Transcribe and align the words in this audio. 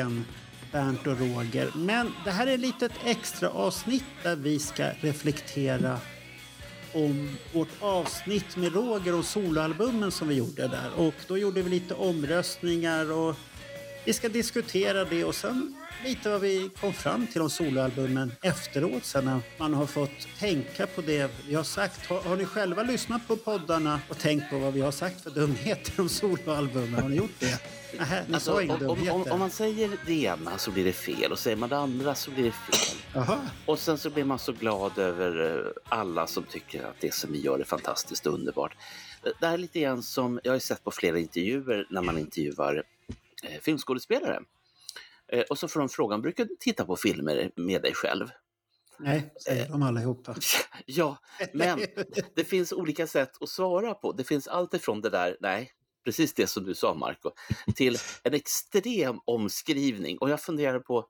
Igen, 0.00 0.24
Bernt 0.72 1.06
och 1.06 1.18
Roger. 1.18 1.70
Men 1.76 2.12
det 2.24 2.30
här 2.30 2.46
är 2.46 2.54
ett 2.54 2.60
litet 2.60 2.92
extra 3.04 3.50
avsnitt 3.50 4.04
där 4.22 4.36
vi 4.36 4.58
ska 4.58 4.90
reflektera 5.00 5.98
om 6.92 7.36
vårt 7.52 7.68
avsnitt 7.80 8.56
med 8.56 8.72
Roger 8.72 9.14
och 9.14 9.24
soloalbumen 9.24 10.10
som 10.10 10.28
vi 10.28 10.34
gjorde 10.34 10.68
där. 10.68 10.90
Och 10.96 11.14
då 11.26 11.38
gjorde 11.38 11.62
vi 11.62 11.70
lite 11.70 11.94
omröstningar 11.94 13.12
och 13.12 13.36
vi 14.04 14.12
ska 14.12 14.28
diskutera 14.28 15.04
det 15.04 15.24
och 15.24 15.34
sen 15.34 15.74
lite 16.04 16.30
vad 16.30 16.40
vi 16.40 16.70
kom 16.80 16.92
fram 16.92 17.26
till 17.26 17.40
om 17.42 17.50
soloalbumen 17.50 18.32
efteråt 18.42 19.04
sen 19.04 19.24
när 19.24 19.40
man 19.58 19.74
har 19.74 19.86
fått 19.86 20.38
tänka 20.38 20.86
på 20.86 21.00
det 21.00 21.30
vi 21.48 21.54
har 21.54 21.62
sagt. 21.64 22.06
Har, 22.06 22.20
har 22.20 22.36
ni 22.36 22.44
själva 22.44 22.82
lyssnat 22.82 23.28
på 23.28 23.36
poddarna 23.36 24.00
och 24.08 24.18
tänkt 24.18 24.50
på 24.50 24.58
vad 24.58 24.72
vi 24.72 24.80
har 24.80 24.90
sagt 24.90 25.20
för 25.20 25.30
dumheter 25.30 26.00
om 26.00 26.08
soloalbumen? 26.08 27.02
Har 27.02 27.08
ni 27.08 27.16
gjort 27.16 27.30
det? 27.40 27.60
Nähä, 27.98 28.24
ni 28.28 28.34
Alltså, 28.34 28.52
sa 28.52 28.62
inga 28.62 28.74
om, 28.74 29.08
om, 29.08 29.24
om, 29.30 29.38
man 29.38 29.50
säger 29.50 29.90
det 30.06 30.12
ena 30.22 30.58
så 30.58 30.70
blir 30.70 30.84
det 30.84 30.92
fel 30.92 31.32
och 31.32 31.38
säger 31.38 31.56
man 31.56 31.68
det 31.68 31.76
andra 31.76 32.14
så 32.14 32.30
blir 32.30 32.44
det 32.44 32.50
fel. 32.52 32.96
Jaha. 33.14 33.38
Och 33.66 33.78
sen 33.78 33.98
så 33.98 34.10
blir 34.10 34.24
man 34.24 34.38
så 34.38 34.52
glad 34.52 34.98
över 34.98 35.56
eh, 35.58 35.72
alla 35.88 36.26
som 36.26 36.44
tycker 36.44 36.82
att 36.84 37.00
det 37.00 37.14
som 37.14 37.32
vi 37.32 37.40
gör 37.40 37.58
är 37.58 37.64
fantastiskt 37.64 38.26
underbart. 38.26 38.76
Det- 39.22 39.32
Det 39.40 39.46
här 39.46 39.54
är 39.54 39.58
lite 39.58 39.80
grann 39.80 40.02
som 40.02 40.40
jag 40.44 40.52
har 40.52 40.58
sett 40.58 40.84
på 40.84 40.90
flera 40.90 41.18
intervjuer 41.18 41.86
när 41.90 42.02
man 42.02 42.18
intervjuar 42.18 42.82
eh, 43.42 43.60
filmskådespelare. 43.60 44.40
Eh, 45.32 45.40
och 45.50 45.58
så 45.58 45.68
får 45.68 45.80
de 45.80 45.88
frågan, 45.88 46.22
brukar 46.22 46.44
du 46.44 46.56
titta 46.60 46.84
på 46.84 46.96
filmer 46.96 47.50
med 47.56 47.82
dig 47.82 47.94
själv? 47.94 48.28
Nej, 48.98 49.34
säger 49.44 49.68
de 49.68 49.82
allihopa. 49.82 50.34
Ja, 50.86 51.18
men 51.52 51.78
det 52.36 52.44
finns 52.44 52.72
olika 52.72 53.06
sätt 53.06 53.30
att 53.40 53.48
svara 53.48 53.94
på. 53.94 54.12
Det 54.12 54.24
finns 54.24 54.48
allt 54.48 54.74
ifrån 54.74 55.00
det 55.00 55.10
där, 55.10 55.36
nej, 55.40 55.70
precis 56.04 56.34
det 56.34 56.46
som 56.46 56.64
du 56.64 56.74
sa 56.74 56.94
Marco, 56.94 57.30
till 57.74 57.96
en 58.22 58.34
extrem 58.34 59.18
omskrivning. 59.24 60.18
Och 60.18 60.30
jag 60.30 60.40
funderar 60.42 60.78
på, 60.80 61.06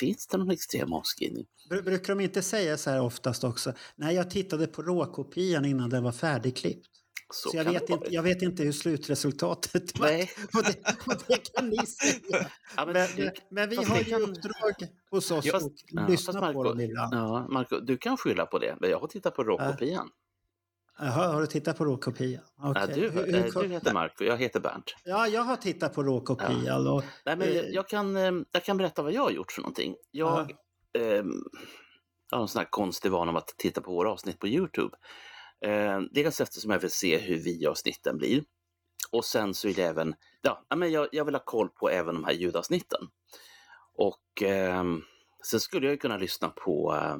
finns 0.00 0.26
det 0.26 0.38
någon 0.38 0.50
extrem 0.50 0.92
omskrivning? 0.92 1.46
Bru- 1.70 1.82
Brukar 1.82 2.14
de 2.14 2.20
inte 2.24 2.42
säga 2.42 2.76
så 2.76 2.90
här 2.90 3.00
oftast 3.00 3.44
också? 3.44 3.72
Nej, 3.96 4.14
jag 4.14 4.30
tittade 4.30 4.66
på 4.66 4.82
råkopian 4.82 5.64
innan 5.64 5.90
den 5.90 6.02
var 6.04 6.12
färdigklippt. 6.12 6.88
Så, 7.34 7.48
Så 7.50 7.56
jag 7.56 7.64
vet, 7.64 7.90
inte, 7.90 8.14
jag 8.14 8.22
vet 8.22 8.42
inte 8.42 8.62
hur 8.62 8.72
slutresultatet 8.72 9.98
var. 9.98 10.06
Nej. 10.06 10.30
Och 10.56 10.62
det, 10.62 10.96
och 11.06 11.22
det 11.28 11.52
kan 11.54 11.68
ni 11.68 11.86
säga. 11.86 12.46
Ja, 12.76 12.84
men 12.86 12.92
Men, 12.94 13.06
du- 13.16 13.30
men 13.50 13.68
vi 13.70 13.76
har 13.76 13.98
ju 13.98 14.04
kan- 14.04 14.22
uppdrag 14.22 14.74
hos 15.10 15.30
oss 15.30 15.44
Ja, 15.44 15.52
fast- 15.52 15.66
och 15.66 15.72
ja, 15.86 16.06
lyssna 16.08 16.32
fast 16.32 16.52
på 16.52 16.60
Marco- 16.60 16.64
dem 16.64 16.80
ibland. 16.80 17.14
Ja, 17.14 17.46
Marco, 17.50 17.80
du 17.80 17.98
kan 17.98 18.16
skylla 18.16 18.46
på 18.46 18.58
det, 18.58 18.76
men 18.80 18.90
jag 18.90 18.98
har 19.00 19.06
tittat 19.06 19.34
på 19.34 19.44
råkopian. 19.44 20.10
Jaha, 21.00 21.32
har 21.32 21.40
du 21.40 21.46
tittat 21.46 21.78
på 21.78 21.84
råkopian? 21.84 22.42
Ja, 22.58 22.70
Okej. 22.70 22.94
du, 22.94 23.00
Hur- 23.10 23.10
hur 23.26 23.56
eh, 23.56 23.62
du 23.62 23.68
heter 23.68 23.92
Marco, 23.94 24.24
jag 24.24 24.36
heter 24.36 24.60
Bernt. 24.60 24.94
Ja, 25.04 25.28
jag 25.28 25.42
har 25.42 25.56
tittat 25.56 25.94
på 25.94 26.02
råkopian. 26.02 26.86
Och, 26.86 27.04
Nej, 27.26 27.36
men 27.36 27.48
eh, 27.48 27.56
jag, 27.56 27.72
jag, 27.72 27.88
kan, 27.88 28.16
eh, 28.16 28.32
jag 28.52 28.64
kan 28.64 28.76
berätta 28.76 29.02
vad 29.02 29.12
jag 29.12 29.22
har 29.22 29.30
gjort 29.30 29.52
för 29.52 29.60
någonting. 29.62 29.94
Jag 30.10 30.52
ehm, 30.98 31.32
har 32.30 32.40
en 32.42 32.48
sån 32.48 32.58
här 32.60 32.68
konstig 32.70 33.10
vana 33.12 33.30
om 33.30 33.36
att 33.36 33.54
titta 33.58 33.80
på 33.80 33.92
våra 33.92 34.10
avsnitt 34.10 34.38
på 34.38 34.48
Youtube. 34.48 34.96
Eh, 35.64 36.00
dels 36.10 36.40
eftersom 36.40 36.70
jag 36.70 36.78
vill 36.78 36.90
se 36.90 37.18
hur 37.18 37.36
vi-avsnitten 37.36 38.18
blir. 38.18 38.44
Och 39.10 39.24
sen 39.24 39.54
så 39.54 39.68
är 39.68 39.74
det 39.74 39.82
även, 39.82 40.14
ja, 40.42 40.64
men 40.76 40.92
jag, 40.92 41.08
jag 41.12 41.24
vill 41.24 41.34
ha 41.34 41.44
koll 41.44 41.68
på 41.68 41.90
även 41.90 42.14
de 42.14 42.24
här 42.24 42.32
ljudavsnitten. 42.32 43.08
Och 43.94 44.42
eh, 44.42 44.84
sen 45.46 45.60
skulle 45.60 45.86
jag 45.86 45.92
ju 45.92 45.98
kunna 45.98 46.16
lyssna 46.16 46.48
på 46.48 46.94
eh, 46.94 47.16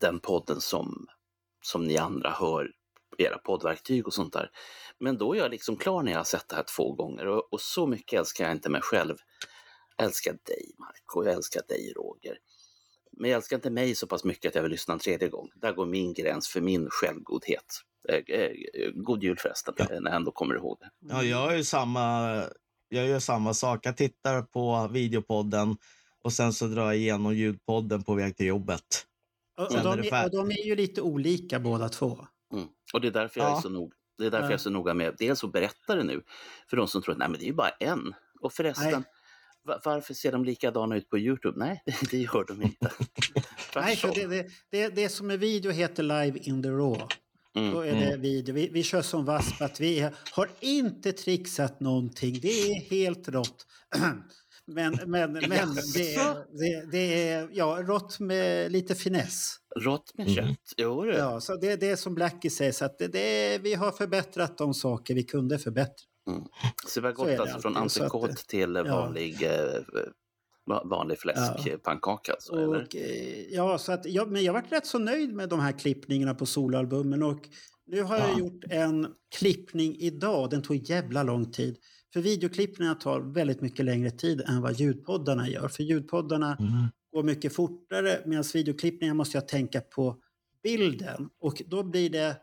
den 0.00 0.20
podden 0.20 0.60
som, 0.60 1.06
som 1.62 1.84
ni 1.84 1.96
andra 1.96 2.30
hör, 2.30 2.70
era 3.18 3.38
poddverktyg 3.38 4.06
och 4.06 4.14
sånt 4.14 4.32
där. 4.32 4.50
Men 4.98 5.18
då 5.18 5.34
är 5.34 5.38
jag 5.38 5.50
liksom 5.50 5.76
klar 5.76 6.02
när 6.02 6.12
jag 6.12 6.18
har 6.18 6.24
sett 6.24 6.48
det 6.48 6.56
här 6.56 6.64
två 6.76 6.92
gånger 6.92 7.26
och, 7.26 7.52
och 7.52 7.60
så 7.60 7.86
mycket 7.86 8.18
älskar 8.18 8.44
jag 8.44 8.52
inte 8.52 8.70
mig 8.70 8.80
själv. 8.80 9.16
Jag 9.96 10.06
älskar 10.06 10.32
dig 10.32 10.74
Marco, 10.78 11.24
jag 11.24 11.34
älskar 11.34 11.62
dig 11.68 11.92
Roger. 11.96 12.38
Men 13.16 13.30
jag 13.30 13.36
älskar 13.36 13.56
inte 13.56 13.70
mig 13.70 13.94
så 13.94 14.06
pass 14.06 14.24
mycket 14.24 14.48
att 14.48 14.54
jag 14.54 14.62
vill 14.62 14.72
lyssna 14.72 14.94
en 14.94 15.00
tredje 15.00 15.28
gång. 15.28 15.50
Där 15.54 15.72
går 15.72 15.86
min 15.86 16.12
gräns 16.14 16.48
för 16.48 16.60
min 16.60 16.88
självgodhet. 16.90 17.64
Eh, 18.08 18.14
eh, 18.36 18.50
God 18.94 19.22
jul 19.22 19.36
förresten, 19.38 19.74
Ja. 19.76 19.84
eh, 19.90 20.00
när 20.00 20.10
jag 20.10 20.16
ändå 20.16 20.30
kommer 20.30 20.54
ihåg 20.54 20.78
det. 20.80 20.90
Ja, 21.08 21.22
jag 21.22 21.52
är 21.52 21.56
ju 21.56 21.64
samma, 21.64 22.42
jag 22.88 23.06
gör 23.06 23.18
samma 23.18 23.54
sak. 23.54 23.86
Jag 23.86 23.96
tittar 23.96 24.42
på 24.42 24.88
videopodden 24.92 25.76
och 26.22 26.32
sen 26.32 26.52
så 26.52 26.66
drar 26.66 26.84
jag 26.84 26.96
igenom 26.96 27.34
ljudpodden 27.34 28.02
på 28.02 28.14
väg 28.14 28.36
till 28.36 28.46
jobbet. 28.46 28.82
och, 29.58 29.64
och, 29.64 29.72
är 29.72 29.82
de, 29.96 30.08
är, 30.08 30.24
och 30.24 30.30
de 30.30 30.50
är 30.50 30.66
ju 30.66 30.76
lite 30.76 31.00
olika 31.02 31.60
båda 31.60 31.88
två. 31.88 32.26
Mm. 32.52 32.66
Och 32.94 33.00
det 33.00 33.08
är 33.08 33.12
därför 33.12 33.40
jag 33.40 33.48
är 33.48 33.52
Ja. 33.54 33.60
så 33.62 33.68
noga. 33.68 33.92
Det 34.18 34.26
är 34.26 34.30
därför 34.30 34.44
Ja. 34.46 34.50
jag 34.50 34.58
är 34.58 34.62
så 34.62 34.70
noga 34.70 34.94
med 34.94 35.14
dels 35.18 35.44
att 35.44 35.52
berätta 35.52 35.94
det 35.94 36.02
nu 36.04 36.22
för 36.70 36.76
de 36.76 36.88
som 36.88 37.02
tror 37.02 37.12
att 37.12 37.18
nej, 37.18 37.28
men 37.28 37.38
det 37.38 37.44
är 37.44 37.48
ju 37.48 37.52
bara 37.54 37.70
en. 37.70 38.14
Och 38.40 38.52
förresten, 38.52 38.90
Nej. 38.92 39.02
Va- 39.66 39.80
varför 39.84 40.14
ser 40.14 40.32
de 40.32 40.44
likadana 40.44 40.96
ut 40.96 41.10
på 41.10 41.18
Youtube? 41.18 41.58
Nej, 41.58 41.82
det 42.10 42.18
gör 42.18 42.44
de 42.48 42.62
inte. 42.62 42.90
Nej, 43.76 43.96
för 43.96 44.14
det, 44.14 44.26
det, 44.26 44.46
det, 44.70 44.88
det 44.88 45.08
som 45.08 45.30
är 45.30 45.36
video 45.36 45.70
heter 45.72 46.02
Live 46.02 46.38
in 46.38 46.62
the 46.62 46.68
Raw. 46.68 47.06
Mm, 47.56 47.70
Då 47.74 47.80
är 47.80 47.94
det 47.94 48.16
video. 48.16 48.54
Vi, 48.54 48.68
vi 48.68 48.82
kör 48.82 49.02
som 49.02 49.24
VASP 49.24 49.62
att 49.62 49.80
vi 49.80 50.08
har 50.32 50.48
inte 50.60 51.12
trixat 51.12 51.80
någonting. 51.80 52.38
Det 52.42 52.48
är 52.48 52.80
helt 52.90 53.28
rått. 53.28 53.66
Men, 54.68 54.92
men, 55.06 55.32
men 55.32 55.74
det, 55.94 56.14
är- 56.14 56.58
det, 56.58 56.90
det 56.92 57.28
är 57.28 57.48
ja, 57.52 57.78
rått 57.82 58.20
med 58.20 58.72
lite 58.72 58.94
finess. 58.94 59.54
Rått 59.80 60.12
med 60.14 60.28
Mm. 60.28 60.34
kött. 60.48 60.58
Jo, 60.76 61.04
du. 61.04 61.12
Ja, 61.12 61.40
så 61.40 61.56
det 61.56 61.72
är 61.72 61.76
det 61.76 61.96
som 61.96 62.14
Blackie 62.14 62.50
säger. 62.50 62.72
Så 62.72 62.84
att 62.84 62.98
det, 62.98 63.08
det 63.08 63.18
är, 63.54 63.58
vi 63.58 63.74
har 63.74 63.92
förbättrat 63.92 64.58
de 64.58 64.74
saker 64.74 65.14
vi 65.14 65.22
kunde 65.22 65.58
förbättra. 65.58 66.06
Så 66.86 67.00
vi 67.00 67.06
har 67.06 67.14
gått 67.14 67.28
alltså 67.40 67.58
från 67.60 67.72
det- 67.74 68.46
till 68.48 68.74
ja. 68.74 68.82
vanlig, 69.00 69.42
eh, 69.42 69.80
vanlig 70.84 71.18
fläskpannkaka. 71.18 72.32
alltså, 72.32 72.52
eller? 72.54 72.82
Och, 72.84 72.96
eh, 72.96 73.54
ja, 73.54 73.78
så 73.78 73.92
att, 73.92 74.06
ja, 74.06 74.26
men 74.26 74.44
jag 74.44 74.52
varit 74.52 74.72
rätt 74.72 74.86
så 74.86 74.98
nöjd 74.98 75.34
med 75.34 75.48
de 75.48 75.60
här 75.60 75.72
klippningarna 75.78 76.34
på 76.34 76.46
soloalbumen. 76.46 77.22
Och 77.22 77.48
nu 77.86 78.02
har 78.02 78.18
jag 78.18 78.30
Ja. 78.30 78.38
gjort 78.38 78.64
en 78.70 79.06
klippning 79.38 79.96
idag. 79.98 80.50
Den 80.50 80.62
tog 80.62 80.76
jävla 80.76 81.22
lång 81.22 81.52
tid. 81.52 81.76
För 82.12 82.20
videoklippningarna 82.20 82.94
tar 82.94 83.20
väldigt 83.20 83.60
mycket 83.60 83.84
längre 83.84 84.10
tid 84.10 84.40
än 84.40 84.62
vad 84.62 84.72
ljudpoddarna 84.80 85.48
gör. 85.48 85.68
För 85.68 85.82
ljudpoddarna 85.82 86.56
Mm. 86.60 86.72
går 87.12 87.22
mycket 87.22 87.54
fortare 87.54 88.22
medan 88.26 88.44
videoklippningar 88.54 89.14
måste 89.14 89.36
jag 89.36 89.48
tänka 89.48 89.80
på 89.80 90.16
bilden. 90.62 91.28
Och 91.40 91.62
då 91.66 91.82
blir 91.82 92.10
det 92.10 92.36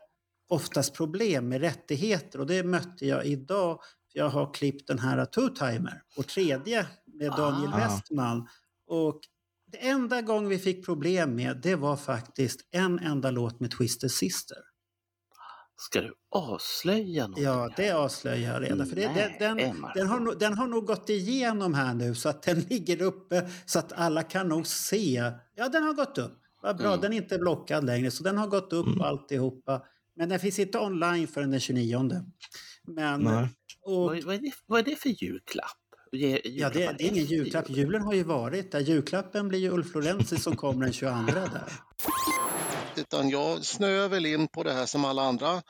oftast 0.48 0.94
problem 0.94 1.48
med 1.48 1.60
rättigheter 1.60 2.40
och 2.40 2.46
det 2.46 2.62
mötte 2.64 3.06
jag 3.06 3.26
idag. 3.26 3.80
För 4.12 4.18
jag 4.18 4.28
har 4.28 4.54
klippt 4.54 4.86
den 4.88 4.98
här 4.98 5.24
Two-Timer 5.24 6.00
på 6.16 6.22
tredje 6.22 6.86
med 7.06 7.30
Daniel 7.32 7.70
Ah. 7.72 7.76
Westman. 7.76 8.48
Och 8.86 9.20
det 9.72 9.88
enda 9.88 10.22
gång 10.22 10.48
vi 10.48 10.58
fick 10.58 10.84
problem 10.84 11.36
med 11.36 11.60
det 11.62 11.74
var 11.76 11.96
faktiskt 11.96 12.60
en 12.70 12.98
enda 12.98 13.30
låt 13.30 13.60
med 13.60 13.70
Twisted 13.70 14.10
Sister. 14.10 14.56
Ska 15.76 16.00
du 16.00 16.14
avslöja 16.30 17.26
något? 17.26 17.38
Ja, 17.40 17.70
det 17.76 17.90
avslöjar 17.90 18.52
jag 18.52 18.62
redan. 18.62 18.86
För 18.86 18.96
det, 18.96 19.12
Nej, 19.12 19.36
den, 19.38 19.56
den, 19.56 19.86
den, 19.94 20.06
har, 20.08 20.20
nog- 20.20 20.38
den 20.38 20.58
har 20.58 20.66
nog 20.66 20.86
gått 20.86 21.08
igenom 21.10 21.74
här 21.74 21.94
nu 21.94 22.14
så 22.14 22.28
att 22.28 22.42
den 22.42 22.60
ligger 22.70 23.02
uppe 23.02 23.48
så 23.66 23.78
att 23.78 23.92
alla 23.92 24.22
kan 24.22 24.48
nog 24.48 24.66
se. 24.66 25.32
Ja, 25.54 25.68
den 25.68 25.82
har 25.82 25.92
gått 25.92 26.18
upp. 26.18 26.40
Vad 26.62 26.76
bra, 26.76 26.86
Mm. 26.88 27.00
den 27.00 27.12
är 27.12 27.16
inte 27.16 27.38
blockad 27.38 27.84
längre 27.84 28.10
så 28.10 28.22
den 28.22 28.38
har 28.38 28.46
gått 28.46 28.72
upp 28.72 28.86
Mm. 28.86 29.00
alltihopa. 29.00 29.82
Men 30.16 30.28
den 30.28 30.40
finns 30.40 30.58
inte 30.58 30.78
online 30.78 31.28
förrän 31.28 31.50
den 31.50 31.60
29. 31.60 32.10
Men, 32.86 33.26
och, 33.26 33.46
Vad, 33.86 34.24
vad, 34.24 34.34
är 34.34 34.38
det, 34.38 34.52
vad 34.66 34.80
är 34.80 34.84
det 34.84 34.96
för 34.96 35.08
julklapp? 35.08 35.78
Ge, 36.12 36.40
ja, 36.44 36.70
det, 36.70 36.78
det 36.98 37.04
är 37.04 37.08
ingen 37.08 37.24
julklapp. 37.24 37.70
jul. 37.70 37.78
Julen 37.78 38.02
har 38.02 38.14
ju 38.14 38.22
varit 38.22 38.72
där. 38.72 38.80
Julklappen 38.80 39.48
blir 39.48 39.58
ju 39.58 39.70
Ulf 39.70 39.94
Lorenzi 39.94 40.36
som 40.36 40.56
kommer 40.56 40.84
den 40.84 40.92
22 40.92 41.14
där. 41.26 41.72
Utan 42.96 43.30
jag 43.30 43.64
snöar 43.64 44.08
väl 44.08 44.26
in 44.26 44.48
på 44.48 44.62
det 44.62 44.72
här 44.72 44.86
som 44.86 45.04
alla 45.04 45.22
andra 45.22 45.62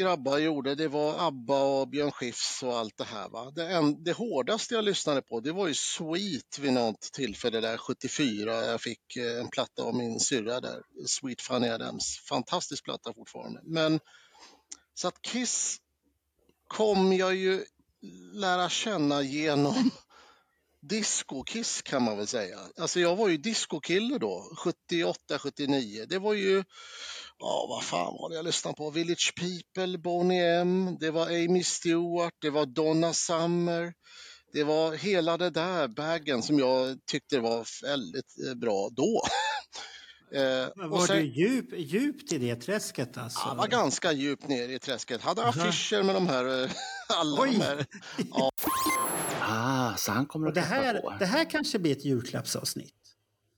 grabbar 0.00 0.38
gjorde, 0.38 0.74
det 0.74 0.88
var 0.88 1.26
ABBA 1.26 1.62
och 1.62 1.88
Björn 1.88 2.12
Skifs 2.12 2.62
och 2.62 2.78
allt 2.78 2.96
det 2.96 3.04
här. 3.04 3.28
Va? 3.28 3.50
Det, 3.50 3.66
en, 3.66 4.04
det 4.04 4.12
hårdaste 4.12 4.74
jag 4.74 4.84
lyssnade 4.84 5.22
på, 5.22 5.40
det 5.40 5.52
var 5.52 5.68
ju 5.68 5.74
Sweet 5.74 6.58
vid 6.58 6.72
något 6.72 7.00
tillfälle 7.00 7.60
där 7.60 7.76
74. 7.76 8.64
Jag 8.64 8.80
fick 8.80 9.16
eh, 9.16 9.40
en 9.40 9.48
platta 9.48 9.82
av 9.82 9.94
min 9.94 10.20
syrra 10.20 10.60
där, 10.60 10.82
Sweet 11.06 11.42
Fanny 11.42 11.68
Adams. 11.68 12.18
Fantastisk 12.28 12.84
platta 12.84 13.12
fortfarande. 13.14 13.60
Men 13.64 14.00
så 14.94 15.08
att 15.08 15.22
Kiss 15.22 15.78
kom 16.66 17.12
jag 17.12 17.34
ju 17.34 17.64
lära 18.32 18.68
känna 18.68 19.22
genom 19.22 19.90
disco-Kiss 20.82 21.82
kan 21.82 22.02
man 22.02 22.16
väl 22.16 22.26
säga. 22.26 22.58
Alltså 22.78 23.00
jag 23.00 23.16
var 23.16 23.28
ju 23.28 23.36
disco-kille 23.36 24.18
då, 24.18 24.52
78, 24.56 25.38
79. 25.38 26.06
Det 26.08 26.18
var 26.18 26.34
ju, 26.34 26.64
ja 27.38 27.66
vad 27.68 27.84
fan 27.84 28.14
var 28.20 28.30
det 28.30 28.36
jag 28.36 28.44
lyssnade 28.44 28.76
på? 28.76 28.90
Village 28.90 29.32
People, 29.36 29.98
Boney 29.98 30.38
M, 30.38 30.96
det 31.00 31.10
var 31.10 31.26
Amy 31.26 31.62
Stewart, 31.64 32.34
det 32.40 32.50
var 32.50 32.66
Donna 32.66 33.12
Summer. 33.12 33.92
Det 34.52 34.64
var 34.64 34.92
hela 34.92 35.36
det 35.36 35.50
där 35.50 35.88
bagen 35.88 36.42
som 36.42 36.58
jag 36.58 36.98
tyckte 37.06 37.40
var 37.40 37.66
väldigt 37.82 38.48
eh, 38.48 38.54
bra 38.54 38.88
då. 38.92 39.22
Eh, 40.32 40.88
var 40.88 41.06
sen, 41.06 41.16
du 41.16 41.22
djup, 41.22 41.66
djupt 41.76 42.32
i 42.32 42.38
det 42.38 42.56
träsket 42.56 43.18
alltså? 43.18 43.48
Jag 43.48 43.54
var 43.54 43.66
ganska 43.66 44.12
djupt 44.12 44.48
ner 44.48 44.68
i 44.68 44.78
träsket. 44.78 45.22
Hade 45.22 45.44
affischer 45.44 46.02
med 46.02 46.14
de 46.14 46.26
här, 46.26 46.62
eh, 46.62 46.70
alla 47.08 47.42
Oj. 47.42 47.50
de 47.50 47.60
här. 47.60 47.86
Ja. 48.30 48.50
Så 49.96 50.12
han 50.12 50.26
kommer 50.26 50.48
att 50.48 50.54
det 50.54 50.60
här, 50.60 51.00
på. 51.00 51.14
Det 51.18 51.26
här 51.26 51.50
kanske 51.50 51.78
blir 51.78 51.92
ett 51.92 52.04
julklappsavsnitt. 52.04 52.94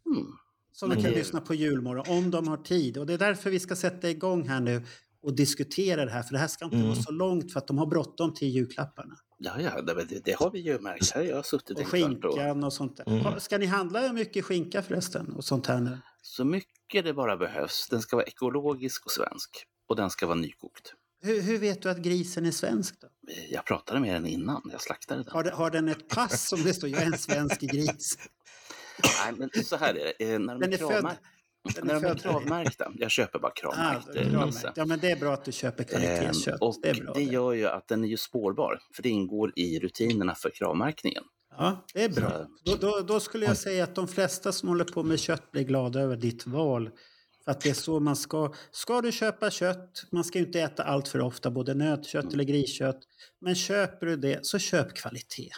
Mm. 0.07 0.27
Som 0.73 0.91
du 0.91 0.95
kan 0.95 1.05
det... 1.05 1.11
lyssna 1.11 1.41
på 1.41 1.55
julmorgon 1.55 2.05
om 2.09 2.31
de 2.31 2.49
har 2.49 2.57
tid. 2.57 2.99
Och 2.99 3.07
det 3.07 3.13
är 3.13 3.19
därför 3.19 3.51
vi 3.51 3.61
ska 3.61 3.77
sätta 3.77 4.11
igång 4.11 4.49
här 4.49 4.61
nu 4.61 4.83
och 5.23 5.37
diskutera 5.37 6.05
det 6.05 6.11
här. 6.11 6.23
För 6.23 6.33
det 6.33 6.39
här 6.39 6.49
ska 6.49 6.65
inte 6.65 6.77
mm. 6.77 6.89
vara 6.89 7.03
så 7.03 7.13
långt 7.13 7.53
för 7.53 7.59
att 7.59 7.67
de 7.67 7.79
har 7.79 7.87
bråttom 7.87 8.35
till 8.35 8.49
julklapparna. 8.49 9.17
Ja, 9.39 9.61
ja 9.61 9.83
det, 9.83 10.25
det 10.25 10.33
har 10.33 10.51
vi 10.51 10.61
ju 10.61 10.79
märkt. 10.79 11.11
Här 11.11 11.23
jag 11.23 11.37
har 11.37 11.43
suttit 11.43 11.79
och 11.79 11.87
skinkan 11.87 12.65
och 12.65 12.73
sånt 12.73 12.97
där. 12.97 13.09
Mm. 13.09 13.41
Ska 13.41 13.59
ni 13.59 13.67
handla 13.67 14.13
mycket 14.13 14.45
skinka 14.45 14.83
förresten? 14.83 15.33
Och 15.33 15.45
sånt 15.45 15.67
här 15.67 15.81
nu? 15.81 15.99
Så 16.23 16.45
mycket 16.45 17.05
det 17.05 17.15
bara 17.15 17.37
behövs. 17.37 17.89
Den 17.91 18.03
ska 18.03 18.17
vara 18.17 18.27
ekologisk 18.27 19.05
och 19.05 19.11
svensk. 19.11 19.67
Och 19.89 19.97
den 19.97 20.11
ska 20.11 20.27
vara 20.27 20.39
nykokt. 20.39 20.95
Hur, 21.23 21.43
hur, 21.43 21.59
vet 21.59 21.83
du 21.83 21.91
att 21.91 21.99
grisen 21.99 22.47
är 22.47 22.51
svensk 22.51 23.01
då? 23.01 23.09
Jag 23.51 23.65
pratade 23.65 24.01
med 24.01 24.15
den 24.15 24.27
innan 24.27 24.63
jag 24.73 24.81
slaktade 24.81 25.23
den. 25.23 25.33
Har, 25.33 25.45
har 25.45 25.71
den 25.71 25.89
ett 25.89 26.09
pass 26.09 26.49
som 26.49 26.63
det 26.63 26.75
står 26.75 26.89
jag 26.89 27.03
är 27.03 27.07
en 27.07 27.19
svensk 27.19 27.61
gris? 27.61 28.19
Nej, 29.03 29.35
men 29.37 29.65
så 29.65 29.77
här 29.77 29.95
är 29.95 30.13
det. 30.19 30.33
Eh, 30.33 30.39
när 30.39 30.55
de 30.55 30.61
den 30.61 30.73
är, 30.73 30.77
kravmär... 30.77 31.17
född. 31.73 31.85
när 31.85 32.01
de 32.01 32.05
är 32.05 32.15
kravmärkta. 32.15 32.93
Jag 32.99 33.11
köper 33.11 33.39
bara 33.39 33.53
kravmärkt 33.53 34.67
ah, 34.67 34.73
Ja, 34.77 34.85
men 34.85 34.99
det 34.99 35.11
är 35.11 35.17
bra 35.17 35.33
att 35.33 35.45
du 35.45 35.53
köper 35.53 35.85
kvalitetskött. 35.85 36.61
och 36.61 36.77
det, 36.83 36.89
är 36.89 36.95
bra, 36.95 37.13
det 37.13 37.23
gör 37.23 37.53
ju 37.53 37.67
att 37.67 37.89
den 37.89 38.05
är 38.05 38.09
ju 38.09 38.17
spårbar, 38.17 38.81
för 38.95 39.03
det 39.03 39.09
ingår 39.09 39.53
i 39.57 39.79
rutinerna 39.79 40.35
för 40.35 40.51
kravmärkningen. 40.51 41.25
Ja, 41.59 41.85
det 41.95 42.05
är 42.05 42.09
bra. 42.09 42.47
Då, 42.65 42.77
då, 42.77 43.01
då, 43.01 43.21
skulle 43.21 43.47
jag 43.47 43.57
säga 43.57 43.85
att 43.85 43.95
de 43.95 44.09
flesta 44.09 44.53
som 44.53 44.69
håller 44.69 44.85
på 44.85 45.03
med 45.03 45.21
kött 45.21 45.51
blir 45.51 45.63
glada 45.63 46.01
över 46.01 46.17
ditt 46.17 46.47
val. 46.47 46.91
Att 47.47 47.61
det 47.61 47.71
är 47.71 47.75
så 47.75 48.01
man 48.01 48.17
ska. 48.17 48.53
Ska 48.71 49.01
du 49.01 49.13
köpa 49.13 49.51
kött, 49.51 50.05
man 50.13 50.25
ska 50.25 50.39
inte 50.39 50.61
äta 50.61 50.83
allt 50.83 51.09
för 51.09 51.21
ofta, 51.21 51.51
både 51.51 51.75
nötkött 51.75 52.25
mm. 52.25 52.35
eller 52.35 52.45
griskött. 52.45 53.01
Men 53.41 53.55
köper 53.55 54.07
du 54.07 54.17
det, 54.17 54.47
så 54.47 54.59
köp 54.59 54.95
kvalitet. 54.95 55.51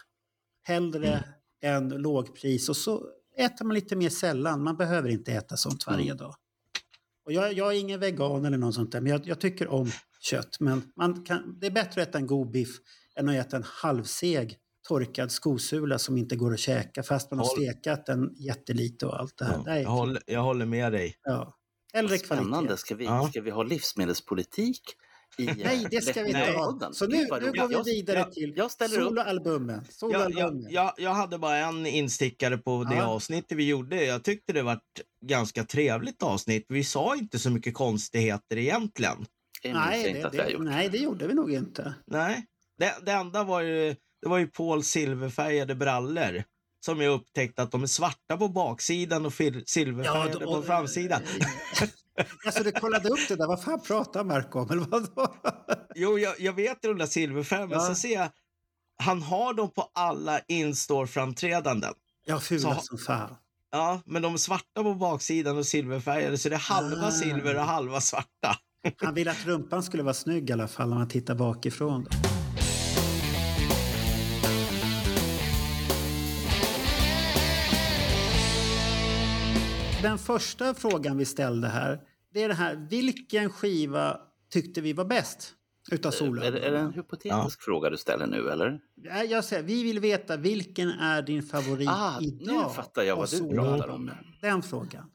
Hellre 0.63 1.09
mm. 1.63 1.85
än 1.85 1.89
lågpris. 1.89 2.69
Och 2.69 2.77
så 2.77 3.07
äter 3.39 3.65
man 3.65 3.75
lite 3.75 3.97
mer 3.97 4.11
sällan. 4.11 4.63
Man 4.63 4.77
behöver 4.77 5.09
inte 5.09 5.33
äta 5.33 5.57
sånt 5.57 5.87
varje 5.87 6.05
mm. 6.05 6.17
dag. 6.17 6.35
Och 7.25 7.33
jag, 7.33 7.53
jag, 7.53 7.75
är 7.75 7.81
ingen 7.81 8.01
vegan 8.01 8.45
eller 8.45 8.59
något 8.59 8.75
sånt 8.75 8.93
där, 8.93 9.01
men 9.01 9.13
jag, 9.13 9.27
jag 9.27 9.41
tycker 9.41 9.69
om 9.69 9.91
kött. 10.21 10.57
Men 10.61 11.25
kan, 11.25 11.59
det 11.61 11.67
är 11.67 11.71
bättre 11.71 12.03
att 12.03 12.09
äta 12.09 12.19
en 12.19 12.27
god 12.27 12.51
biff 12.51 12.77
än 13.17 13.29
att 13.29 13.35
äta 13.35 13.57
en 13.57 13.65
halvseg 13.67 14.59
torkad 14.89 15.33
skosula 15.33 15.99
som 15.99 16.19
inte 16.19 16.37
går 16.37 16.53
att 16.53 16.59
käka 16.59 17.03
fast 17.03 17.31
man 17.31 17.39
har 17.39 17.47
stekat 17.47 18.07
den 18.07 18.35
jättelite 18.37 19.07
och 19.07 19.21
allt 19.21 19.39
det 19.39 19.45
här. 19.45 19.63
Ja, 19.67 19.79
jag, 19.79 19.91
håller, 19.91 20.23
jag 20.27 20.43
håller 20.43 20.67
med 20.67 20.93
dig. 20.93 21.15
Ja. 21.25 21.55
Eller 21.95 22.19
Spännande. 22.19 22.77
Ska 22.77 22.95
vi, 22.95 23.05
ja. 23.05 23.29
ska 23.31 23.41
vi 23.41 23.51
ha 23.51 23.63
livsmedelspolitik? 23.63 24.81
I, 25.39 25.49
eh, 25.49 25.57
Nej, 25.65 25.87
det 25.91 26.01
ska 26.01 26.23
vi 26.23 26.29
inte 26.29 26.53
ha. 26.53 26.93
Så 26.93 27.07
nu, 27.07 27.17
nu 27.17 27.27
går 27.29 27.85
vi 27.85 27.93
vidare 27.95 28.19
jag, 28.19 28.33
till 28.33 28.53
jag 28.57 28.71
soloalbumen. 28.91 29.85
Jag, 30.01 30.63
jag, 30.71 30.93
jag, 30.97 31.11
hade 31.11 31.39
bara 31.39 31.57
en 31.57 31.87
instickare 31.87 32.59
på 32.59 32.85
det 32.85 32.97
ja. 32.97 33.05
avsnittet 33.05 33.59
vi 33.59 33.69
gjorde. 33.69 34.05
Jag 34.05 34.25
tyckte 34.25 34.53
det 34.53 34.63
var 34.63 34.73
ett 34.73 35.27
ganska 35.27 35.65
trevligt 35.65 36.23
avsnitt. 36.23 36.67
Vi 36.69 36.85
sa 36.85 37.17
inte 37.17 37.39
så 37.39 37.51
mycket 37.51 37.75
konstigheter 37.75 38.57
egentligen. 38.57 39.27
Nej 39.65 40.13
det, 40.13 40.39
det, 40.39 40.59
nej, 40.59 40.89
det 40.89 40.99
gjorde 40.99 41.27
vi 41.27 41.35
nog 41.35 41.53
inte. 41.53 41.95
Nej, 42.07 42.47
det, 42.79 42.95
det 43.07 43.13
enda 43.13 43.45
var 43.45 43.61
ju, 43.61 43.97
det 44.23 44.29
var 44.29 44.39
ju 44.39 44.47
Paul 44.47 44.85
silverfärgade 44.85 45.75
brallor 45.75 46.45
som 46.85 47.01
jag 47.01 47.13
upptäckte 47.13 47.63
att 47.63 47.71
de 47.71 47.83
är 47.83 47.87
svarta 47.87 48.37
på 48.37 48.49
baksidan 48.49 49.27
och 49.27 49.33
silverfärgade 49.67 50.45
ja, 50.45 50.55
på 50.55 50.63
framsidan. 50.63 51.23
alltså 52.47 52.63
du 52.63 52.73
kollade 52.73 53.09
upp 53.09 53.29
det 53.29 53.37
där, 53.37 53.47
vad 53.47 53.63
fan 53.63 53.81
pratar 53.81 54.25
Marco 54.25 54.59
om? 54.59 54.71
Eller 54.71 54.83
vadå? 54.83 55.35
jo, 55.95 56.19
jag, 56.19 56.41
jag 56.41 56.53
vet 56.53 56.83
de 56.83 56.99
där 56.99 57.07
silverfärgerna, 57.07 57.75
ja. 57.75 57.79
men 57.79 57.87
så 57.87 57.95
ser 57.95 58.15
jag 58.15 58.29
han 59.03 59.23
har 59.23 59.55
dem 59.55 59.71
på 59.71 59.91
alla 59.95 60.41
in-store-framträdanden. 60.49 61.95
Ja, 62.27 62.41
fula 62.41 62.79
som 62.81 62.99
fan. 62.99 63.37
Ja, 63.71 64.01
men 64.07 64.23
de 64.23 64.35
är 64.35 64.39
svarta 64.39 64.83
på 64.83 64.95
baksidan 64.95 65.59
och 65.59 65.67
silverfärgade 65.67 66.39
så 66.39 66.49
det 66.49 66.55
är 66.55 66.59
halva 66.59 67.07
ah. 67.07 67.11
silver 67.11 67.55
och 67.55 67.63
halva 67.63 68.01
svarta. 68.01 68.59
han 69.03 69.15
vill 69.15 69.29
att 69.29 69.47
rumpan 69.47 69.83
skulle 69.83 70.03
vara 70.03 70.15
snygg 70.15 70.51
i 70.51 70.53
alla 70.53 70.69
fall 70.69 70.93
om 70.93 70.99
man 70.99 71.09
tittar 71.09 71.35
bakifrån. 71.35 72.05
Då. 72.05 72.44
Den 80.05 80.19
första 80.19 80.75
frågan 80.75 81.17
vi 81.17 81.25
ställde 81.25 81.69
här, 81.69 82.01
det 82.35 82.43
är 82.43 82.49
det 82.49 82.55
här, 82.55 82.87
vilken 82.91 83.51
skiva 83.51 84.21
tyckte 84.51 84.81
vi 84.81 84.93
var 84.93 85.05
bäst 85.05 85.55
utav 85.91 86.11
Sola? 86.11 86.45
Är, 86.45 86.53
är 86.53 86.71
det 86.71 86.79
en 86.79 86.93
hypotetisk 86.93 87.59
ja. 87.61 87.65
fråga 87.65 87.91
du 87.91 87.97
ställer 87.97 88.27
nu 88.27 88.51
eller? 88.51 88.81
Jag 89.29 89.45
säger, 89.45 89.63
vi 89.63 89.83
vill 89.83 90.01
veta 90.01 90.37
vilken 90.37 90.91
är 90.91 91.23
din 91.23 91.43
favorit 91.43 91.89
ah, 91.89 92.21
idag? 92.21 92.69
Nu 92.69 92.75
fattar 92.75 93.03
jag 93.03 93.17
vad 93.17 93.31
du 93.31 93.55
pratar 93.55 93.89
om. 93.89 94.11
Den 94.41 94.63
frågan. 94.63 95.11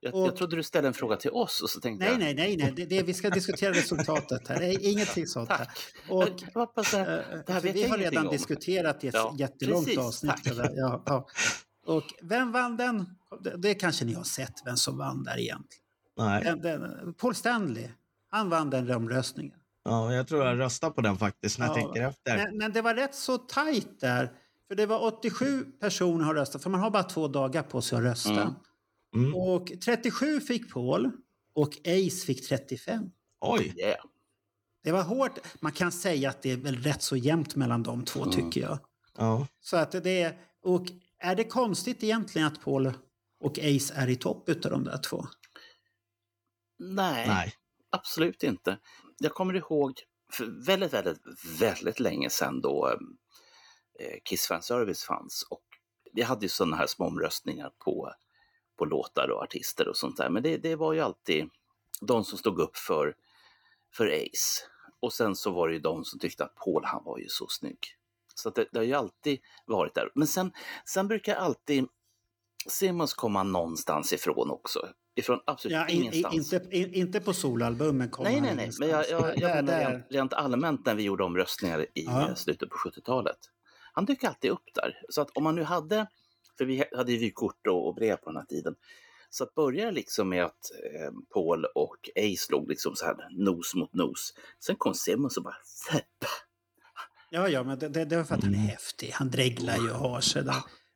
Jag, 0.00 0.14
och, 0.14 0.26
jag 0.26 0.36
trodde 0.36 0.56
du 0.56 0.62
ställde 0.62 0.88
en 0.88 0.94
fråga 0.94 1.16
till 1.16 1.30
oss 1.30 1.62
och 1.62 1.70
så 1.70 1.80
tänkte 1.80 2.04
nej, 2.04 2.12
jag... 2.12 2.20
Nej, 2.20 2.34
nej, 2.34 2.56
nej. 2.56 2.72
Det, 2.76 2.84
det, 2.84 3.02
vi 3.02 3.14
ska 3.14 3.30
diskutera 3.30 3.72
resultatet 3.74 4.48
här. 4.48 4.58
Det 4.58 4.66
är 4.66 4.90
ingenting 4.92 5.26
sånt 5.26 5.48
här. 5.48 5.68
Och, 6.08 6.28
jag 6.54 6.60
hoppas 6.60 6.90
det, 6.90 7.24
det 7.46 7.52
här 7.52 7.60
vet 7.60 7.76
vi 7.76 7.88
har 7.88 7.98
redan 7.98 8.26
om. 8.26 8.32
diskuterat 8.32 9.04
i 9.04 9.08
ett 9.08 9.14
ja, 9.14 9.34
jättelångt 9.38 9.86
precis, 9.86 9.98
avsnitt. 9.98 10.56
Ja, 10.74 11.02
ja. 11.06 11.26
Och 11.86 12.04
vem 12.22 12.52
vann 12.52 12.76
den? 12.76 13.06
Det, 13.40 13.56
det 13.56 13.74
kanske 13.74 14.04
ni 14.04 14.14
har 14.14 14.24
sett, 14.24 14.54
vem 14.64 14.76
som 14.76 14.98
vann 14.98 15.24
där 15.24 15.38
egentligen. 15.38 15.84
Nej. 16.16 16.44
Den, 16.44 16.60
den, 16.62 17.14
Paul 17.14 17.34
Stanley, 17.34 17.88
han 18.30 18.48
vann 18.48 18.70
den 18.70 18.90
omröstningen. 18.90 19.58
Ja, 19.84 20.14
jag 20.14 20.28
tror 20.28 20.44
jag 20.44 20.58
röstar 20.58 20.90
på 20.90 21.00
den 21.00 21.16
faktiskt 21.16 21.58
när 21.58 21.66
jag 21.66 21.74
tänker 21.74 22.02
efter. 22.02 22.36
Men, 22.36 22.56
men, 22.56 22.72
det 22.72 22.82
var 22.82 22.94
rätt 22.94 23.14
så 23.14 23.38
tajt 23.38 24.00
där. 24.00 24.32
För 24.68 24.74
det 24.74 24.86
var 24.86 25.04
87 25.04 25.64
personer 25.80 26.24
har 26.24 26.34
röstat, 26.34 26.62
för 26.62 26.70
man 26.70 26.80
har 26.80 26.90
bara 26.90 27.02
två 27.02 27.28
dagar 27.28 27.62
på 27.62 27.82
sig 27.82 27.98
att 27.98 28.04
rösta. 28.04 28.42
Mm. 28.42 28.54
Mm. 29.14 29.34
Och 29.34 29.72
37 29.84 30.40
fick 30.40 30.72
Paul 30.72 31.10
och 31.54 31.78
Ace 31.84 32.26
fick 32.26 32.48
35. 32.48 33.10
Oj! 33.40 33.74
Yeah. 33.76 34.04
Det 34.84 34.92
var 34.92 35.02
hårt. 35.02 35.38
Man 35.60 35.72
kan 35.72 35.92
säga 35.92 36.30
att 36.30 36.42
det 36.42 36.50
är 36.50 36.56
väl 36.56 36.76
rätt 36.76 37.02
så 37.02 37.16
jämnt 37.16 37.56
mellan 37.56 37.82
de 37.82 38.04
två, 38.04 38.22
mm. 38.22 38.34
tycker 38.34 38.60
jag. 38.60 38.78
Ja. 39.18 39.46
Så 39.60 39.76
att 39.76 39.92
det 39.92 40.22
är... 40.22 40.38
Och 40.62 40.86
är 41.18 41.34
det 41.34 41.44
konstigt 41.44 42.02
egentligen 42.02 42.48
att 42.48 42.60
Paul 42.60 42.92
och 43.40 43.58
Ace 43.58 43.94
är 43.94 44.08
i 44.08 44.16
topp 44.16 44.48
utav 44.48 44.70
de 44.70 44.84
där 44.84 44.98
två? 44.98 45.26
Nej, 46.78 47.28
Nej, 47.28 47.52
absolut 47.90 48.42
inte. 48.42 48.78
Jag 49.18 49.32
kommer 49.32 49.54
ihåg 49.54 49.92
för 50.32 50.66
väldigt, 50.66 50.92
väldigt, 50.92 51.18
väldigt 51.60 52.00
länge 52.00 52.30
sedan 52.30 52.60
då 52.60 52.88
eh, 54.00 54.18
Kiss 54.24 54.46
Fan 54.46 54.62
Service 54.62 55.04
fanns 55.04 55.46
och 55.50 55.62
vi 56.12 56.22
hade 56.22 56.44
ju 56.44 56.48
sådana 56.48 56.76
här 56.76 56.86
små 56.86 57.06
omröstningar 57.06 57.72
på, 57.78 58.12
på 58.78 58.84
låtar 58.84 59.30
och 59.30 59.42
artister 59.42 59.88
och 59.88 59.96
sånt 59.96 60.16
där. 60.16 60.30
Men 60.30 60.42
det, 60.42 60.56
det 60.56 60.76
var 60.76 60.92
ju 60.92 61.00
alltid 61.00 61.48
de 62.00 62.24
som 62.24 62.38
stod 62.38 62.60
upp 62.60 62.76
för, 62.76 63.16
för 63.92 64.06
Ace. 64.06 64.62
Och 65.00 65.12
sen 65.12 65.36
så 65.36 65.50
var 65.50 65.68
det 65.68 65.74
ju 65.74 65.80
de 65.80 66.04
som 66.04 66.18
tyckte 66.18 66.44
att 66.44 66.54
Paul, 66.54 66.84
han 66.84 67.04
var 67.04 67.18
ju 67.18 67.28
så 67.28 67.46
snygg. 67.48 67.78
Så 68.34 68.50
det, 68.50 68.68
det, 68.72 68.78
har 68.78 68.84
ju 68.84 68.94
alltid 68.94 69.40
varit 69.66 69.94
där. 69.94 70.10
Men 70.14 70.26
sen, 70.26 70.52
sen 70.84 71.08
brukar 71.08 71.34
alltid 71.34 71.88
Simmons 72.68 73.14
komma 73.14 73.42
någonstans 73.42 74.12
ifrån 74.12 74.50
också. 74.50 74.88
Ifrån 75.16 75.40
absolut 75.46 75.76
ja, 75.76 75.88
ingenstans. 75.88 76.52
Inte, 76.52 76.76
in, 76.76 76.94
inte 76.94 77.20
på 77.20 77.32
solalbumen 77.32 78.10
kommer 78.10 78.30
Nej, 78.30 78.40
nej, 78.40 78.54
nej. 78.56 78.70
Men 78.78 78.88
jag, 78.88 79.10
jag, 79.10 79.38
jag 79.38 79.64
menar 79.64 79.78
rent, 79.90 80.06
rent, 80.10 80.32
allmänt 80.32 80.86
när 80.86 80.94
vi 80.94 81.02
gjorde 81.02 81.24
omröstningar 81.24 81.80
i 81.80 82.04
ja. 82.04 82.34
slutet 82.34 82.68
på 82.70 82.76
70-talet. 82.76 83.38
Han 83.92 84.04
dyker 84.04 84.28
alltid 84.28 84.50
upp 84.50 84.74
där. 84.74 85.00
Så 85.08 85.20
att 85.20 85.30
om 85.30 85.44
man 85.44 85.54
nu 85.54 85.62
hade, 85.62 86.06
för 86.58 86.64
vi 86.64 86.84
hade 86.96 87.12
ju 87.12 87.18
vykort 87.18 87.66
och, 87.66 87.88
och 87.88 87.94
brev 87.94 88.16
på 88.16 88.30
den 88.30 88.36
här 88.36 88.46
tiden. 88.46 88.74
Så 89.30 89.44
att 89.44 89.54
börja 89.54 89.90
liksom 89.90 90.28
med 90.28 90.44
att 90.44 90.70
eh, 90.94 91.12
Paul 91.34 91.64
och 91.64 92.08
Ace 92.16 92.52
låg 92.52 92.68
liksom 92.68 92.96
så 92.96 93.04
här 93.04 93.16
nos 93.30 93.74
mot 93.74 93.94
nos. 93.94 94.34
Sen 94.60 94.76
kom 94.76 94.94
Simmons 94.94 95.36
och 95.36 95.42
bara 95.42 95.56
Fepp. 95.90 96.24
Ja, 97.30 97.48
ja, 97.48 97.62
men 97.62 97.78
det, 97.78 97.88
det, 97.88 98.04
det 98.04 98.16
var 98.16 98.24
för 98.24 98.34
att 98.34 98.44
han 98.44 98.54
är 98.54 98.58
häftig. 98.58 99.10
Han 99.12 99.30
dreglar 99.30 99.76
ju 99.76 99.90
och 99.90 99.98
har 99.98 100.20
sig 100.20 100.44
där. 100.44 100.54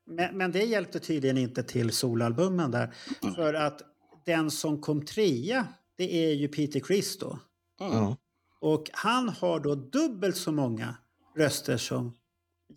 Men, 0.08 0.36
men 0.36 0.52
det 0.52 0.64
hjälpte 0.64 1.00
tydligen 1.00 1.38
inte 1.38 1.62
till 1.62 1.92
solalbumen 1.92 2.70
där. 2.70 2.94
För 3.34 3.54
att 3.54 3.82
den 4.24 4.50
som 4.50 4.80
kom 4.80 5.04
trea, 5.04 5.66
det 5.96 6.14
är 6.14 6.34
ju 6.34 6.48
Peter 6.48 6.80
Criss 6.80 7.18
då. 7.18 7.38
Ja. 7.78 8.16
Och 8.60 8.90
han 8.92 9.28
har 9.28 9.60
då 9.60 9.74
dubbelt 9.74 10.36
så 10.36 10.52
många 10.52 10.94
röster 11.36 11.76
som 11.76 12.14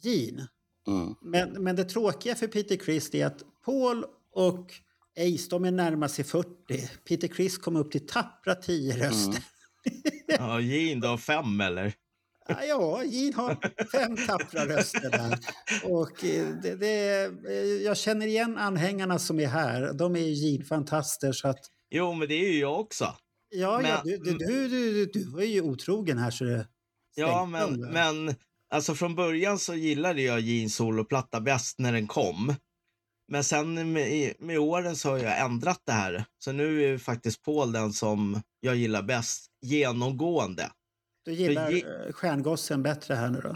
Gene. 0.01 0.47
Mm. 0.87 1.15
Men, 1.21 1.63
men 1.63 1.75
det 1.75 1.83
tråkiga 1.83 2.35
för 2.35 2.47
Peter 2.47 2.75
Criss 2.75 3.13
är 3.13 3.25
att 3.25 3.43
Paul 3.65 4.05
och 4.31 4.73
Ace, 5.17 5.47
de 5.49 5.65
är 5.65 5.71
närmast 5.71 6.15
sig 6.15 6.25
40. 6.25 6.89
Peter 7.07 7.27
Criss 7.27 7.57
kom 7.57 7.75
upp 7.75 7.91
till 7.91 8.07
tappra 8.07 8.55
10 8.55 9.07
röster. 9.07 9.43
Ja, 10.27 10.59
Gene 10.59 11.01
då, 11.01 11.17
fem 11.17 11.61
eller? 11.61 11.93
Ja, 12.59 12.65
Ja, 12.65 13.03
Gene 13.03 13.35
har 13.35 13.57
fem 13.91 14.17
tappra 14.27 14.65
röster 14.65 15.09
där. 15.11 15.39
Och 15.83 16.23
eh, 16.23 16.47
det, 16.63 16.75
det, 16.75 17.23
eh, 17.25 17.83
jag 17.83 17.97
känner 17.97 18.27
igen 18.27 18.57
anhängarna 18.57 19.19
som 19.19 19.39
är 19.39 19.47
här. 19.47 19.93
De 19.93 20.15
är 20.15 20.19
ju 20.19 20.33
Gene-fantaster. 20.33 21.31
Så 21.31 21.47
att, 21.47 21.59
Jo, 21.89 22.13
men 22.13 22.27
det 22.27 22.33
är 22.35 22.51
ju 22.53 22.59
jag 22.59 22.79
också. 22.79 23.03
ja, 23.49 23.81
ja, 23.83 24.01
Men- 24.03 24.03
du, 24.03 24.17
du, 24.17 24.67
du, 24.67 24.93
du, 24.93 25.05
du 25.05 25.29
var 25.31 25.41
ju 25.41 25.61
otrogen 25.61 26.17
här 26.17 26.31
så 26.31 26.43
det 26.43 26.67
Ja, 27.15 27.45
men, 27.45 27.81
men 27.81 28.35
alltså 28.69 28.95
från 28.95 29.15
början 29.15 29.59
så 29.59 29.73
gillade 29.75 30.21
jag 30.21 30.39
Jeans 30.39 30.75
soloplatta 30.75 31.41
bäst 31.41 31.79
när 31.79 31.91
den 31.93 32.07
kom. 32.07 32.55
Men 33.27 33.43
sen 33.43 33.91
med, 33.93 34.33
med 34.39 34.59
åren 34.59 34.95
så 34.95 35.09
har 35.09 35.17
jag 35.17 35.39
ändrat 35.39 35.81
det 35.85 35.91
här. 35.91 36.25
Så 36.39 36.51
nu 36.51 36.93
är 36.93 36.97
faktiskt 36.97 37.41
Paul 37.43 37.71
den 37.71 37.93
som 37.93 38.41
jag 38.59 38.75
gillar 38.75 39.01
bäst 39.03 39.45
genomgående. 39.61 40.71
Du 41.25 41.31
gillar 41.33 41.69
Ge- 41.71 42.05
eh, 42.07 42.13
Stjärngossen 42.13 42.83
bättre 42.83 43.13
här 43.15 43.29
nu 43.29 43.39
då? 43.43 43.55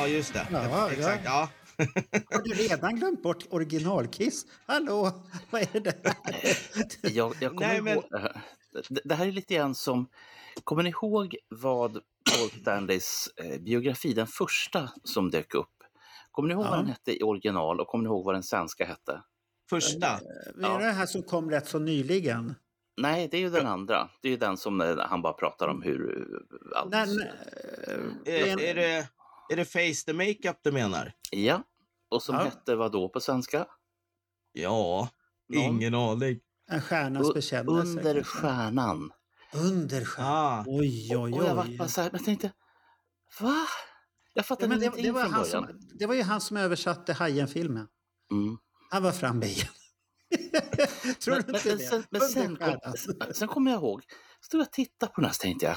Ja, 0.00 0.08
just 0.08 0.32
det. 0.32 0.46
Ja, 0.52 0.90
Exakt. 0.90 1.24
Ja. 1.24 1.48
Har 2.30 2.42
du 2.42 2.50
redan 2.54 2.96
glömt 2.96 3.22
bort 3.22 3.44
originalkiss? 3.50 4.46
Hallå, 4.66 5.12
vad 5.50 5.62
är 5.62 5.80
det 5.80 6.02
där? 6.02 6.14
Jag, 7.02 7.34
jag 7.40 7.50
kommer 7.50 7.66
Nej, 7.68 7.80
men- 7.82 7.94
ihåg, 7.94 8.04
det, 9.04 9.14
här 9.14 9.26
är 9.26 9.32
lite 9.32 9.54
grann 9.54 9.74
som, 9.74 10.08
kommer 10.64 10.82
ni 10.82 10.90
ihåg 10.90 11.36
vad 11.48 11.92
Paul 11.92 12.50
Stanleys 12.60 13.28
eh, 13.36 13.60
biografi, 13.60 14.12
den 14.14 14.26
första 14.26 14.88
som 15.04 15.30
dök 15.30 15.54
upp, 15.54 15.74
kommer 16.30 16.48
ni 16.48 16.54
ihåg 16.54 16.64
Ja. 16.64 16.70
vad 16.70 16.78
den 16.78 16.86
hette 16.86 17.12
i 17.18 17.22
original 17.22 17.80
och 17.80 17.86
kommer 17.86 18.02
ni 18.04 18.08
ihåg 18.08 18.24
vad 18.24 18.34
den 18.34 18.42
svenska 18.42 18.84
hette? 18.86 19.22
Första. 19.70 20.20
Det 20.56 20.66
är 20.66 20.78
det 20.78 20.92
här 20.92 21.06
som 21.06 21.22
kom 21.22 21.50
rätt 21.50 21.68
så 21.68 21.78
nyligen. 21.78 22.54
Nej, 23.00 23.28
det 23.30 23.36
är 23.36 23.40
ju 23.40 23.50
den 23.50 23.66
andra. 23.66 24.08
Det 24.22 24.28
är 24.28 24.32
ju 24.32 24.38
den 24.38 24.56
som 24.56 24.80
eh, 24.80 24.96
han 24.98 25.22
bara 25.22 25.32
pratar 25.32 25.68
om 25.68 25.82
hur 25.82 26.18
eh, 26.18 26.80
allt... 26.80 26.90
Nej, 26.90 27.06
nej, 27.16 27.30
Är, 28.50 28.60
är, 28.60 28.74
det, 28.74 29.08
är 29.50 29.56
det 29.56 29.64
Face 29.64 30.04
the 30.06 30.12
Makeup 30.12 30.56
du 30.62 30.72
menar? 30.72 31.12
Ja, 31.30 31.62
och 32.10 32.22
som 32.22 32.34
Ja. 32.34 32.42
hette 32.44 32.76
vad 32.76 32.92
då 32.92 33.08
på 33.08 33.20
svenska? 33.20 33.66
Ja, 34.52 35.08
Någon? 35.48 35.62
ingen 35.62 35.94
aning. 35.94 36.40
En 36.70 36.80
stjärnas 36.82 37.34
bekännelse. 37.34 37.98
Under 37.98 38.14
kanske. 38.14 38.22
stjärnan. 38.38 39.12
Under 39.54 40.04
stjärnan. 40.04 40.34
Ah, 40.34 40.64
Oj, 40.66 41.16
oj, 41.16 41.32
Och 41.32 41.44
jag 41.44 41.54
var 41.54 41.64
oj. 41.64 41.76
bara 41.78 41.88
så 41.88 42.00
här, 42.00 42.10
jag 42.12 42.24
tänkte, 42.24 42.52
va? 43.40 43.54
Jag 44.34 44.42
Ja, 44.42 44.42
fattade 44.42 44.68
men 44.68 44.78
det, 44.78 44.84
ingenting 44.84 45.04
det, 45.04 45.12
var 45.12 45.22
från 45.22 45.32
han 45.32 45.42
början. 45.42 45.66
som, 45.66 45.80
det 45.98 46.06
var 46.06 46.14
ju 46.14 46.22
han 46.22 46.40
som 46.40 46.56
översatte 46.56 47.12
Hajen-filmen. 47.12 47.88
Mm. 48.30 48.58
Han 48.90 49.02
var 49.02 49.12
framme 49.12 49.46
igen. 49.46 49.68
Tror 51.20 51.34
Men, 51.34 51.44
du 51.46 51.52
men, 51.52 51.54
inte 51.56 51.68
men, 51.68 51.78
det? 51.78 51.84
sen, 51.84 52.04
men 52.10 52.20
sen, 52.20 52.56
kom, 52.56 52.78
sen 53.34 53.48
kommer 53.48 53.70
jag 53.70 53.80
ihåg, 53.80 54.02
stod 54.40 54.60
jag 54.60 54.66
och 54.66 54.72
tittade 54.72 55.12
på 55.12 55.20
den 55.20 55.28
här 55.28 55.34
så 55.34 55.40
tänkte 55.42 55.66
jag, 55.66 55.76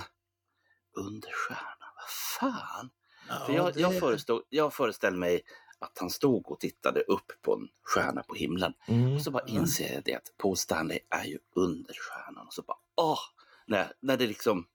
under 1.05 1.29
stjärnan, 1.31 1.93
vad 1.95 2.09
fan? 2.39 2.89
För 3.45 3.53
jag, 3.53 3.77
jag, 3.79 3.91
det- 3.93 3.99
förestod, 3.99 4.41
jag 4.49 4.73
föreställde 4.73 5.19
mig 5.19 5.41
att 5.79 5.97
han 5.99 6.09
stod 6.09 6.51
och 6.51 6.59
tittade 6.59 7.01
upp 7.01 7.31
på 7.41 7.53
en 7.53 7.67
stjärna 7.83 8.23
på 8.23 8.35
himlen. 8.35 8.73
mm. 8.87 9.15
Och 9.15 9.21
så 9.21 9.31
bara 9.31 9.45
inser 9.47 9.93
jag 9.93 10.03
det 10.03 10.15
att 10.15 10.33
Paul 10.37 10.57
Stanley 10.57 10.99
är 11.09 11.25
ju 11.25 11.37
under 11.55 11.93
stjärnan. 11.93 12.47
Och 12.47 12.53
så 12.53 12.61
bara, 12.61 12.77
åh! 12.95 13.19
När, 13.67 13.93
när 13.99 14.17
det 14.17 14.27
liksom, 14.27 14.65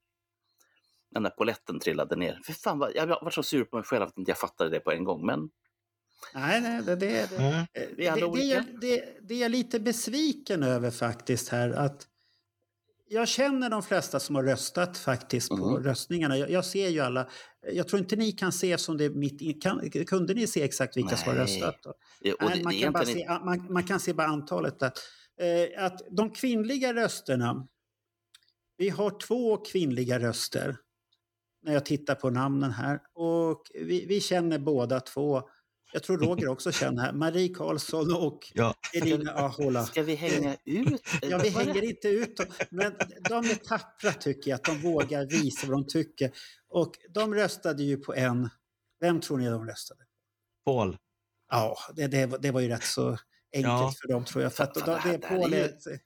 den 1.11 1.23
där 1.23 1.31
poletten 1.31 1.81
trillade 1.81 2.17
ner. 2.17 2.41
För 2.45 2.53
fan, 2.53 2.79
vad, 2.79 2.95
jag 2.95 3.07
var 3.07 3.31
så 3.31 3.43
sur 3.43 3.65
på 3.65 3.77
mig 3.77 3.85
själv 3.85 4.03
att 4.03 4.19
inte 4.19 4.31
jag 4.31 4.39
fattade 4.39 4.71
det 4.71 4.81
på 4.81 4.93
en 4.93 5.05
gång. 5.05 5.27
Men 5.27 5.51
Nej, 6.35 6.61
nej, 6.61 6.83
det, 6.83 6.95
det, 6.97 7.31
Mm. 7.33 8.13
Alla 8.13 8.27
det, 8.27 8.41
det, 8.41 8.53
är, 8.53 8.65
det, 8.81 9.19
det 9.23 9.35
är 9.35 9.39
jag 9.41 9.51
lite 9.51 9.81
besviken 9.81 10.63
över 10.63 10.91
faktiskt 10.91 11.49
här. 11.49 11.71
Att 11.71 12.07
jag 13.09 13.29
känner 13.29 13.71
de 13.71 13.83
flesta 13.83 14.21
som 14.21 14.35
har 14.37 14.43
röstat 14.43 14.99
faktiskt 14.99 15.49
på 15.49 15.55
Mm. 15.69 15.83
röstningarna. 15.85 16.39
Jag, 16.39 16.51
jag 16.51 16.65
ser 16.65 16.89
ju 16.89 17.01
alla. 17.01 17.29
Jag 17.73 17.89
tror 17.89 18.01
inte 18.01 18.17
ni 18.17 18.33
kan 18.33 18.53
se 18.53 18.79
som 18.79 18.97
det 18.97 19.05
är 19.05 19.11
mitt... 19.11 19.63
Kan, 19.63 19.91
kunde 19.91 20.35
ni 20.35 20.47
se 20.47 20.63
exakt 20.63 20.97
vilka 20.97 21.17
som 21.17 21.29
har 21.29 21.35
Nej. 21.35 21.43
röstat? 21.43 21.83
Då? 21.83 21.95
det, 22.21 22.33
och 22.33 22.51
Nej, 22.51 22.63
man, 22.63 22.75
kan 22.75 22.93
bara 22.93 23.05
se, 23.05 23.29
man, 23.45 23.73
man 23.73 23.85
kan 23.85 24.01
se 24.01 24.13
bara 24.13 24.27
antalet. 24.27 24.81
Där. 24.81 24.93
Eh, 25.41 25.85
att 25.85 26.03
de 26.11 26.31
kvinnliga 26.31 26.95
rösterna... 26.95 27.67
Vi 28.79 28.89
har 28.89 29.21
två 29.21 29.57
kvinnliga 29.57 30.19
röster 30.19 30.77
när 31.63 31.73
jag 31.73 31.85
tittar 31.85 32.15
på 32.15 32.31
namnen 32.31 32.71
här. 32.71 33.01
Och 33.15 33.63
vi, 33.75 34.07
vi 34.07 34.21
känner 34.21 34.59
båda 34.59 35.01
två. 35.01 35.43
Jag 35.93 36.03
tror 36.03 36.19
Roger 36.19 36.49
också 36.49 36.73
känner 36.81 37.03
här. 37.03 37.13
Marie 37.13 37.55
Karlsson 37.55 38.17
och 38.17 38.53
Ja. 38.55 38.75
Elina 38.95 39.33
Ahola. 39.33 39.85
Ska 39.85 40.03
vi 40.03 40.15
hänga 40.15 40.57
ut? 40.65 41.03
Ja, 41.23 41.39
vi 41.43 41.49
hänger 41.49 41.85
inte 41.85 42.09
ut 42.09 42.37
dem. 42.37 42.47
Men 42.71 42.93
de 43.29 43.35
är 43.35 43.55
tappra 43.55 44.13
tycker 44.13 44.51
jag, 44.51 44.57
att 44.57 44.65
de 44.65 44.79
vågar 44.79 45.27
visa 45.27 45.67
vad 45.67 45.77
de 45.77 45.87
tycker. 45.87 46.31
Och 46.76 46.92
de 47.11 47.35
röstade 47.35 47.83
ju 47.83 47.97
på 47.97 48.14
en... 48.14 48.49
Vem 49.00 49.21
tror 49.21 49.38
ni 49.38 49.49
de 49.50 49.66
röstade? 49.66 50.00
Paul. 50.64 50.97
Ja, 51.50 51.76
det, 51.97 52.06
det, 52.06 52.26
var- 52.26 52.38
det 52.38 52.50
var 52.50 52.61
ju 52.61 52.68
rätt 52.68 52.85
så 52.85 53.09
enkelt 53.52 53.73
Ja. 53.73 53.92
för 54.00 54.09
dem 54.09 54.25
tror 54.25 54.42
jag. 54.42 54.52
För 54.54 54.64
att 54.64 54.75
det 54.75 55.00
det, 55.04 55.18
Paul 55.18 55.52
är 55.52 55.59
ju- 55.59 55.99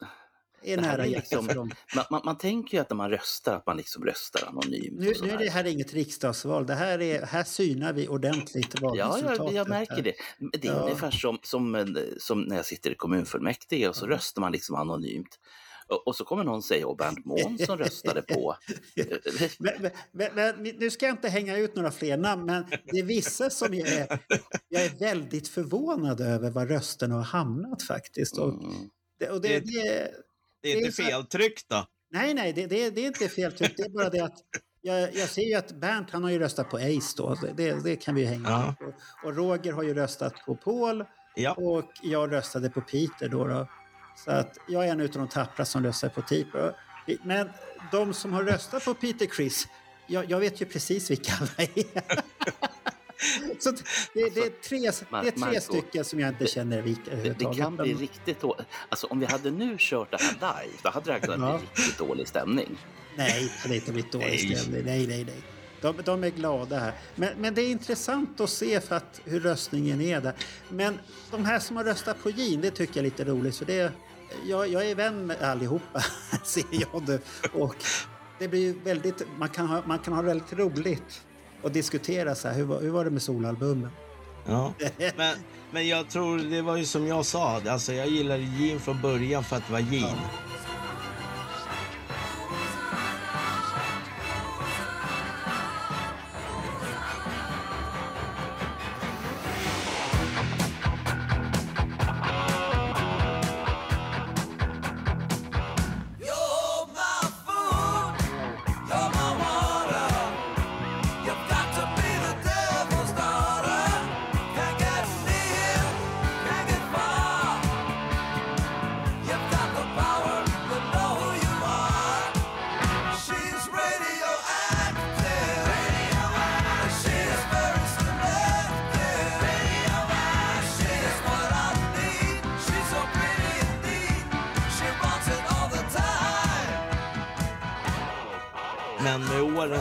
är, 0.63 0.77
nära 0.81 1.05
är 1.05 1.09
liksom- 1.09 1.47
för 1.47 1.55
dem. 1.55 1.71
Man, 1.97 2.05
man, 2.11 2.21
man 2.25 2.39
tänker 2.39 2.77
ju 2.77 2.81
att 2.81 2.91
när 2.91 2.97
man 2.97 3.11
röstar, 3.11 3.57
att 3.57 3.67
man 3.67 3.77
liksom 3.77 4.05
röstar 4.05 4.49
anonymt. 4.49 4.99
Nu, 5.01 5.13
nu 5.23 5.31
är 5.31 5.39
det 5.39 5.51
här 5.51 5.65
inget 5.67 5.93
riksdagsval. 5.93 6.67
Det 6.67 6.75
här, 6.75 7.01
är, 7.01 7.27
här 7.27 7.45
synar 7.45 7.93
vi 7.93 8.09
ordentligt 8.09 8.75
Ja, 8.81 8.89
valresultatet. 8.89 9.39
jag, 9.39 9.53
jag 9.53 9.69
märker 9.69 9.95
här. 9.95 10.03
det. 10.03 10.15
Det 10.59 10.69
är 10.69 10.73
Ja. 10.73 10.79
ungefär 10.83 11.11
som, 11.11 11.39
som, 11.43 11.75
eh, 11.75 11.87
som 12.19 12.43
när 12.43 12.57
jag 12.57 12.67
sitter 12.67 12.91
i 12.91 12.95
kommunfullmäktige 12.95 13.89
och 13.89 13.97
så 13.97 14.05
Mm. 14.05 14.17
röstar 14.17 14.41
man 14.41 14.53
liksom 14.53 14.75
anonymt. 14.77 15.39
Och, 15.91 16.07
och 16.07 16.17
så 16.17 16.25
kommer 16.25 16.45
någon 16.45 16.63
säga 16.63 16.89
att 16.89 16.97
Bernt 16.97 17.25
Mån 17.25 17.59
som 17.59 17.79
röstade 17.79 18.23
på... 18.23 18.57
Men, 19.59 19.73
men, 19.81 19.91
men, 20.13 20.29
men, 20.35 20.63
nu 20.79 20.91
ska 20.91 21.07
jag 21.07 21.13
inte 21.13 21.29
hänga 21.29 21.57
ut 21.57 21.77
några 21.77 21.91
fler 21.91 22.17
namn, 22.17 22.45
men 22.47 22.65
det 22.85 22.99
är 22.99 23.03
vissa 23.05 23.51
som 23.51 23.75
jag 23.75 23.89
är, 23.89 24.19
jag 24.69 24.85
är 24.85 24.99
väldigt 25.01 25.49
förvånad 25.49 26.21
över 26.21 26.51
var 26.51 26.67
rösterna 26.67 27.15
har 27.15 27.23
hamnat 27.23 27.83
faktiskt. 27.83 28.39
Och 28.39 28.49
Mm. 28.49 28.91
det, 29.19 29.29
och 29.31 29.41
det, 29.41 29.49
Det- 29.49 29.61
det, 29.61 30.11
Det 30.63 30.73
är 30.73 30.77
inte 30.77 30.93
feltryckt 31.03 31.69
då? 31.69 31.87
nej, 32.13 32.35
nej, 32.35 32.53
det, 32.53 32.67
det, 32.67 32.91
det 32.91 33.01
är 33.01 33.07
inte 33.07 33.29
fel 33.29 33.53
tryck. 33.53 33.77
Det 33.77 33.83
är 33.83 33.89
bara 33.89 34.11
det 34.11 34.21
att 34.21 34.39
jag, 34.83 35.15
jag 35.15 35.29
ser 35.29 35.43
ju 35.43 35.55
att 35.55 35.73
Bernt 35.73 36.11
han 36.11 36.23
har 36.25 36.31
ju 36.31 36.39
röstat 36.39 36.71
på 36.71 36.77
Ace 36.77 37.15
då. 37.17 37.35
Det, 37.43 37.53
det, 37.57 37.85
det 37.85 37.97
kan 37.97 38.15
vi 38.15 38.21
ju 38.21 38.27
hänga 38.27 38.49
Ja. 38.49 38.67
med 38.67 38.79
på. 38.79 38.93
Och 39.29 39.37
Roger 39.37 39.73
har 39.73 39.83
ju 39.83 39.95
röstat 39.95 40.35
på 40.47 40.55
Paul 40.57 41.05
Ja. 41.35 41.53
och 41.53 41.85
jag 42.03 42.33
röstade 42.33 42.71
på 42.71 42.81
Peter 42.81 43.29
då. 43.29 43.47
då. 43.47 43.69
Så 44.25 44.31
att 44.31 44.59
jag 44.67 44.87
är 44.87 44.93
en 44.93 45.01
av 45.01 45.09
de 45.09 45.29
tappra 45.29 45.65
som 45.65 45.85
röstar 45.85 46.09
på 46.09 46.23
Peter. 46.23 46.75
Men 47.23 47.51
de 47.93 48.15
som 48.15 48.33
har 48.33 48.45
röstat 48.45 48.85
på 48.85 48.95
Peter 48.95 49.27
Chris, 49.27 49.69
jag, 50.07 50.31
jag 50.31 50.41
vet 50.41 50.61
ju 50.61 50.67
precis 50.67 51.11
vilka 51.11 51.33
alla 51.41 51.69
är. 51.75 51.85
Så 53.59 53.71
det, 53.71 53.79
det, 54.15 54.41
är 54.41 54.51
tre, 54.63 54.79
det 54.79 54.87
är 54.87 55.31
tre 55.31 55.33
Marco, 55.37 55.61
stycken 55.61 56.05
som 56.05 56.21
jag 56.21 56.29
inte 56.29 56.47
känner 56.47 56.83
vilka 56.83 57.11
Det, 57.17 57.57
kan 57.57 57.77
bli 57.77 57.95
riktigt 57.95 58.41
dåligt. 58.41 58.67
Alltså 58.89 59.07
om 59.07 59.21
vi 59.21 59.27
hade 59.27 59.51
nu 59.51 59.77
kört 59.79 60.11
det 60.11 60.19
här 60.21 60.33
live, 60.33 60.79
då 60.83 60.91
hade 60.91 61.13
det 61.13 61.21
kunnat 61.21 61.51
Ja. 61.53 61.59
bli 61.59 61.67
riktigt 61.67 61.99
dålig 61.99 62.29
stämning. 62.29 62.79
Nej, 63.17 63.43
det 63.43 63.63
hade 63.63 63.75
inte 63.75 63.93
blivit 63.93 64.13
dålig 64.13 64.27
Nej. 64.27 64.57
stämning. 64.57 64.85
Nej, 64.85 65.07
nej, 65.07 65.25
nej. 65.25 65.43
De, 65.81 65.95
de 66.05 66.25
är 66.25 66.31
glada 66.31 66.79
här. 66.79 66.93
Men, 67.15 67.33
men 67.39 67.55
det 67.55 67.63
är 67.63 67.71
intressant 67.71 68.41
att 68.41 68.51
se 68.51 68.81
för 68.81 68.97
att, 68.97 69.21
hur 69.25 69.41
röstningen 69.41 70.01
är 70.01 70.21
där. 70.21 70.35
Men 70.69 70.99
de 71.31 71.45
här 71.45 71.59
som 71.59 71.77
har 71.77 71.85
röstat 71.85 72.23
på 72.23 72.31
Jean, 72.31 72.61
det 72.61 72.71
tycker 72.71 72.93
jag 72.93 72.99
är 72.99 73.11
lite 73.11 73.25
roligt. 73.25 73.57
För 73.57 73.65
det, 73.65 73.93
jag, 74.47 74.69
jag 74.69 74.91
är 74.91 74.95
vän 74.95 75.27
med 75.27 75.43
allihopa, 75.43 76.05
ser 76.45 76.65
jag 76.71 77.09
nu. 77.09 77.21
Och 77.53 77.77
det 78.39 78.49
blir 78.49 78.75
väldigt, 78.85 79.23
man 79.39 79.49
kan 79.49 79.67
ha, 79.67 79.83
man 79.87 79.99
kan 79.99 80.15
ha 80.15 80.23
väldigt 80.23 80.53
roligt 80.53 81.23
och 81.63 81.73
diskutera 81.73 82.35
så 82.35 82.49
här, 82.49 82.55
hur, 82.55 82.81
hur 82.81 82.91
var 82.91 83.05
det 83.05 83.11
med 83.11 83.23
solalbumen? 83.23 83.91
Ja. 84.47 84.73
Men, 85.17 85.37
men 85.73 85.89
jag 85.89 86.09
tror, 86.09 86.39
det 86.39 86.63
var 86.63 86.77
ju 86.77 86.85
som 86.85 87.07
jag 87.07 87.27
sa, 87.27 87.61
alltså 87.69 87.93
jag 87.93 88.09
gillade 88.09 88.43
Jean 88.43 88.81
från 88.81 89.01
början 89.01 89.45
för 89.45 89.57
att 89.57 89.67
det 89.67 89.73
var 89.73 89.81
Jean. 89.81 90.17
You're 90.17 90.70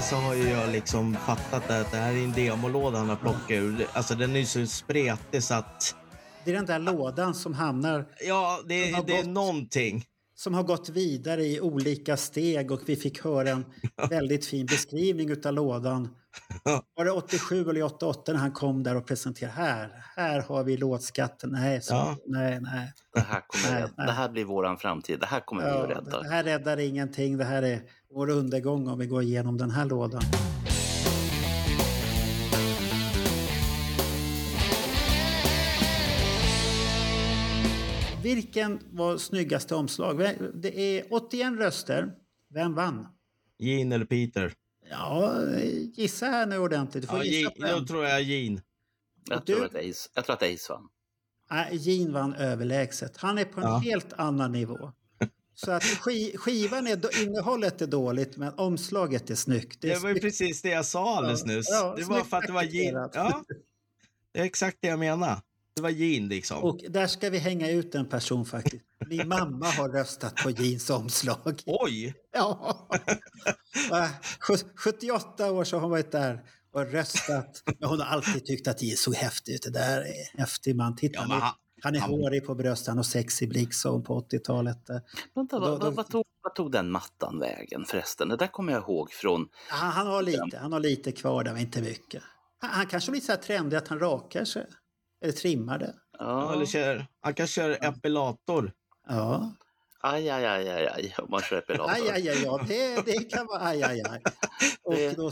så 0.09 0.15
har 0.15 0.35
ju 0.35 0.49
jag 0.49 0.71
liksom 0.71 1.13
fattat 1.13 1.69
att 1.69 1.91
det 1.91 1.97
här 1.97 2.13
är 2.13 2.23
en 2.23 2.31
demolåda 2.31 2.97
han 2.97 3.09
har 3.09 3.15
plockat 3.15 3.51
ur. 3.51 3.87
Alltså 3.93 4.15
den 4.15 4.35
är 4.35 4.39
ju 4.39 4.45
så 4.45 4.65
spretig 4.67 5.43
så 5.43 5.53
att, 5.53 5.95
Det 6.45 6.51
är 6.51 6.55
den 6.55 6.65
där 6.65 6.79
lådan 6.79 7.33
som 7.35 7.53
hamnar 7.53 8.05
ja 8.27 8.59
det, 8.67 8.75
det 8.75 8.89
är 8.89 9.17
gått. 9.17 9.25
någonting. 9.25 10.05
som 10.35 10.53
har 10.53 10.63
gått 10.63 10.89
vidare 10.89 11.43
i 11.45 11.61
olika 11.61 12.17
steg 12.17 12.71
och 12.71 12.81
vi 12.85 12.95
fick 12.95 13.23
höra 13.23 13.49
en 13.49 13.65
väldigt 14.09 14.45
fin 14.45 14.65
beskrivning 14.65 15.29
utav 15.29 15.53
lådan. 15.53 16.09
Var 16.95 17.05
det 17.05 17.11
87 17.11 17.69
eller 17.69 17.83
88 17.83 18.33
när 18.33 18.39
han 18.39 18.51
kom 18.51 18.83
där 18.83 18.95
och 18.95 19.05
presenterade 19.05 19.53
här, 19.55 19.89
här 20.15 20.41
har 20.41 20.63
vi 20.63 20.77
låtskatten. 20.77 21.49
Nej, 21.51 21.81
så, 21.81 21.93
Ja. 21.93 22.17
nej, 22.25 22.59
nej. 22.61 22.93
Det 23.13 23.19
här, 23.19 23.41
kommer 23.47 23.79
Nej, 23.97 24.07
det 24.07 24.11
här 24.11 24.29
blir 24.29 24.45
våran 24.45 24.77
framtid. 24.77 25.19
Det 25.19 25.25
här 25.25 25.39
kommer 25.39 25.63
vi 25.63 25.69
Ja, 25.69 25.83
att 25.83 25.89
rädda. 25.89 26.21
det 26.21 26.29
här 26.29 26.43
räddar 26.43 26.77
ingenting. 26.79 27.37
Det 27.37 27.45
här 27.45 27.63
är 27.63 27.81
vår 28.13 28.29
undergång 28.29 28.87
om 28.87 28.99
vi 28.99 29.05
går 29.07 29.23
igenom 29.23 29.57
den 29.57 29.71
här 29.71 29.85
lådan. 29.85 30.21
Vilken 38.23 38.79
var 38.91 39.17
snyggaste 39.17 39.75
omslag? 39.75 40.17
Det 40.53 40.79
är 40.79 41.13
81 41.13 41.59
röster. 41.59 42.11
Vem 42.53 42.75
vann? 42.75 43.07
Jean 43.59 43.91
eller 43.91 44.05
Peter? 44.05 44.53
Ja, 44.89 45.35
gissa 45.93 46.25
här 46.25 46.45
nu 46.45 46.57
ordentligt. 46.57 47.01
Du 47.03 47.07
får 47.07 47.17
Ja, 47.17 47.23
gissa 47.23 47.39
Jean, 47.39 47.51
på 47.71 47.75
en. 47.77 47.79
då 47.81 47.85
tror 47.87 48.05
jag 48.05 48.21
Jean. 48.21 48.61
Jag, 49.29 49.41
du? 49.45 49.53
tror 49.55 49.65
att 49.65 49.75
Ace, 49.75 50.09
jag 50.13 50.25
tror 50.25 50.33
att 50.35 50.43
Ace 50.43 50.73
vann. 50.73 50.87
Nej, 51.51 51.75
Gene 51.77 52.11
vann 52.13 52.33
överlägset. 52.33 53.17
Han 53.17 53.37
är 53.37 53.45
på 53.45 53.59
en 53.61 53.67
Ja. 53.67 53.77
helt 53.77 54.13
annan 54.13 54.51
nivå. 54.51 54.91
Så 55.55 55.71
att 55.71 55.83
ski, 55.83 56.33
skivan 56.37 56.87
är, 56.87 57.23
innehållet 57.23 57.81
är 57.81 57.87
dåligt 57.87 58.37
men 58.37 58.53
omslaget 58.53 59.29
är 59.29 59.35
snyggt. 59.35 59.81
Det 59.81 59.91
är 59.91 59.99
var 59.99 60.09
ju 60.09 60.13
snyggt. 60.15 60.23
precis 60.25 60.61
det 60.61 60.69
jag 60.69 60.85
sa 60.85 61.17
alldeles 61.17 61.43
Ja, 61.45 61.53
nyss. 61.55 61.67
ja, 61.69 61.93
det 61.97 62.03
var 62.03 62.23
för 62.23 62.37
att 62.37 62.47
det 62.47 62.53
var 62.53 62.63
Jean. 62.63 63.09
Ja, 63.13 63.43
det 64.33 64.39
är 64.39 64.43
exakt 64.43 64.77
det 64.81 64.87
jag 64.87 64.99
menar. 64.99 65.41
Det 65.79 65.83
var 65.83 65.89
Jean 65.89 66.27
liksom. 66.27 66.63
Och 66.63 66.79
där 66.89 67.07
ska 67.07 67.29
vi 67.29 67.37
hänga 67.37 67.71
ut 67.71 67.95
en 67.95 68.05
person 68.09 68.45
faktiskt. 68.45 68.83
Min 69.07 69.27
mamma 69.27 69.65
har 69.65 69.89
röstat 69.89 70.35
på 70.35 70.49
Jeans 70.49 70.89
omslag. 70.89 71.61
Oj! 71.65 72.13
Ja. 72.33 72.87
Va? 73.89 74.09
Sju- 74.47 74.69
78 74.75 75.51
år 75.51 75.63
så 75.63 75.75
har 75.75 75.81
hon 75.81 75.91
varit 75.91 76.11
där 76.11 76.43
och 76.73 76.91
röstat. 76.91 77.63
Men 77.79 77.89
hon 77.89 77.99
har 77.99 78.05
alltid 78.07 78.45
tyckt 78.45 78.67
att 78.67 78.81
Jean 78.81 78.97
såg 78.97 79.15
häftig 79.15 79.53
ut. 79.53 79.61
Det 79.63 79.69
där 79.71 80.01
är 80.01 80.37
häftig 80.39 80.75
man. 80.75 80.95
Titta, 80.95 81.25
Ja, 81.29 81.55
han, 81.83 81.95
är, 81.95 81.99
han- 81.99 82.09
hårig 82.09 82.45
på 82.45 82.55
bröstet, 82.55 82.87
han 82.87 82.97
har 82.97 83.03
sexig 83.03 83.49
blick 83.49 83.73
sa 83.73 83.89
hon 83.91 84.03
på 84.03 84.19
80-talet. 84.21 84.77
Vänta, 85.35 85.59
Då- 85.59 85.65
vad, 85.65 85.79
då- 85.81 85.89
vad, 85.91 86.07
tog, 86.09 86.25
vad 86.43 86.55
tog 86.55 86.71
den 86.71 86.91
mattan 86.91 87.39
vägen 87.39 87.85
förresten? 87.85 88.29
Det 88.29 88.35
där 88.37 88.47
kommer 88.47 88.73
jag 88.73 88.81
ihåg 88.81 89.11
från... 89.11 89.47
Han, 89.69 89.91
han, 89.91 90.07
har 90.07 90.21
lite, 90.23 90.57
han 90.61 90.73
har 90.73 90.79
lite 90.79 91.11
kvar 91.11 91.43
där, 91.43 91.51
men 91.51 91.61
inte 91.61 91.81
mycket. 91.81 92.23
Han, 92.61 92.69
han 92.71 92.85
kanske 92.87 93.11
blir 93.11 93.21
så 93.21 93.31
här 93.31 93.39
trendig 93.39 93.77
att 93.77 93.87
han 93.87 93.99
rakar 93.99 94.45
sig. 94.45 94.65
Eller 95.21 95.33
trimmar 95.33 95.79
det. 95.79 95.95
Ja, 96.19 96.53
Eller 96.53 96.65
kör, 96.65 97.05
han 97.21 97.33
kan 97.33 97.47
köra 97.47 97.75
epilator. 97.75 98.71
Ja. 99.07 99.53
aj, 100.01 100.29
aj, 100.29 100.45
aj, 100.45 100.69
aj, 100.69 100.87
aj, 100.87 101.15
om 101.17 101.27
man 101.31 101.41
kör 101.41 101.57
epilator. 101.57 101.89
Aj, 101.93 102.09
aj, 102.09 102.29
aj, 102.29 102.43
ja, 102.43 102.59
det, 102.67 103.05
det 103.05 103.29
kan 103.31 103.45
vara 103.47 103.61
aj, 103.61 103.83
aj, 103.83 104.01
aj. 104.09 104.21
Och 104.83 104.93
Det- 104.95 105.17
då 105.17 105.31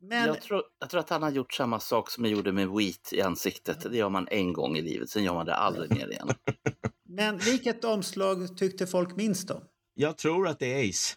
men 0.00 0.26
Jag, 0.26 0.40
tror, 0.40 0.62
jag 0.78 0.90
tror 0.90 1.00
att 1.00 1.10
han 1.10 1.22
har 1.22 1.30
gjort 1.30 1.52
samma 1.54 1.80
sak 1.80 2.10
som 2.10 2.24
jag 2.24 2.32
gjorde 2.32 2.52
med 2.52 2.68
wheat 2.68 3.12
i 3.12 3.22
ansiktet. 3.22 3.80
Det 3.90 3.96
gör 3.96 4.08
man 4.08 4.28
en 4.30 4.52
gång 4.52 4.76
i 4.76 4.82
livet, 4.82 5.10
sen 5.10 5.24
gör 5.24 5.34
man 5.34 5.46
det 5.46 5.54
aldrig 5.54 5.90
mer 5.90 6.08
igen. 6.10 6.28
Men 7.08 7.38
vilket 7.38 7.84
omslag 7.84 8.56
tyckte 8.58 8.86
folk 8.86 9.16
minst 9.16 9.50
om? 9.50 9.60
Jag 9.94 10.18
tror 10.18 10.48
att 10.48 10.58
det 10.58 10.66
är 10.66 10.88
Ace. 10.88 11.14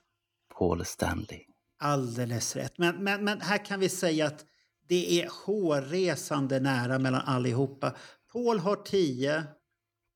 Paul 0.58 0.86
Stanley. 0.86 1.39
Alldeles 1.79 2.55
rätt. 2.55 2.77
Men, 2.77 3.03
men, 3.03 3.23
men 3.23 3.41
här 3.41 3.65
kan 3.65 3.79
vi 3.79 3.89
säga 3.89 4.25
att 4.27 4.45
det 4.89 5.21
är 5.21 5.30
hårresande 5.45 6.60
nära 6.60 6.99
mellan 6.99 7.21
allihopa. 7.21 7.95
Paul 8.34 8.60
har 8.60 8.75
10, 8.75 9.43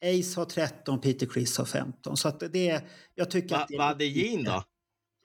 Ace 0.03 0.39
har 0.39 0.45
13, 0.45 1.01
Peter 1.01 1.27
Chris 1.33 1.57
har 1.57 1.65
15. 1.65 2.17
Så 2.17 2.31
det 2.31 2.69
är, 2.69 2.81
jag 3.15 3.31
tycker 3.31 3.55
Va, 3.55 3.62
att 3.62 3.69
vad 3.77 3.88
hade 3.88 4.05
Jean 4.05 4.43
då? 4.43 4.63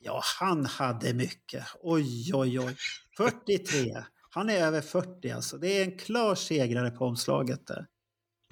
Ja, 0.00 0.22
han 0.40 0.66
hade 0.66 1.14
mycket. 1.14 1.64
Oj, 1.80 2.30
oj, 2.34 2.60
oj. 2.60 2.76
43. 3.16 4.04
Han 4.30 4.50
är 4.50 4.66
över 4.66 4.80
40 4.80 5.30
alltså. 5.30 5.58
Det 5.58 5.68
är 5.68 5.84
en 5.84 5.98
klar 5.98 6.34
segrare 6.34 6.90
på 6.90 7.04
omslaget 7.04 7.66
där. 7.66 7.86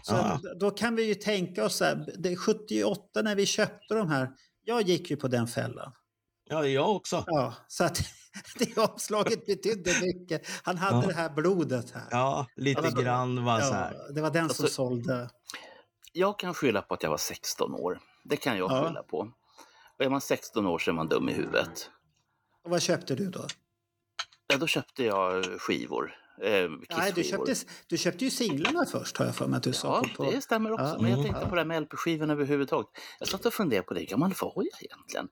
Så 0.02 0.38
då 0.60 0.70
kan 0.70 0.96
vi 0.96 1.02
ju 1.04 1.14
tänka 1.14 1.64
oss 1.64 1.76
så 1.76 1.84
här, 1.84 2.14
det 2.18 2.32
är 2.32 2.36
78 2.36 3.22
när 3.22 3.36
vi 3.36 3.46
köpte 3.46 3.94
de 3.94 4.08
här. 4.08 4.30
Jag 4.64 4.82
gick 4.82 5.10
ju 5.10 5.16
på 5.16 5.28
den 5.28 5.46
fällan. 5.46 5.92
Ja, 6.48 6.66
jag 6.66 6.96
också. 6.96 7.24
Ja, 7.26 7.54
så 7.68 7.84
att 7.84 8.00
det 8.58 8.78
omslaget 8.78 9.46
betydde 9.46 9.92
mycket. 10.02 10.46
Han 10.62 10.78
hade 10.78 10.96
Ja. 11.02 11.06
det 11.06 11.14
här 11.14 11.30
blodet 11.30 11.90
här. 11.90 12.08
Ja, 12.10 12.46
lite 12.56 12.80
Alltså, 12.80 13.02
grann 13.02 13.44
var 13.44 13.60
så 13.60 13.74
här. 13.74 13.94
Ja, 13.94 14.12
det 14.14 14.20
var 14.20 14.30
den 14.30 14.48
som 14.48 14.64
Alltså- 14.64 14.74
sålde. 14.74 15.30
Jag 16.12 16.38
kan 16.38 16.54
skylla 16.54 16.82
på 16.82 16.94
att 16.94 17.02
jag 17.02 17.10
var 17.10 17.16
16 17.18 17.74
år. 17.74 17.98
Det 18.24 18.36
kan 18.36 18.58
jag 18.58 18.70
Ja. 18.70 18.84
skylla 18.86 19.02
på. 19.02 19.18
Och 19.98 20.04
är 20.04 20.08
man 20.10 20.20
16 20.20 20.66
år 20.66 20.78
så 20.78 20.90
är 20.90 20.94
man 20.94 21.08
dum 21.08 21.28
i 21.28 21.32
huvudet. 21.32 21.90
Och 22.64 22.70
vad 22.70 22.82
köpte 22.82 23.14
du 23.14 23.26
då? 23.30 23.46
Ja, 24.46 24.56
då 24.56 24.66
köpte 24.66 25.04
jag 25.04 25.44
skivor. 25.60 26.14
Eh, 26.42 26.70
Nej, 26.96 27.12
du 27.14 27.24
köpte, 27.24 27.54
du 27.86 27.98
köpte 27.98 28.24
ju 28.24 28.30
singlarna 28.30 28.86
först 28.86 29.16
har 29.16 29.26
jag 29.26 29.34
för 29.36 29.46
mig 29.46 29.56
att 29.56 29.62
du 29.62 29.72
sa. 29.72 29.88
Ja, 30.02 30.08
på, 30.16 30.24
på. 30.24 30.30
det 30.30 30.40
stämmer 30.40 30.72
också. 30.72 30.84
Ja, 30.84 30.96
Men 31.00 31.10
jag 31.10 31.18
mm. 31.20 31.32
tänkte 31.32 31.48
på 31.48 31.54
det 31.54 31.60
här 31.60 31.66
med 31.66 31.82
LP-skivorna 31.82 32.32
överhuvudtaget. 32.32 32.88
Jag 33.18 33.28
satt 33.28 33.46
och 33.46 33.54
funderade 33.54 33.86
på 33.86 33.94
det, 33.94 34.00
hur 34.00 34.06
gammal 34.06 34.34
var 34.40 34.52
jag 34.56 34.82
egentligen? 34.82 35.28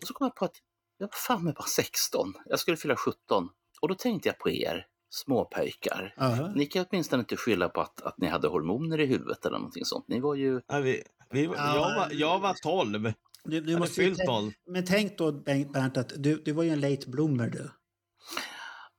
Och 0.00 0.06
så 0.06 0.14
kom 0.14 0.24
jag 0.24 0.34
på 0.36 0.44
att 0.44 0.56
jag 0.98 1.06
var 1.06 1.12
fan 1.16 1.44
med 1.44 1.54
bara 1.54 1.66
16. 1.66 2.32
Jag 2.44 2.58
skulle 2.58 2.76
fylla 2.76 2.96
17. 2.96 3.48
Och 3.80 3.88
då 3.88 3.94
tänkte 3.94 4.28
jag 4.28 4.38
på 4.38 4.50
er, 4.50 4.86
småpöjkar. 5.10 6.14
Ja. 6.16 6.52
Ni 6.54 6.66
kan 6.66 6.86
åtminstone 6.90 7.20
inte 7.20 7.36
skylla 7.36 7.68
på 7.68 7.80
att, 7.80 8.02
att 8.02 8.18
ni 8.18 8.26
hade 8.26 8.48
hormoner 8.48 9.00
i 9.00 9.06
huvudet 9.06 9.46
eller 9.46 9.58
någonting 9.58 9.84
sånt. 9.84 10.08
Ni 10.08 10.20
var 10.20 10.34
ju... 10.34 10.60
Ja, 10.66 10.78
vi, 10.78 11.02
vi, 11.30 11.44
jag, 11.44 11.94
var, 11.94 12.08
jag 12.12 12.40
var 12.40 12.54
12. 12.62 13.12
Du, 13.44 13.60
du 13.60 13.78
måste 13.78 14.02
ju 14.02 14.06
fyllt 14.08 14.20
tän- 14.20 14.26
12. 14.26 14.52
men 14.66 14.84
tänk 14.84 15.18
då 15.18 15.32
Bengt, 15.32 15.72
Bernt 15.72 15.96
att 15.96 16.12
du, 16.16 16.36
du 16.36 16.52
var 16.52 16.62
ju 16.62 16.70
en 16.70 16.80
late 16.80 17.08
bloomer 17.08 17.48
du. 17.50 17.70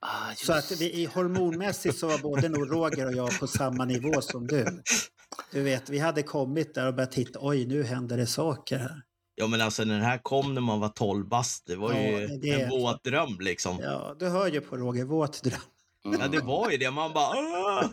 Ah, 0.00 0.30
just... 0.30 0.44
Så 0.46 0.52
att 0.52 0.80
vi, 0.80 0.92
i 0.92 1.04
hormonmässigt 1.04 1.98
så 1.98 2.08
var 2.08 2.18
både 2.18 2.48
nog 2.48 2.72
Roger 2.72 3.06
och 3.06 3.12
jag 3.12 3.40
på 3.40 3.46
samma 3.46 3.84
nivå 3.84 4.20
som 4.20 4.46
du. 4.46 4.66
Du 5.52 5.62
vet, 5.62 5.90
vi 5.90 5.98
hade 5.98 6.22
kommit 6.22 6.74
där 6.74 6.86
och 6.86 6.94
börjat 6.94 7.12
titta, 7.12 7.38
oj 7.42 7.66
nu 7.66 7.82
händer 7.82 8.16
det 8.16 8.26
saker 8.26 8.78
här. 8.78 9.02
Ja 9.36 9.46
men 9.46 9.60
alltså 9.60 9.84
när 9.84 9.94
den 9.94 10.04
här 10.04 10.18
kom 10.18 10.54
när 10.54 10.60
man 10.60 10.80
var 10.80 10.88
12 10.88 11.28
bast, 11.28 11.66
det 11.66 11.76
var 11.76 11.92
Ja, 11.92 11.98
ju 12.20 12.26
det 12.26 12.50
är 12.50 12.64
en 12.64 12.70
våt 12.70 13.04
dröm 13.04 13.36
liksom. 13.40 13.78
Ja. 13.82 13.90
Ja, 13.90 14.16
du 14.18 14.28
hör 14.28 14.48
ju 14.48 14.60
på 14.60 14.76
Roger, 14.76 15.04
våt 15.04 15.42
dröm. 15.42 15.60
Mm. 16.04 16.30
det 16.30 16.40
var 16.40 16.70
ju 16.70 16.76
det, 16.76 16.90
man 16.90 17.12
bara 17.12 17.28
"Åh!" 17.36 17.84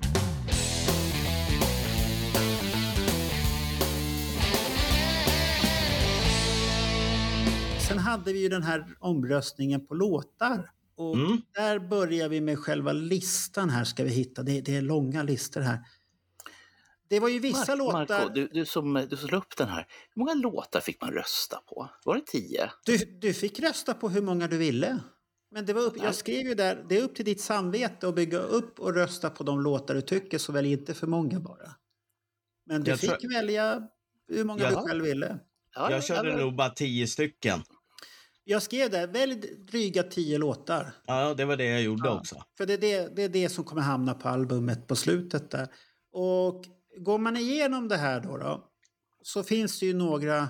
Sen 7.87 7.99
hade 7.99 8.33
vi 8.33 8.41
ju 8.41 8.49
den 8.49 8.63
här 8.63 8.85
omröstningen 8.99 9.87
på 9.87 9.93
låtar. 9.93 10.69
Och 10.97 11.15
Mm. 11.15 11.41
där 11.55 11.79
börjar 11.79 12.29
vi 12.29 12.41
med 12.41 12.59
själva 12.59 12.91
listan 12.93 13.69
här 13.69 13.83
ska 13.83 14.03
vi 14.03 14.09
hitta. 14.09 14.43
Det, 14.43 14.61
det 14.61 14.75
är 14.75 14.81
långa 14.81 15.23
listor 15.23 15.61
här. 15.61 15.79
Det 17.11 17.19
var 17.19 17.29
ju 17.29 17.39
vissa 17.39 17.75
Mark- 17.75 17.77
låtar. 17.77 18.19
Marco, 18.19 18.33
du, 18.33 18.47
du, 18.47 18.65
som, 18.65 19.07
du 19.09 19.17
som 19.17 19.33
upp 19.37 19.57
den 19.57 19.67
här. 19.67 19.85
Hur 20.15 20.19
många 20.19 20.33
låtar 20.33 20.79
fick 20.79 21.01
man 21.01 21.11
rösta 21.11 21.57
på? 21.57 21.89
Var 22.05 22.15
det 22.15 22.25
tio? 22.25 22.71
Du, 22.85 22.97
du 22.97 23.33
fick 23.33 23.59
rösta 23.59 23.93
på 23.93 24.09
hur 24.09 24.21
många 24.21 24.47
du 24.47 24.57
ville. 24.57 24.99
Men 25.51 25.65
det 25.65 25.73
var 25.73 25.81
upp, 25.81 25.97
jag 26.03 26.15
skrev 26.15 26.47
ju 26.47 26.53
där, 26.55 26.85
det 26.89 26.97
är 26.97 27.03
upp 27.03 27.15
till 27.15 27.25
ditt 27.25 27.41
samvete 27.41 28.07
att 28.07 28.15
bygga 28.15 28.37
upp 28.39 28.79
och 28.79 28.93
rösta 28.95 29.29
på 29.29 29.43
de 29.43 29.61
låtar 29.61 29.95
du 29.95 30.01
tycker, 30.01 30.37
så 30.37 30.51
välj 30.51 30.71
inte 30.71 30.93
för 30.93 31.07
många 31.07 31.39
bara. 31.39 31.69
Men 32.65 32.83
du 32.83 32.91
Jag 32.91 32.99
fick 32.99 33.09
tror- 33.19 33.33
välja 33.33 33.81
hur 34.27 34.43
många 34.43 34.63
Ja. 34.63 34.69
du 34.69 34.75
själv 34.75 35.03
ville. 35.05 35.39
Ja, 35.75 35.91
Jag 35.91 36.03
körde 36.03 36.37
nog 36.37 36.55
bara 36.55 36.69
10 36.69 37.07
stycken. 37.07 37.59
Jag 38.43 38.61
skrev 38.61 38.89
där, 38.89 39.07
välj 39.07 39.35
dryga 39.71 40.03
tio 40.03 40.37
låtar. 40.37 40.93
Ja, 41.05 41.33
det 41.33 41.45
var 41.45 41.55
det 41.57 41.65
jag 41.65 41.81
gjorde 41.81 42.09
Ja. 42.09 42.19
också. 42.19 42.43
För 42.57 42.65
det 42.65 42.73
är 42.73 42.77
det, 42.77 43.15
det 43.15 43.23
är 43.23 43.29
det 43.29 43.49
som 43.49 43.63
kommer 43.63 43.81
hamna 43.81 44.13
på 44.13 44.29
albumet 44.29 44.87
på 44.87 44.95
slutet 44.95 45.51
där. 45.51 45.67
Och 46.13 46.63
går 46.97 47.17
man 47.17 47.37
igenom 47.37 47.87
det 47.87 47.97
här 47.97 48.19
då, 48.19 48.37
då 48.37 48.67
så 49.21 49.43
finns 49.43 49.79
det 49.79 49.85
ju 49.85 49.93
några... 49.93 50.47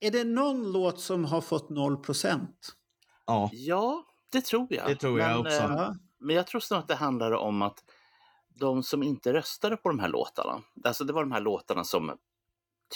Är 0.00 0.10
det 0.10 0.24
någon 0.24 0.72
låt 0.72 1.00
som 1.00 1.24
har 1.24 1.40
fått 1.40 1.70
0 1.70 1.96
procent? 1.96 2.72
Ja, 3.26 3.50
Ja, 3.52 4.04
det 4.32 4.40
tror 4.40 4.66
jag. 4.70 4.86
Det 4.86 4.96
tror 4.96 5.20
jag 5.20 5.28
men, 5.28 5.38
också. 5.38 5.62
eh. 5.62 5.92
Men 6.20 6.36
jag 6.36 6.46
tror 6.46 6.60
snarare 6.60 6.82
att 6.82 6.88
det 6.88 6.94
handlar 6.94 7.32
om 7.32 7.62
att 7.62 7.84
de 8.48 8.82
som 8.82 9.02
inte 9.02 9.32
röstade 9.32 9.76
på 9.76 9.88
de 9.88 9.98
här 9.98 10.08
låtarna, 10.08 10.62
alltså 10.84 11.04
det 11.04 11.12
var 11.12 11.22
de 11.22 11.32
här 11.32 11.40
låtarna 11.40 11.84
som 11.84 12.16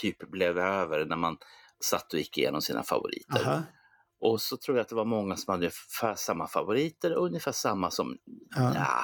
typ 0.01 0.31
blev 0.31 0.59
över 0.59 1.05
när 1.05 1.17
man 1.17 1.37
satt 1.85 2.13
och 2.13 2.19
gick 2.19 2.39
igenom 2.39 2.61
sina 2.63 2.83
favoriter. 2.83 3.47
Aha. 3.49 3.63
Och 4.21 4.41
så 4.41 4.57
tror 4.57 4.77
jag 4.77 4.83
att 4.83 4.89
det 4.89 4.95
var 4.95 5.05
många 5.05 5.37
som 5.37 5.53
hade 5.53 5.61
ungefär 5.61 6.15
samma 6.15 6.47
favoriter 6.49 7.15
och 7.17 7.27
ungefär 7.27 7.53
samma 7.53 7.91
som, 7.91 8.19
Ja. 8.57 8.73
ja, 8.75 9.03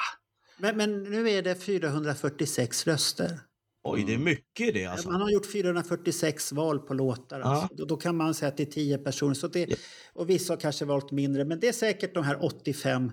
Men, 0.58 0.76
men 0.76 1.02
nu 1.02 1.30
är 1.30 1.42
det 1.42 1.54
446 1.54 2.86
röster. 2.86 3.40
oj 3.84 4.04
det 4.06 4.14
är 4.14 4.18
mycket 4.18 4.74
det 4.74 4.84
alltså. 4.86 5.10
Man 5.10 5.20
har 5.20 5.30
gjort 5.30 5.52
446 5.52 6.52
val 6.52 6.78
på 6.78 6.94
låtar. 6.94 7.40
Alltså. 7.40 7.74
Då, 7.74 7.84
då 7.84 7.96
kan 7.96 8.16
man 8.16 8.34
säga 8.34 8.48
att 8.48 8.56
det 8.56 8.62
är 8.62 8.72
10 8.72 8.98
personer. 8.98 9.34
Så 9.34 9.48
det, 9.48 9.78
och 10.12 10.30
vissa 10.30 10.52
har 10.52 10.60
kanske 10.60 10.84
valt 10.84 11.10
mindre. 11.10 11.44
Men 11.44 11.60
det 11.60 11.68
är 11.68 11.72
säkert 11.72 12.14
de 12.14 12.24
här 12.24 12.44
85 12.44 13.12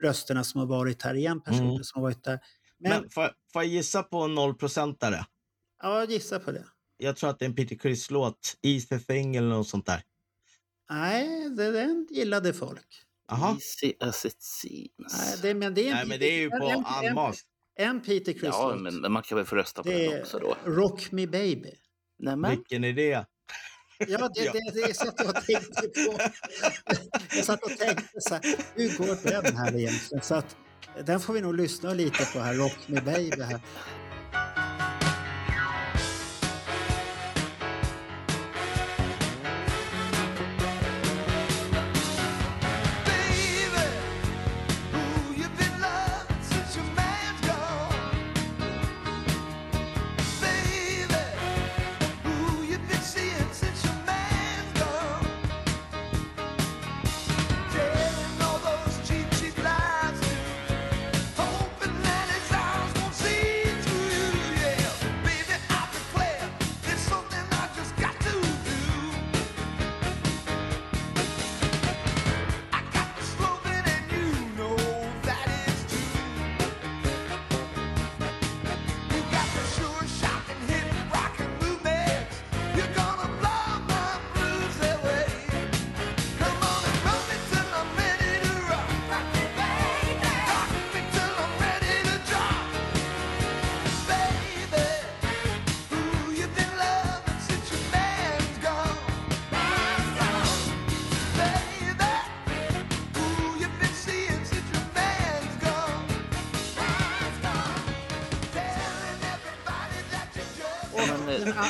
rösterna 0.00 0.44
som 0.44 0.60
har 0.60 0.66
varit 0.66 1.02
här. 1.02 1.14
Igen 1.14 1.40
personer 1.40 1.70
Mm. 1.70 1.84
som 1.84 2.02
har 2.02 2.08
varit 2.08 2.24
där. 2.24 2.40
Men, 2.78 2.90
Men 3.00 3.10
får, 3.10 3.30
får 3.52 3.62
jag 3.62 3.66
gissa 3.66 4.02
på 4.02 4.18
en 4.22 4.38
0-procentare? 4.38 5.24
ja, 5.82 6.04
gissa 6.04 6.38
på 6.38 6.52
det. 6.52 6.64
Jag 6.96 7.16
tror 7.16 7.30
att 7.30 7.38
det 7.38 7.44
är 7.44 7.48
en 7.48 7.54
Peter 7.54 7.76
Criss-låt, 7.76 8.56
Easy 8.62 8.98
Thing 8.98 9.36
eller 9.36 9.48
något 9.48 9.68
sånt 9.68 9.86
där. 9.86 10.02
Nej, 10.90 11.50
den 11.50 12.06
gillade 12.10 12.52
folk. 12.52 12.86
Jaha. 13.28 13.50
easy 13.54 13.92
as 14.00 14.24
it 14.24 14.42
seems. 14.42 15.18
Nej, 15.18 15.38
det, 15.42 15.54
men 15.54 15.74
det 15.74 15.88
är 15.88 15.94
Nej 15.94 16.06
men 16.06 16.18
det 16.18 16.26
är 16.26 16.38
ju 16.40 16.50
på 16.50 16.84
Unmasked. 17.06 17.44
en 17.78 18.00
Peter 18.00 18.32
Criss 18.32 18.42
ja, 18.42 18.76
men 18.76 19.12
man 19.12 19.22
kan 19.22 19.36
väl 19.36 19.44
få 19.46 19.56
rösta 19.56 19.82
på 19.82 19.88
Det 19.88 20.08
den 20.10 20.20
också 20.20 20.38
då. 20.38 20.56
Rock 20.64 21.12
Me 21.12 21.26
Baby. 21.26 21.70
Nej, 22.18 22.36
men, 22.36 22.50
Vilken 22.50 22.84
är 22.84 22.92
det? 22.92 23.10
Ja, 23.10 23.26
det, 23.98 24.44
Ja. 24.44 24.52
det, 24.52 24.86
det 24.86 24.94
satt 24.94 25.14
jag 25.18 25.28
och 25.28 25.34
tänkte 25.44 25.88
på. 25.88 26.18
Jag 27.36 27.44
satt 27.44 27.62
och 27.62 27.76
tänkte 27.78 28.20
så 28.20 28.34
här, 28.34 28.42
hur 28.74 28.98
går 28.98 29.42
den 29.42 29.56
här 29.56 29.76
egentligen? 29.78 30.22
Så 30.24 30.34
att, 30.34 30.56
den 31.06 31.20
får 31.20 31.32
vi 31.34 31.40
nog 31.40 31.54
lyssna 31.56 31.94
lite 31.94 32.24
på 32.32 32.38
här, 32.40 32.54
Rock 32.54 32.78
Me 32.88 33.00
Baby. 33.00 33.42
Här. 33.42 33.60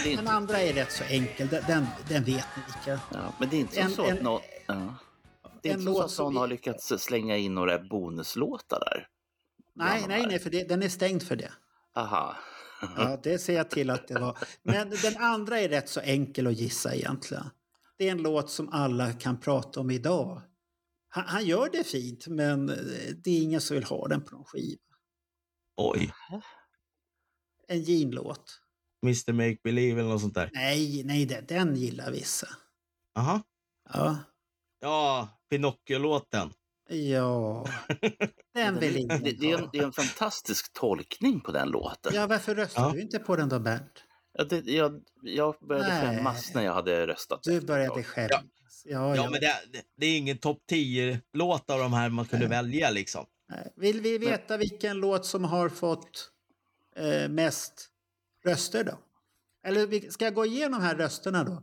Det 0.04 0.12
är 0.12 0.16
den 0.16 0.20
inte- 0.20 0.32
andra 0.32 0.60
är 0.60 0.72
rätt 0.72 0.92
så 0.92 1.04
enkel, 1.04 1.48
den, 1.48 1.86
den, 2.08 2.24
vet 2.24 2.46
ni 2.56 2.62
vilka. 2.66 3.00
ja, 3.12 3.32
men 3.40 3.48
det 3.48 3.56
är 3.56 3.60
inte 3.60 3.80
En- 3.80 3.90
så 3.90 4.04
en- 4.04 4.16
att 4.16 4.22
någon, 4.22 4.40
ja. 4.66 4.94
Det 5.62 5.68
är 5.68 5.74
en 5.74 5.80
inte 5.80 5.92
så 5.92 5.98
låt 5.98 6.04
att 6.04 6.10
som 6.10 6.24
någon 6.24 6.32
vi- 6.32 6.38
har 6.38 6.46
lyckats 6.48 6.92
slänga 6.98 7.36
in 7.36 7.54
några 7.54 7.78
bonuslåtar 7.78 8.80
där. 8.80 9.08
Nej, 9.74 10.04
nej, 10.08 10.26
nej, 10.26 10.38
för 10.38 10.50
det, 10.50 10.68
den 10.68 10.82
är 10.82 10.88
stängd 10.88 11.22
för 11.22 11.36
det. 11.36 11.52
Aha. 11.94 12.36
Ja, 12.96 13.18
det 13.22 13.38
ser 13.38 13.54
jag 13.54 13.70
till 13.70 13.90
att 13.90 14.08
det 14.08 14.14
var. 14.20 14.38
Men 14.62 14.90
den 14.90 15.16
andra 15.16 15.60
är 15.60 15.68
rätt 15.68 15.88
så 15.88 16.00
enkel 16.00 16.46
att 16.46 16.52
gissa 16.56 16.94
egentligen. 16.94 17.50
Det 17.98 18.08
är 18.08 18.12
en 18.12 18.22
låt 18.22 18.50
som 18.50 18.68
alla 18.72 19.12
kan 19.12 19.40
prata 19.40 19.80
om 19.80 19.90
idag. 19.90 20.42
Han, 21.08 21.24
han 21.26 21.46
gör 21.46 21.68
det 21.72 21.84
fint, 21.84 22.26
men 22.26 22.68
eh, 22.68 22.76
det 23.24 23.30
är 23.30 23.42
ingen 23.42 23.60
som 23.60 23.74
vill 23.74 23.84
ha 23.84 24.08
den 24.08 24.24
på 24.24 24.34
någon 24.34 24.44
skiva. 24.44 24.80
Oj. 25.76 26.12
En 27.68 27.82
Gene-låt. 27.82 28.60
Mr 29.06 29.32
Make 29.32 29.56
Believe 29.64 30.00
eller 30.00 30.10
något 30.10 30.20
sånt 30.20 30.34
där. 30.34 30.50
Nej, 30.54 31.02
nej, 31.04 31.26
det- 31.26 31.48
den 31.48 31.76
gillar 31.76 32.10
vissa. 32.10 32.48
Jaha. 33.14 33.42
Ja, 33.92 34.18
Ja, 34.80 35.28
Pinocchio-låten. 35.50 36.52
ja. 36.88 37.66
Den 38.54 38.78
vill 38.80 38.96
ingen 38.96 39.22
det, 39.22 39.32
det, 39.32 39.50
är 39.52 39.58
en, 39.58 39.68
det 39.72 39.78
är 39.78 39.82
en 39.84 39.92
fantastisk 39.92 40.72
tolkning 40.72 41.40
på 41.40 41.52
den 41.52 41.68
låten. 41.68 42.12
Ja, 42.14 42.26
varför 42.26 42.54
röstar 42.54 42.82
Ja. 42.82 42.92
du 42.92 43.00
inte 43.00 43.18
på 43.18 43.36
den 43.36 43.48
då, 43.48 43.58
Bernt? 43.58 44.04
Ja, 44.32 44.44
det, 44.44 44.66
jag, 44.66 45.02
jag 45.22 45.54
började 45.68 45.88
Nej. 45.88 46.16
skämmas 46.16 46.54
när 46.54 46.62
jag 46.62 46.74
hade 46.74 47.06
röstat. 47.06 47.40
Du 47.42 47.60
började 47.60 48.02
skämmas. 48.02 48.82
Ja, 48.84 48.90
ja. 48.90 49.16
Ja, 49.16 49.30
men 49.30 49.40
det, 49.40 49.82
det, 49.96 50.06
är 50.06 50.16
ingen 50.18 50.38
topp 50.38 50.58
10-låt 50.72 51.70
av 51.70 51.78
de 51.78 51.92
här 51.92 52.08
man 52.08 52.24
kunde 52.24 52.46
välja 52.46 52.90
liksom. 52.90 53.26
Nej. 53.48 53.72
Vill 53.76 54.00
vi 54.00 54.18
veta 54.18 54.56
vilken 54.56 54.96
låt 54.96 55.26
som 55.26 55.44
har 55.44 55.68
fått 55.68 56.30
eh, 56.96 57.28
mest 57.28 57.88
röster 58.46 58.84
då? 58.84 58.98
Eller 59.66 60.10
ska 60.10 60.24
jag 60.24 60.34
gå 60.34 60.46
igenom 60.46 60.82
här 60.82 60.94
rösterna 60.96 61.44
då? 61.44 61.62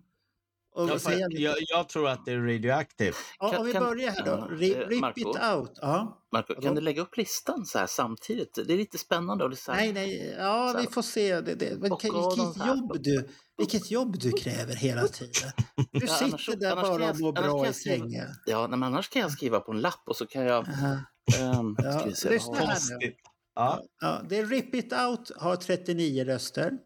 Och 0.75 0.89
Jag, 0.89 1.01
säga 1.01 1.27
lite? 1.27 1.41
jag, 1.41 1.55
jag 1.59 1.89
tror 1.89 2.09
att 2.09 2.25
det 2.25 2.31
är 2.31 2.39
Radioactive. 2.39 3.13
ja, 3.39 3.57
om 3.59 3.65
vi 3.65 3.73
kan- 3.73 3.83
börjar 3.83 4.11
här 4.11 4.25
då. 4.25 4.31
ja, 4.31 4.47
eh, 4.81 4.87
Rip 4.87 5.01
Marco? 5.01 5.19
it 5.19 5.25
out. 5.27 5.71
Ja. 5.81 6.25
Marco, 6.31 6.61
kan 6.61 6.75
du 6.75 6.81
lägga 6.81 7.01
upp 7.01 7.17
listan 7.17 7.65
så 7.65 7.79
här 7.79 7.87
samtidigt? 7.87 8.53
Det 8.67 8.73
är 8.73 8.77
lite 8.77 8.97
spännande. 8.97 9.43
Och 9.43 9.49
det 9.49 9.53
är 9.53 9.57
så 9.57 9.71
här, 9.71 9.79
Nej, 9.81 9.93
nej. 9.93 10.35
Ja, 10.39 10.71
Så 10.75 10.81
vi 10.81 10.87
får 10.87 11.01
se. 11.01 11.41
Det, 11.41 11.55
det, 11.55 11.65
vilket, 11.65 12.03
vilket, 12.03 12.65
jobb 12.67 12.97
du, 13.03 13.29
vilket 13.57 13.91
jobb 13.91 14.19
du 14.19 14.31
kräver 14.31 14.75
hela 14.75 15.07
tiden. 15.07 15.51
Du 15.75 15.83
Ja, 16.07 16.13
sitter 16.13 16.25
annars- 16.25 16.49
där 16.59 16.71
annars 16.71 16.87
kan 16.87 16.99
bara 16.99 17.09
och 17.11 17.19
mår 17.19 17.31
bra 17.33 17.67
i 17.67 17.73
sängen. 17.73 18.27
Ja, 18.45 18.67
men 18.67 18.83
annars 18.83 19.09
kan 19.09 19.21
jag 19.21 19.31
skriva 19.31 19.59
på 19.59 19.71
en 19.71 19.81
lapp 19.81 20.03
och 20.07 20.15
så 20.15 20.25
kan 20.25 20.43
jag... 20.45 20.67
Aha. 20.67 20.97
ehm, 21.39 21.75
Ja, 21.77 21.99
ska 21.99 22.09
vi 22.09 22.15
se, 22.15 22.29
lyssna 22.29 22.55
här. 22.57 22.65
Konstigt. 22.65 23.17
Ja. 23.55 23.83
Ja, 24.01 24.21
det 24.29 24.37
är 24.37 24.45
Rip 24.45 24.75
It 24.75 24.93
Out 24.93 25.31
har 25.37 25.55
39 25.55 26.23
röster. 26.25 26.77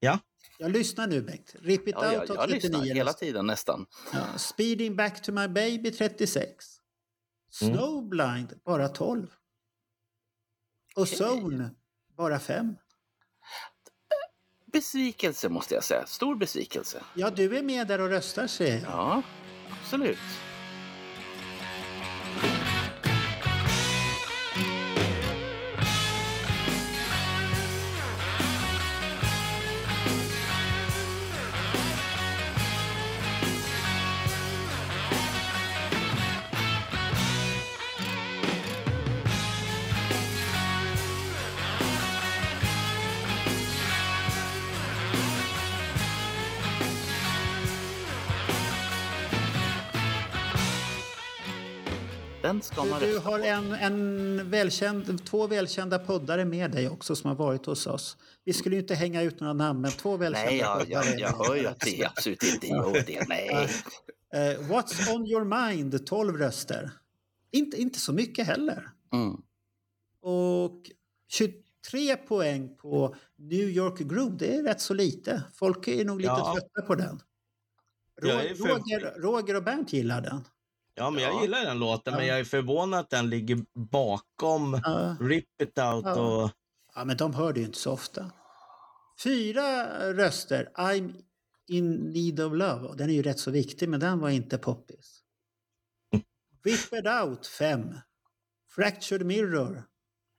Ja. 0.00 0.18
Jag 0.58 0.70
lyssnar 0.70 1.06
nu 1.06 1.22
Bengt. 1.22 1.54
Rip 1.60 1.88
It 1.88 1.94
Ja, 2.00 2.20
Out 2.20 2.28
har 2.28 2.36
jag 2.36 2.48
39 2.48 2.54
lyssnar 2.78 2.94
hela 2.94 3.10
röster. 3.10 3.26
tiden 3.26 3.46
nästan. 3.46 3.86
Ja, 4.12 4.38
Speeding 4.38 4.96
Back 4.96 5.22
to 5.22 5.32
My 5.32 5.48
Baby 5.48 5.90
36. 5.90 6.64
Mm. 7.62 7.74
Snowblind 7.74 8.60
bara 8.64 8.88
12. 8.88 9.26
Och 10.96 11.02
Okej. 11.02 11.18
Zone 11.18 11.70
bara 12.16 12.38
5. 12.38 12.74
Besvikelse 14.72 15.48
måste 15.48 15.74
jag 15.74 15.84
säga. 15.84 16.06
Stor 16.06 16.36
besvikelse. 16.36 17.02
Ja, 17.14 17.30
du 17.30 17.56
är 17.58 17.62
med 17.62 17.86
där 17.86 18.00
och 18.00 18.08
röstar 18.08 18.46
ser 18.46 18.72
jag. 18.74 18.82
Ja, 18.82 19.22
absolut. 19.82 20.18
Ska 52.72 52.84
man 52.84 53.00
Du, 53.00 53.18
har 53.18 53.38
en, 53.40 53.72
en 53.72 54.50
välkänd, 54.50 55.24
två 55.26 55.46
välkända 55.46 55.98
poddare 55.98 56.44
med 56.44 56.70
dig 56.70 56.88
också 56.88 57.16
som 57.16 57.28
har 57.28 57.34
varit 57.36 57.66
hos 57.66 57.86
oss. 57.86 58.16
Vi 58.44 58.52
skulle 58.52 58.76
ju 58.76 58.82
inte 58.82 58.94
hänga 58.94 59.22
ut 59.22 59.40
några 59.40 59.52
namn, 59.52 59.80
men 59.80 59.90
två 59.90 60.16
välkända 60.16 60.50
Nej, 60.50 60.58
jag, 60.58 60.78
poddare. 60.80 61.04
jag, 61.06 61.20
jag 61.20 61.46
hör 61.46 61.54
ju 61.56 61.66
att 61.66 61.80
det 61.80 62.00
är 62.00 62.06
absolut 62.06 62.42
inte 62.42 62.66
jag 62.66 62.92
det. 63.06 63.28
Nej. 63.28 63.68
Eh, 64.34 64.60
What's 64.60 65.14
on 65.14 65.26
your 65.26 65.68
mind? 65.68 66.06
12 66.06 66.36
röster. 66.38 66.90
Inte, 67.50 67.80
inte 67.80 68.00
så 68.00 68.12
mycket 68.12 68.46
heller. 68.46 68.90
Mm. 69.12 69.36
Och 70.22 70.90
23 71.28 72.16
poäng 72.16 72.76
på 72.76 73.14
New 73.36 73.68
York 73.68 73.98
Groove, 73.98 74.36
det 74.38 74.56
är 74.56 74.62
rätt 74.62 74.80
så 74.80 74.94
lite. 74.94 75.42
Folk 75.54 75.88
är 75.88 76.04
nog 76.04 76.20
lite 76.20 76.32
Ja. 76.32 76.54
trötta 76.54 76.86
på 76.86 76.94
den. 76.94 77.20
Roger, 78.22 79.20
Roger 79.20 79.56
och 79.56 79.62
Bernt 79.62 79.92
gillar 79.92 80.20
den. 80.20 80.44
Ja, 80.94 81.10
men 81.10 81.22
jag 81.22 81.34
Ja. 81.34 81.42
gillar 81.42 81.64
den 81.64 81.78
låten, 81.78 82.14
men 82.14 82.26
Ja. 82.26 82.28
jag 82.32 82.40
är 82.40 82.44
förvånad 82.44 83.00
att 83.00 83.10
den 83.10 83.30
ligger 83.30 83.58
bakom 83.90 84.80
Ja. 84.84 85.16
Rip 85.20 85.62
It 85.62 85.68
Out 85.78 86.04
Ja. 86.04 86.20
och... 86.44 86.50
Ja, 86.94 87.04
men 87.04 87.16
de 87.16 87.34
hör 87.34 87.52
det 87.52 87.60
ju 87.60 87.66
inte 87.66 87.78
så 87.78 87.92
ofta. 87.92 88.30
Fyra 89.22 89.86
röster, 90.12 90.72
I'm 90.74 91.14
in 91.68 91.92
need 92.12 92.40
of 92.40 92.52
love. 92.52 92.88
Och 92.88 92.96
Den 92.96 93.10
är 93.10 93.14
ju 93.14 93.22
rätt 93.22 93.38
så 93.38 93.50
viktig, 93.50 93.88
men 93.88 94.00
den 94.00 94.18
var 94.18 94.30
inte 94.30 94.58
poppis. 94.58 95.20
Rip 96.64 96.92
it 96.92 97.06
out, 97.24 97.46
fem. 97.46 97.94
Fractured 98.74 99.26
mirror, 99.26 99.84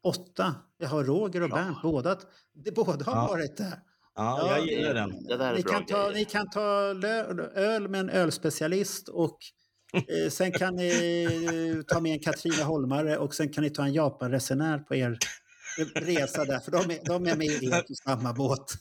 åtta. 0.04 0.56
Jag 0.78 0.90
har 0.90 1.04
Roger 1.04 1.44
och. 1.44 1.50
Bernt, 1.50 1.82
båda, 1.82 2.18
de 2.54 2.72
båda 2.72 3.06
har 3.06 3.16
Ja. 3.16 3.28
varit 3.28 3.58
där. 3.58 3.80
Ja, 4.16 4.40
Ja, 4.40 4.58
jag 4.58 4.68
gillar 4.68 4.94
den. 4.94 5.24
Det 5.24 5.38
där 5.38 5.52
är 5.52 5.56
Ni 5.58 5.64
bra 5.64 5.74
kan, 5.74 5.86
ta, 5.86 6.10
ni 6.10 6.26
kan 6.26 6.50
ta 6.50 6.62
öl 7.56 7.88
med 7.88 8.00
en 8.00 8.10
ölspecialist 8.10 9.08
och 9.10 9.38
sen 10.32 10.52
kan 10.52 10.76
ni 10.76 11.24
eh, 11.78 11.82
ta 11.84 12.00
med 12.02 12.12
en 12.14 12.20
Katrina 12.20 12.64
Holmare 12.64 13.18
och 13.18 13.36
sen 13.36 13.50
kan 13.54 13.64
ni 13.64 13.70
ta 13.70 13.84
en 13.84 13.94
Japanresenär 13.94 14.78
på 14.78 14.96
er 14.96 15.18
resa 15.96 16.46
där, 16.46 16.60
för 16.60 16.72
de 16.72 16.78
är, 16.78 17.00
de 17.06 17.26
är 17.28 17.36
med 17.36 17.88
på 17.88 17.94
samma 18.06 18.34
båt. 18.34 18.74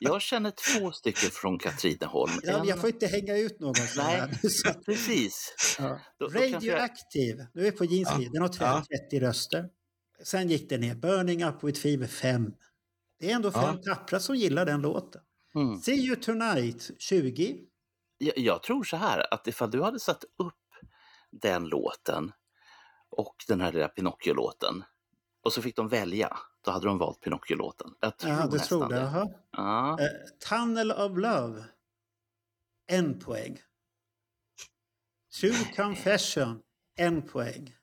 Jag 0.00 0.22
känner 0.22 0.50
två 0.78 0.92
stycken 0.92 1.30
från 1.30 1.58
Katrineholm. 1.58 2.32
Ja, 2.42 2.60
En- 2.60 2.66
jag 2.68 2.80
får 2.80 2.88
inte 2.90 3.06
hänga 3.06 3.36
ut 3.36 3.60
någon. 3.60 3.74
Nej. 3.96 4.04
här. 4.06 4.48
Så, 4.48 4.72
Precis. 4.86 5.54
ja. 5.78 6.00
Då- 6.18 6.26
då 6.28 6.38
kanske 6.38 6.66
jag- 6.68 6.90
nu 7.54 7.60
är 7.66 7.70
vi 7.70 7.72
på 7.72 7.84
Jeans 7.84 8.08
Ja. 8.18 8.30
den 8.32 8.42
har 8.42 8.48
30, 8.48 8.64
Ja. 8.64 8.82
30 8.98 9.20
röster. 9.20 9.64
Sen 10.24 10.48
gick 10.48 10.68
det 10.70 10.78
ner, 10.78 10.94
Burning 10.94 11.44
Up 11.44 11.64
With 11.64 11.80
Fever 11.80 12.06
5. 12.06 12.50
Det 13.20 13.30
är 13.30 13.34
ändå 13.34 13.50
fem 13.50 13.78
Ja. 13.82 13.94
tappra 13.94 14.20
som 14.20 14.36
gillar 14.36 14.66
den 14.66 14.80
låten. 14.80 15.20
Mm. 15.54 15.80
See 15.80 15.94
You 16.06 16.16
Tonight 16.16 16.90
20. 16.98 17.56
Jag, 18.18 18.38
jag 18.38 18.62
tror 18.62 18.84
så 18.84 18.96
här 18.96 19.34
att 19.34 19.46
ifall 19.46 19.70
du 19.70 19.82
hade 19.82 20.00
satt 20.00 20.24
upp 20.24 20.54
den 21.30 21.64
låten 21.64 22.32
och 23.10 23.34
den 23.48 23.60
här 23.60 23.72
lilla 23.72 23.88
Pinocchio-låten 23.88 24.84
och 25.42 25.52
så 25.52 25.62
fick 25.62 25.76
de 25.76 25.88
välja, 25.88 26.38
då 26.64 26.70
hade 26.70 26.86
de 26.86 26.98
valt 26.98 27.20
Pinocchio-låten. 27.20 27.94
Jag 28.00 28.16
tror 28.18 28.32
Ja, 28.32 28.46
du 28.46 28.56
nästan 28.56 28.78
tror 28.78 28.88
det? 28.88 29.00
det. 29.00 29.34
Ja. 29.50 29.98
Eh, 30.00 30.06
Tunnel 30.48 30.92
of 30.92 31.18
Love. 31.18 31.64
En 32.86 33.18
poäng. 33.18 33.58
True 35.40 35.74
Confession. 35.76 36.62
En 36.96 37.22
poäng. 37.22 37.74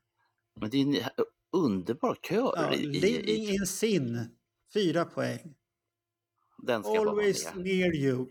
Men 0.59 0.69
det 0.69 0.77
är 0.77 0.81
en 0.81 1.25
underbar 1.51 2.17
kör 2.29 2.53
Ja, 2.55 2.73
i, 2.73 2.83
i, 2.83 2.87
Living 2.87 3.29
i, 3.29 3.53
in 3.55 3.67
Sin. 3.67 4.37
Fyra 4.73 5.05
poäng. 5.05 5.55
Always 6.67 7.55
near 7.55 7.95
you. 7.95 8.27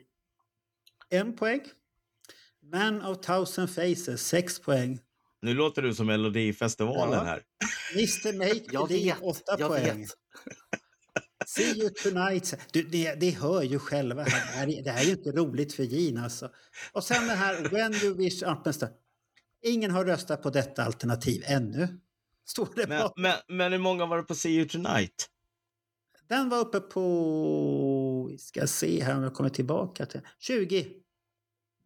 En 1.09 1.37
poäng. 1.37 1.61
Man 2.73 3.03
of 3.03 3.21
thousand 3.21 3.69
faces. 3.71 4.27
Sex 4.27 4.61
poäng. 4.61 4.99
Nu 5.43 5.55
låter 5.55 5.83
du 5.83 5.95
som 5.95 6.07
Melodifestivalen 6.07 7.13
Ja. 7.19 7.23
här. 7.25 7.43
Mr 7.95 8.39
Make 8.39 8.61
Jag 8.73 8.89
Believe. 8.89 9.15
vet, 9.15 9.23
Åtta 9.23 9.57
jag 9.59 9.69
poäng. 9.69 10.01
vet. 10.01 10.11
See 11.47 11.79
you 11.81 11.91
tonight. 11.91 12.55
Du, 12.73 12.83
det, 12.83 13.15
det 13.15 13.31
hör 13.31 13.63
ju 13.63 13.79
själva. 13.79 14.23
här. 14.23 14.31
Det 14.31 14.59
här, 14.59 14.69
är- 14.79 14.83
det 14.85 14.91
här 14.91 15.01
är 15.01 15.05
ju 15.07 15.13
inte 15.13 15.31
roligt 15.33 15.73
för 15.75 15.83
Gin 15.85 16.19
alltså. 16.19 16.51
Och 16.93 17.05
sen 17.05 17.27
det 17.27 17.35
här 17.35 17.69
When 17.69 17.95
you 17.95 18.15
wish 18.15 18.43
up. 18.43 18.59
Ingen 19.63 19.91
har 19.91 20.05
röstat 20.05 20.43
på 20.43 20.51
detta 20.51 20.85
alternativ 20.85 21.43
ännu. 21.47 21.89
Står 22.47 22.69
det 22.77 22.87
Men, 22.87 23.03
på. 23.03 23.13
men, 23.17 23.35
men 23.49 23.73
hur 23.73 23.79
många 23.79 24.07
var 24.07 24.17
det 24.17 24.23
på 24.23 24.35
See 24.35 24.51
You 24.57 24.69
Tonight? 24.69 25.29
Den 26.29 26.49
var 26.49 26.59
uppe 26.61 26.81
på... 26.81 28.29
Vi 28.31 28.39
ska 28.39 28.67
se 28.67 29.03
här 29.03 29.17
om 29.17 29.23
jag 29.23 29.35
kommer 29.35 29.51
tillbaka 29.51 30.07
till... 30.07 30.21
20. 30.39 30.87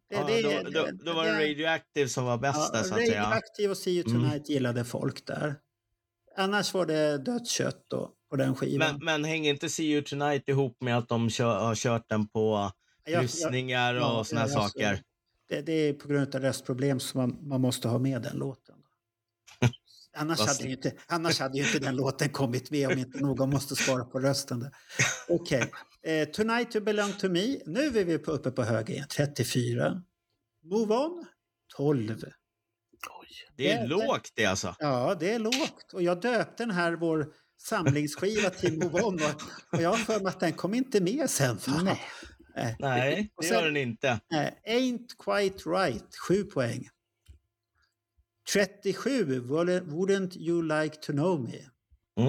Det- 0.09 0.15
Ja, 0.15 0.23
det- 0.23 0.63
då, 0.63 0.81
då, 0.81 0.87
då 1.05 1.13
var 1.13 1.25
det 1.25 1.31
Radioactive 1.49 2.09
som 2.09 2.25
var 2.25 2.37
bäst 2.37 2.73
där, 2.73 2.79
Ja, 2.79 2.83
så 2.83 2.93
att 2.95 2.99
säga. 2.99 3.23
Radioactive 3.23 3.69
och 3.69 3.77
See 3.77 3.91
You 3.91 4.09
Mm. 4.09 4.21
Tonight 4.21 4.49
gillade 4.49 4.85
folk 4.85 5.25
där. 5.25 5.55
Annars 6.37 6.73
var 6.73 6.85
det 6.85 7.17
dött 7.17 7.47
kött 7.47 7.85
då, 7.87 8.11
på 8.29 8.35
den 8.35 8.55
skivan. 8.55 8.93
Men, 8.95 9.05
men 9.05 9.23
hänger 9.23 9.49
inte 9.53 9.69
See 9.69 9.83
You 9.91 10.01
Tonight 10.03 10.49
ihop 10.49 10.81
med 10.81 10.97
att 10.97 11.09
de 11.09 11.29
kör, 11.29 11.59
har 11.59 11.75
kört 11.75 12.09
den 12.09 12.27
på 12.27 12.71
Jag- 13.05 13.21
lyssningar 13.21 13.95
och 13.95 14.01
ja, 14.01 14.25
här 14.31 14.39
jag- 14.39 14.49
saker? 14.51 15.01
Det, 15.49 15.61
det 15.61 15.71
är 15.73 15.93
på 15.93 16.07
grund 16.07 16.35
av 16.35 16.41
röstproblem 16.41 16.99
som 16.99 17.21
man, 17.21 17.47
man 17.49 17.61
måste 17.61 17.87
ha 17.87 17.99
med 17.99 18.21
den 18.21 18.37
låten. 18.37 18.75
Annars 20.17 20.39
hade, 20.39 20.63
ju 20.63 20.71
inte, 20.71 20.93
annars 21.07 21.39
hade 21.39 21.57
ju 21.57 21.65
inte 21.65 21.79
den 21.79 21.95
låten 21.95 22.29
kommit 22.29 22.71
med 22.71 22.91
om 22.91 22.97
inte 22.99 23.17
någon 23.19 23.49
måste 23.49 23.75
svara 23.75 24.03
på 24.05 24.19
rösten. 24.19 24.59
där. 24.59 24.71
Okej. 25.29 25.71
Eh, 26.07 26.25
Tonight 26.29 26.75
You 26.75 26.85
Belong 26.85 27.13
To 27.13 27.29
Me. 27.29 27.57
Nu 27.65 27.85
är 27.99 28.03
vi 28.03 28.17
på, 28.17 28.31
uppe 28.31 28.51
på 28.51 28.63
höger 28.63 28.93
igen. 28.93 29.07
34. 29.17 30.01
Move 30.63 30.95
On. 30.95 31.25
12. 31.77 32.23
Oj. 33.21 33.27
Det 33.55 33.71
är 33.71 33.81
det- 33.81 33.87
lågt 33.87 34.31
det 34.35 34.45
alltså. 34.45 34.75
Ja, 34.79 35.15
det 35.19 35.31
är 35.33 35.39
lågt. 35.39 35.93
Och 35.93 36.01
jag 36.03 36.21
döpte 36.21 36.63
den 36.63 36.71
här, 36.71 36.93
vår 36.93 37.33
samlingsskiva 37.61 38.49
till 38.49 38.77
Move 38.79 39.01
On. 39.01 39.13
Och, 39.15 39.41
och 39.77 39.81
jag 39.81 39.89
har 39.89 39.97
för 39.97 40.19
mig 40.19 40.27
att 40.27 40.39
den 40.39 40.53
kom 40.53 40.73
inte 40.73 41.01
med 41.01 41.29
sen. 41.29 41.57
Fan. 41.57 41.85
Nej. 41.85 42.01
Eh, 42.57 42.75
Nej, 42.79 43.31
det 43.41 43.45
sen- 43.47 43.55
gör 43.57 43.65
den 43.65 43.77
inte. 43.77 44.07
Eh, 44.33 44.73
Ain't 44.75 45.07
quite 45.19 45.69
right, 45.69 46.15
7 46.27 46.43
poäng. 46.43 46.89
37, 48.53 49.41
Wouldn't- 49.41 49.85
Wouldn't 49.89 50.37
you 50.37 50.61
like 50.81 50.95
to 50.95 51.11
know 51.11 51.41
me? 51.43 51.57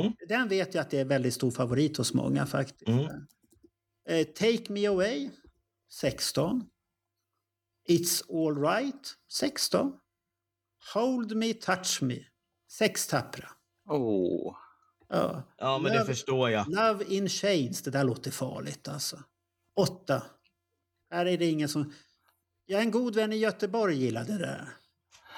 Mm. 0.01 0.13
Den 0.29 0.49
vet 0.49 0.75
jag 0.75 0.83
att 0.83 0.91
det 0.91 0.99
är 0.99 1.05
väldigt 1.05 1.35
stor 1.35 1.51
favorit 1.51 1.97
hos 1.97 2.15
många 2.15 2.47
faktiskt. 2.47 2.89
Mm. 2.89 3.07
Eh, 4.11 4.25
Take 4.27 4.73
me 4.73 4.87
away, 4.87 5.31
16. 5.88 6.64
It's 7.88 8.23
all 8.31 8.55
right, 8.62 9.09
16. 9.29 9.92
Hold 10.94 11.37
me, 11.37 11.55
touch 11.55 12.03
me, 12.03 12.14
6 12.68 13.07
tappra. 13.07 13.49
Åh. 13.88 14.57
Ja. 15.09 15.42
Ja, 15.59 15.79
men 15.79 15.92
det 15.92 15.99
Love- 15.99 16.07
förstår 16.07 16.51
jag. 16.51 16.68
Love 16.68 17.05
in 17.05 17.29
Chains, 17.29 17.83
det 17.83 17.90
där 17.90 18.05
låter 18.05 18.31
farligt 18.31 18.88
alltså. 18.88 19.23
Åtta. 19.77 20.23
Här 21.11 21.27
är 21.27 21.38
det 21.38 21.46
ingen 21.46 21.68
som... 21.68 21.92
Jag 22.66 22.79
är 22.79 22.83
en 22.85 22.90
god 22.90 23.14
vän 23.14 23.33
i 23.33 23.37
Göteborg 23.37 23.96
gillade 23.96 24.33
det 24.33 24.38
där. 24.38 24.68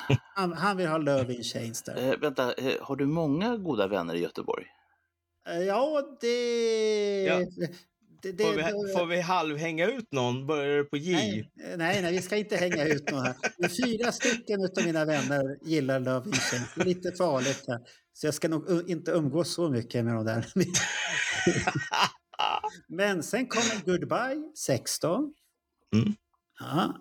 Han, 0.35 0.52
han 0.52 0.76
vill 0.76 0.87
ha 0.88 0.98
Love 0.98 1.35
in 1.35 1.42
Chains 1.44 1.82
där. 1.82 1.96
Eh, 2.12 2.18
vänta, 2.18 2.52
eh, 2.54 2.80
har 2.82 2.96
du 2.96 3.06
många 3.06 3.56
goda 3.56 3.87
vänner 3.87 4.14
i 4.14 4.18
Göteborg? 4.20 4.66
Eh, 5.48 5.58
Ja, 5.58 6.16
det... 6.20 7.22
Ja. 7.24 7.40
Det, 8.22 8.32
det 8.32 8.44
Får 8.44 8.52
vi, 8.52 8.92
får 8.92 9.06
vi 9.06 9.20
halvhänga 9.20 9.87
ut 9.87 10.12
någon? 10.12 10.46
Börjar 10.46 10.76
det 10.78 10.85
på 10.85 10.96
J? 10.96 11.12
nej, 11.14 11.76
nej, 11.76 12.02
nej, 12.02 12.12
vi 12.12 12.22
ska 12.22 12.37
inte 12.37 12.56
hänga 12.56 12.85
ut 12.85 13.11
några 13.11 13.24
här. 13.24 13.35
Men 13.58 13.70
fyra 13.70 14.12
stycken 14.12 14.61
av 14.64 14.85
mina 14.85 15.04
vänner 15.04 15.58
gillar 15.62 16.00
Love 16.00 16.26
in 16.26 16.32
Chains. 16.32 16.68
Det 16.74 16.80
är 16.80 16.85
lite 16.85 17.12
farligt 17.12 17.64
här. 17.68 17.78
Så 18.12 18.26
jag 18.26 18.35
ska 18.35 18.48
nog 18.48 18.90
inte 18.90 19.11
umgås 19.11 19.54
så 19.54 19.70
mycket 19.70 20.04
med 20.04 20.14
de 20.14 20.24
där. 20.24 20.46
Men 22.88 23.22
sen 23.22 23.46
kommer 23.46 23.85
Goodbye, 23.85 24.52
16. 24.58 25.35
Mm. 25.94 26.14
Ja. 26.61 26.96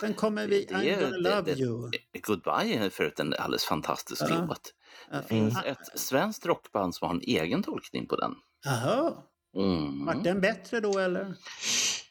Sen 0.00 0.14
kommer 0.14 0.46
vi 0.46 0.64
Det 0.64 0.74
I'm 0.74 0.94
gonna 1.00 1.10
det- 1.10 1.18
love 1.18 1.54
det- 1.54 1.60
you. 1.60 1.90
Goodbye 2.22 2.74
är 2.84 2.90
förut 2.90 3.20
en 3.20 3.34
alldeles 3.34 3.64
fantastisk 3.64 4.22
Ja. 4.28 4.44
låt. 4.48 4.74
Det 5.10 5.22
finns 5.28 5.58
ett 5.64 6.00
svenskt 6.00 6.46
rockband 6.46 6.94
som 6.94 7.08
har 7.08 7.14
en 7.14 7.20
egen 7.22 7.62
tolkning 7.62 8.06
på 8.06 8.16
den. 8.16 8.34
Jaha, 8.64 9.12
Mm. 9.56 10.06
vart 10.06 10.24
den 10.24 10.40
bättre 10.40 10.80
då 10.80 10.98
eller? 10.98 11.34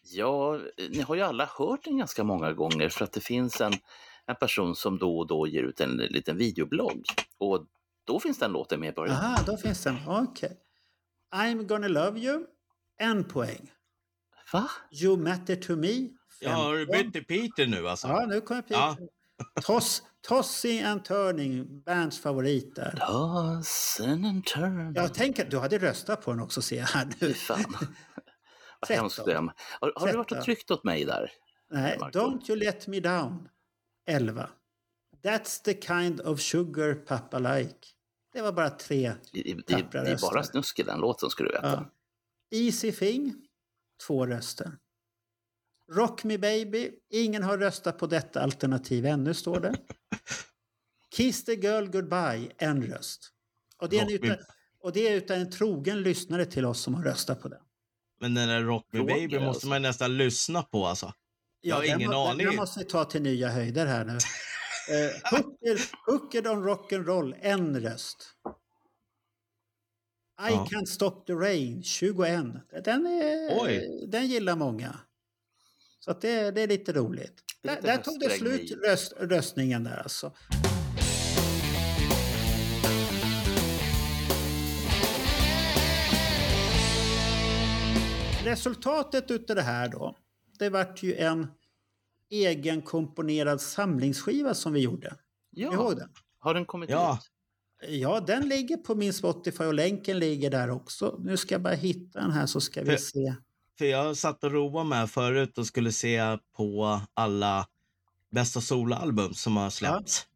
Ja, 0.04 0.60
ni 0.89 1.01
har 1.01 1.15
ju 1.15 1.21
alla 1.21 1.49
hört 1.58 1.84
den 1.84 1.97
ganska 1.97 2.23
många 2.23 2.54
gånger 2.54 2.89
för 2.89 3.04
att 3.06 3.13
det 3.13 3.21
finns 3.21 3.62
en, 3.62 3.73
en 4.25 4.36
person 4.36 4.75
som 4.75 4.97
då 4.97 5.19
och 5.19 5.27
då 5.27 5.47
ger 5.47 5.63
ut 5.63 5.82
en 5.82 5.97
liten 5.97 6.38
videoblogg. 6.38 7.04
Och 7.38 7.65
då 8.06 8.19
finns 8.19 8.39
den 8.39 8.51
låten 8.51 8.80
med 8.80 8.89
i 8.89 8.91
början. 8.91 9.15
Aha, 9.15 9.43
då 9.45 9.58
finns 9.58 9.84
den. 9.84 9.97
Okej. 10.08 10.58
I'm 11.36 11.63
gonna 11.63 11.88
love 11.88 12.19
you, 12.19 12.45
en 12.97 13.23
poäng. 13.23 13.71
Va? 14.54 14.69
You 15.04 15.17
matter 15.17 15.56
to 15.56 15.75
me, 15.75 15.93
fem 15.93 16.10
Ja, 16.39 16.49
har 16.49 16.77
du 16.77 16.86
bytt 16.86 17.13
till 17.13 17.25
Peter 17.25 17.67
nu 17.67 17.89
alltså? 17.89 18.08
Ja, 18.08 18.25
nu 18.25 18.41
kommer 18.41 18.62
Peter. 18.62 18.75
Ja. 18.75 18.97
Toss, 19.62 20.04
tossing 20.27 20.82
and 20.82 21.06
turning, 21.06 21.82
Berns 21.84 22.19
favorit 22.21 22.75
där. 22.75 22.95
Tossen 23.08 24.25
and 24.25 24.45
turn. 24.45 24.93
Jag 24.95 25.13
tänker 25.13 25.45
att 25.45 25.51
du 25.51 25.60
hade 25.60 25.77
röstat 25.77 26.21
på 26.21 26.32
den 26.32 26.39
också 26.39 26.62
ser 26.62 26.77
jag 26.77 26.86
här 26.86 27.08
nu. 27.19 27.34
fan. 27.34 27.65
Vad 28.80 28.97
hemskt 28.97 29.25
det. 29.25 29.36
Har, 29.36 29.93
har 29.95 30.08
du 30.08 30.17
varit 30.17 30.32
och 30.32 30.41
tryckt 30.43 30.71
åt 30.71 30.84
mig 30.84 31.06
där? 31.06 31.32
Nej, 31.71 31.97
Marco. 31.99 32.19
Don't 32.19 32.49
you 32.49 32.60
let 32.60 32.88
me 32.88 32.99
down, 32.99 33.49
11. 34.08 34.49
That's 35.23 35.63
the 35.63 35.73
kind 35.82 36.21
of 36.21 36.39
sugar 36.39 36.93
pappa 36.93 37.39
like. 37.39 37.88
Det 38.34 38.41
var 38.41 38.51
bara 38.51 38.69
tre. 38.69 39.13
Det, 39.34 39.43
det, 39.43 39.54
det, 39.67 39.73
Tappra 39.73 40.01
är 40.01 40.17
bara 40.21 40.39
röster. 40.39 40.51
snusk 40.51 40.80
i 40.80 40.84
den 40.84 40.99
låten 40.99 41.30
ska 41.30 41.43
du 41.43 41.49
veta. 41.51 41.88
Ja. 42.51 42.58
Easy 42.58 42.91
thing, 42.91 43.36
två 44.08 44.25
röster. 44.27 44.77
Rock 45.91 46.23
me 46.23 46.38
baby, 46.38 46.91
ingen 47.10 47.43
har 47.43 47.58
röstat 47.58 47.97
på 47.97 48.08
detta 48.08 48.41
alternativ 48.41 49.06
ännu 49.06 49.34
står 49.34 49.60
det. 49.60 49.75
Kiss 51.15 51.43
the 51.45 51.54
girl 51.54 51.86
goodbye, 51.88 52.51
en 52.58 52.84
röst. 52.84 53.32
Och 53.77 53.89
det 53.89 53.99
är, 53.99 54.12
utan, 54.12 54.38
och 54.84 54.91
det 54.93 55.08
är 55.08 55.15
utan 55.15 55.39
en 55.39 55.51
trogen 55.51 56.01
lyssnare 56.01 56.45
till 56.45 56.65
oss 56.65 56.80
som 56.82 56.93
har 56.93 57.04
röstat 57.04 57.41
på 57.41 57.47
den. 57.47 57.62
Men 58.19 58.34
den 58.34 58.47
där 58.47 58.62
Rock 58.62 58.86
Me 58.91 58.99
Roger, 58.99 59.13
Baby 59.15 59.36
måste 59.39 59.47
alltså. 59.47 59.67
man 59.67 59.82
nästan 59.82 60.17
lyssna 60.17 60.63
på 60.63 60.86
alltså. 60.86 61.13
Jag 61.62 61.75
har 61.75 61.84
den 61.84 61.97
ingen 61.99 62.12
må- 62.12 62.27
aning. 62.27 62.45
Den 62.47 62.56
måste 62.56 62.80
vi 62.80 62.86
ta 62.86 63.06
till 63.06 63.21
nya 63.21 63.49
höjder 63.49 63.86
här 63.86 64.06
nu. 64.06 64.12
eh, 64.95 65.12
Hooker, 65.32 65.82
Hooker 66.12 66.47
on 66.47 66.63
rock'n'roll, 66.67 67.36
en 67.41 67.80
röst. 67.82 68.36
I 70.39 70.51
Ja. 70.54 70.67
can't 70.71 70.86
stop 70.86 71.23
the 71.27 71.34
rain, 71.34 71.84
21. 71.84 72.45
Den, 72.84 73.06
är, 73.06 73.60
Oj. 73.62 74.06
den 74.08 74.27
gillar 74.27 74.56
många. 74.56 74.99
Så 76.06 76.12
att 76.12 76.22
det, 76.22 76.52
det 76.52 76.62
är 76.62 76.68
lite 76.68 76.94
roligt. 76.94 77.44
Lite 77.64 77.76
Där, 77.76 77.82
där 77.82 77.98
tog 77.98 78.20
det 78.20 78.30
slut 78.30 78.72
röst, 78.86 79.14
röstningen 79.20 79.84
där 79.84 79.98
alltså. 79.98 80.34
Resultatet 88.44 89.32
utav 89.32 89.56
det 89.56 89.62
här 89.62 89.90
då, 89.90 90.18
det 90.60 90.70
vart 90.70 91.04
ju 91.04 91.16
en 91.16 91.48
egenkomponerad 92.30 93.62
samlingsskiva 93.62 94.54
som 94.54 94.74
vi 94.74 94.80
gjorde. 94.80 95.16
Ihåg 95.56 95.74
Ja, 95.74 95.94
den? 95.96 96.10
har 96.40 96.54
den 96.54 96.66
kommit 96.66 96.90
Ja. 96.90 97.20
ut? 97.22 97.32
Ja, 97.90 98.20
den 98.28 98.50
ligger 98.50 98.78
på 98.78 98.96
min 98.96 99.14
Spotify 99.14 99.64
och 99.64 99.74
länken 99.74 100.20
ligger 100.20 100.50
där 100.52 100.70
också. 100.70 101.20
Nu 101.24 101.38
ska 101.38 101.54
jag 101.56 101.62
bara 101.62 101.74
hitta 101.74 102.20
den 102.22 102.32
här 102.32 102.46
så 102.46 102.62
ska 102.62 102.82
vi 102.84 102.90
För- 102.90 102.98
se. 102.98 103.36
Jag 103.86 104.17
satt 104.17 104.44
och 104.44 104.52
roade 104.52 104.89
mig 104.89 105.08
förut 105.08 105.58
och 105.58 105.67
skulle 105.67 105.91
se 105.91 106.38
på 106.56 107.02
alla 107.13 107.67
bästa 108.32 108.62
soloalbum 108.62 109.34
som 109.34 109.58
har 109.58 109.70
släppts. 109.70 110.28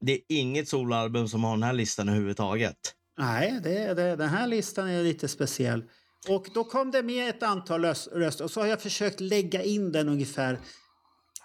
Det 0.00 0.12
är 0.12 0.20
inget 0.28 0.68
soloalbum 0.68 1.28
som 1.28 1.44
har 1.44 1.52
den 1.52 1.62
här 1.62 1.72
listan 1.72 2.08
överhuvudtaget. 2.08 2.94
Nej, 3.18 3.60
det, 3.62 3.94
det, 3.94 4.16
den 4.16 4.28
här 4.28 4.46
listan 4.46 4.88
är 4.88 5.02
lite 5.02 5.28
speciell. 5.28 5.84
Och 6.28 6.46
då 6.54 6.64
kom 6.64 6.90
det 6.90 7.02
med 7.02 7.28
ett 7.28 7.42
antal 7.42 7.84
röst- 7.84 8.12
röster 8.12 8.44
och 8.44 8.50
så 8.50 8.60
har 8.60 8.66
jag 8.66 8.82
försökt 8.82 9.20
lägga 9.20 9.62
in 9.62 9.92
den 9.92 10.08
ungefär 10.08 10.58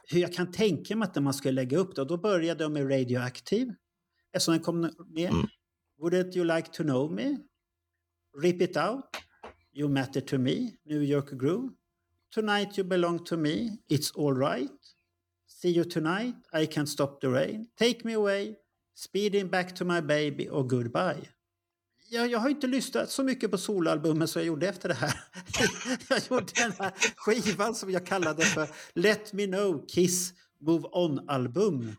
hur 0.10 0.20
jag 0.20 0.34
kan 0.34 0.52
tänka 0.52 0.96
mig 0.96 1.08
att 1.08 1.24
man 1.24 1.34
skulle 1.34 1.62
lägga 1.62 1.78
upp 1.78 1.96
det. 1.96 2.02
Och 2.02 2.08
då 2.08 2.17
började 2.17 2.63
jag 2.63 2.72
med 2.72 2.91
Radioactive, 2.91 3.76
eftersom 4.34 4.54
den 4.54 4.63
kom 4.63 4.82
med. 4.82 5.32
Mm. 5.32 5.48
Wouldn't 6.02 6.38
you 6.38 6.46
like 6.56 6.70
to 6.72 6.84
know 6.84 7.12
me? 7.12 7.38
Rip 8.41 8.62
it 8.62 8.78
out. 8.78 9.06
You 9.78 9.88
matter 9.88 10.22
to 10.22 10.40
me. 10.40 10.74
New 10.88 11.02
York 11.02 11.38
Groove. 11.38 11.70
Tonight 12.32 12.78
you 12.78 12.84
belong 12.84 13.24
to 13.26 13.38
me. 13.38 13.78
It's 13.88 14.12
alright. 14.16 14.72
See 15.46 15.70
you 15.70 15.84
tonight. 15.84 16.34
I 16.52 16.66
can't 16.66 16.90
stop 16.90 17.22
the 17.22 17.30
rain. 17.30 17.68
Take 17.78 18.04
me 18.04 18.13
away. 18.13 18.56
Speeding 18.96 19.50
back 19.50 19.76
to 19.76 19.86
my 19.86 20.02
baby 20.02 20.50
och 20.50 20.70
goodbye. 20.70 21.30
Jag, 22.10 22.32
jag 22.32 22.40
har 22.40 22.50
inte 22.50 22.68
lyssnat 22.68 23.12
så 23.12 23.24
mycket 23.24 23.52
på 23.52 23.58
solalbumen 23.58 24.28
som 24.28 24.40
jag 24.40 24.48
gjorde 24.48 24.68
efter 24.68 24.90
det 24.90 24.96
här. 24.96 25.20
jag 26.10 26.22
gjorde 26.30 26.54
den 26.56 26.72
här 26.80 26.92
skivan 27.16 27.76
som 27.76 27.92
jag 27.92 28.06
kallade 28.06 28.46
för 28.46 28.70
Let 28.94 29.34
Me 29.34 29.46
Know 29.46 29.86
Kiss 29.88 30.34
Move 30.60 30.88
On-album. 30.92 31.96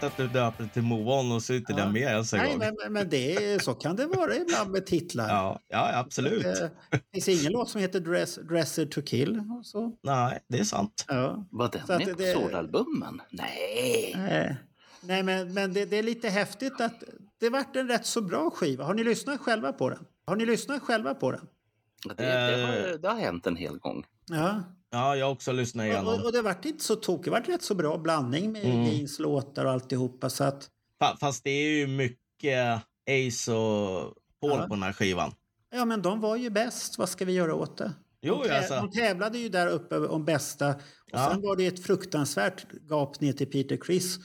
Det 0.00 0.06
roligt 0.06 0.12
att 0.12 0.16
du 0.16 0.28
döper 0.28 0.64
det 0.64 0.70
till 0.70 0.82
Move 0.82 1.10
On 1.12 1.32
och 1.32 1.42
så 1.42 1.54
inte 1.54 1.72
Ja. 1.76 1.88
med 1.92 2.02
ens 2.02 2.32
en 2.32 2.38
Nej, 2.38 2.50
gång. 2.50 2.58
men, 2.58 2.92
men- 2.92 3.08
det 3.08 3.36
är, 3.54 3.58
så 3.58 3.74
kan 3.74 3.96
det 3.96 4.06
vara 4.06 4.34
ibland 4.36 4.70
med 4.70 4.86
titlar. 4.86 5.28
Ja, 5.28 5.60
ja, 5.68 5.90
absolut. 5.98 6.42
Det 6.90 7.00
finns 7.22 7.28
ingen 7.40 7.52
låt 7.52 7.68
som 7.68 7.80
heter 7.80 8.00
Dress, 8.00 8.34
Dresser 8.48 8.86
to 8.86 9.02
kill. 9.02 9.38
och 9.58 9.66
Så. 9.66 9.96
Nej, 10.02 10.38
det 10.48 10.58
är 10.58 10.64
sant. 10.64 11.04
Ja. 11.08 11.46
Var 11.50 11.68
den 11.72 11.86
Så 11.86 11.92
med 11.98 12.16
på 12.16 12.22
det-? 12.22 13.16
Nej. 13.30 14.12
Eh, 14.30 14.54
Nej, 15.04 15.22
men, 15.22 15.54
men 15.54 15.72
det, 15.72 15.84
det 15.84 15.96
är 15.98 16.02
lite 16.02 16.28
häftigt 16.28 16.80
att 16.80 17.02
det 17.40 17.50
vart 17.50 17.76
en 17.76 17.88
rätt 17.88 18.06
så 18.06 18.20
bra 18.22 18.50
skiva. 18.50 18.84
Har 18.84 18.94
ni 18.94 19.04
lyssnat 19.04 19.40
själva 19.40 19.72
på 19.72 19.90
den? 19.90 19.98
Har 20.26 20.36
ni 20.36 20.46
lyssnat 20.46 20.82
själva 20.82 21.14
på 21.14 21.30
den? 21.30 21.46
Det, 22.08 22.14
det, 22.14 22.62
har, 22.66 22.90
Eh. 22.92 22.98
det 23.02 23.08
har 23.08 23.16
hänt 23.20 23.46
en 23.46 23.56
hel 23.56 23.78
gång. 23.78 24.04
Ja. 24.30 24.62
Ja, 24.94 25.16
jag 25.16 25.26
har 25.26 25.32
också 25.32 25.52
lyssnat 25.52 25.84
Och, 25.84 25.88
och, 25.88 25.94
igenom. 25.94 26.24
och 26.26 26.32
det 26.32 26.42
vart 26.42 26.64
inte 26.64 26.84
så 26.84 26.96
tokigt. 26.96 27.24
Det 27.24 27.30
vart 27.30 27.48
rätt 27.48 27.62
så 27.62 27.74
bra 27.74 27.98
blandning 27.98 28.52
med 28.52 28.64
Mm. 28.64 28.84
Jeans 28.84 29.18
låtar 29.18 29.64
och 29.64 29.70
alltihopa. 29.70 30.30
Så 30.30 30.44
att, 30.44 30.70
Fa- 31.02 31.16
Fast 31.20 31.44
det 31.44 31.50
är 31.50 31.68
ju 31.78 31.86
mycket 31.86 32.82
Ace 33.10 33.52
och 33.52 34.14
Paul 34.40 34.50
Ja. 34.50 34.66
på 34.68 34.74
den 34.74 34.82
här 34.82 34.92
skivan. 34.92 35.34
ja, 35.74 35.84
men 35.84 36.02
de 36.02 36.20
var 36.20 36.36
ju 36.36 36.50
bäst. 36.50 36.98
Vad 36.98 37.08
ska 37.08 37.24
vi 37.24 37.32
göra 37.32 37.54
åt 37.54 37.78
det? 37.78 37.92
Jo, 38.22 38.42
de, 38.44 38.50
alltså. 38.56 38.74
de 38.74 38.90
tävlade 38.90 39.38
ju 39.38 39.48
där 39.48 39.66
uppe 39.66 39.98
om 39.98 40.24
bästa. 40.24 40.68
Och 40.68 40.80
Ja. 41.06 41.30
Sen 41.30 41.40
var 41.42 41.56
det 41.56 41.66
ett 41.66 41.84
fruktansvärt 41.84 42.66
gap 42.90 43.20
ner 43.20 43.32
till 43.32 43.46
Peter 43.50 43.76
Criss. 43.76 44.18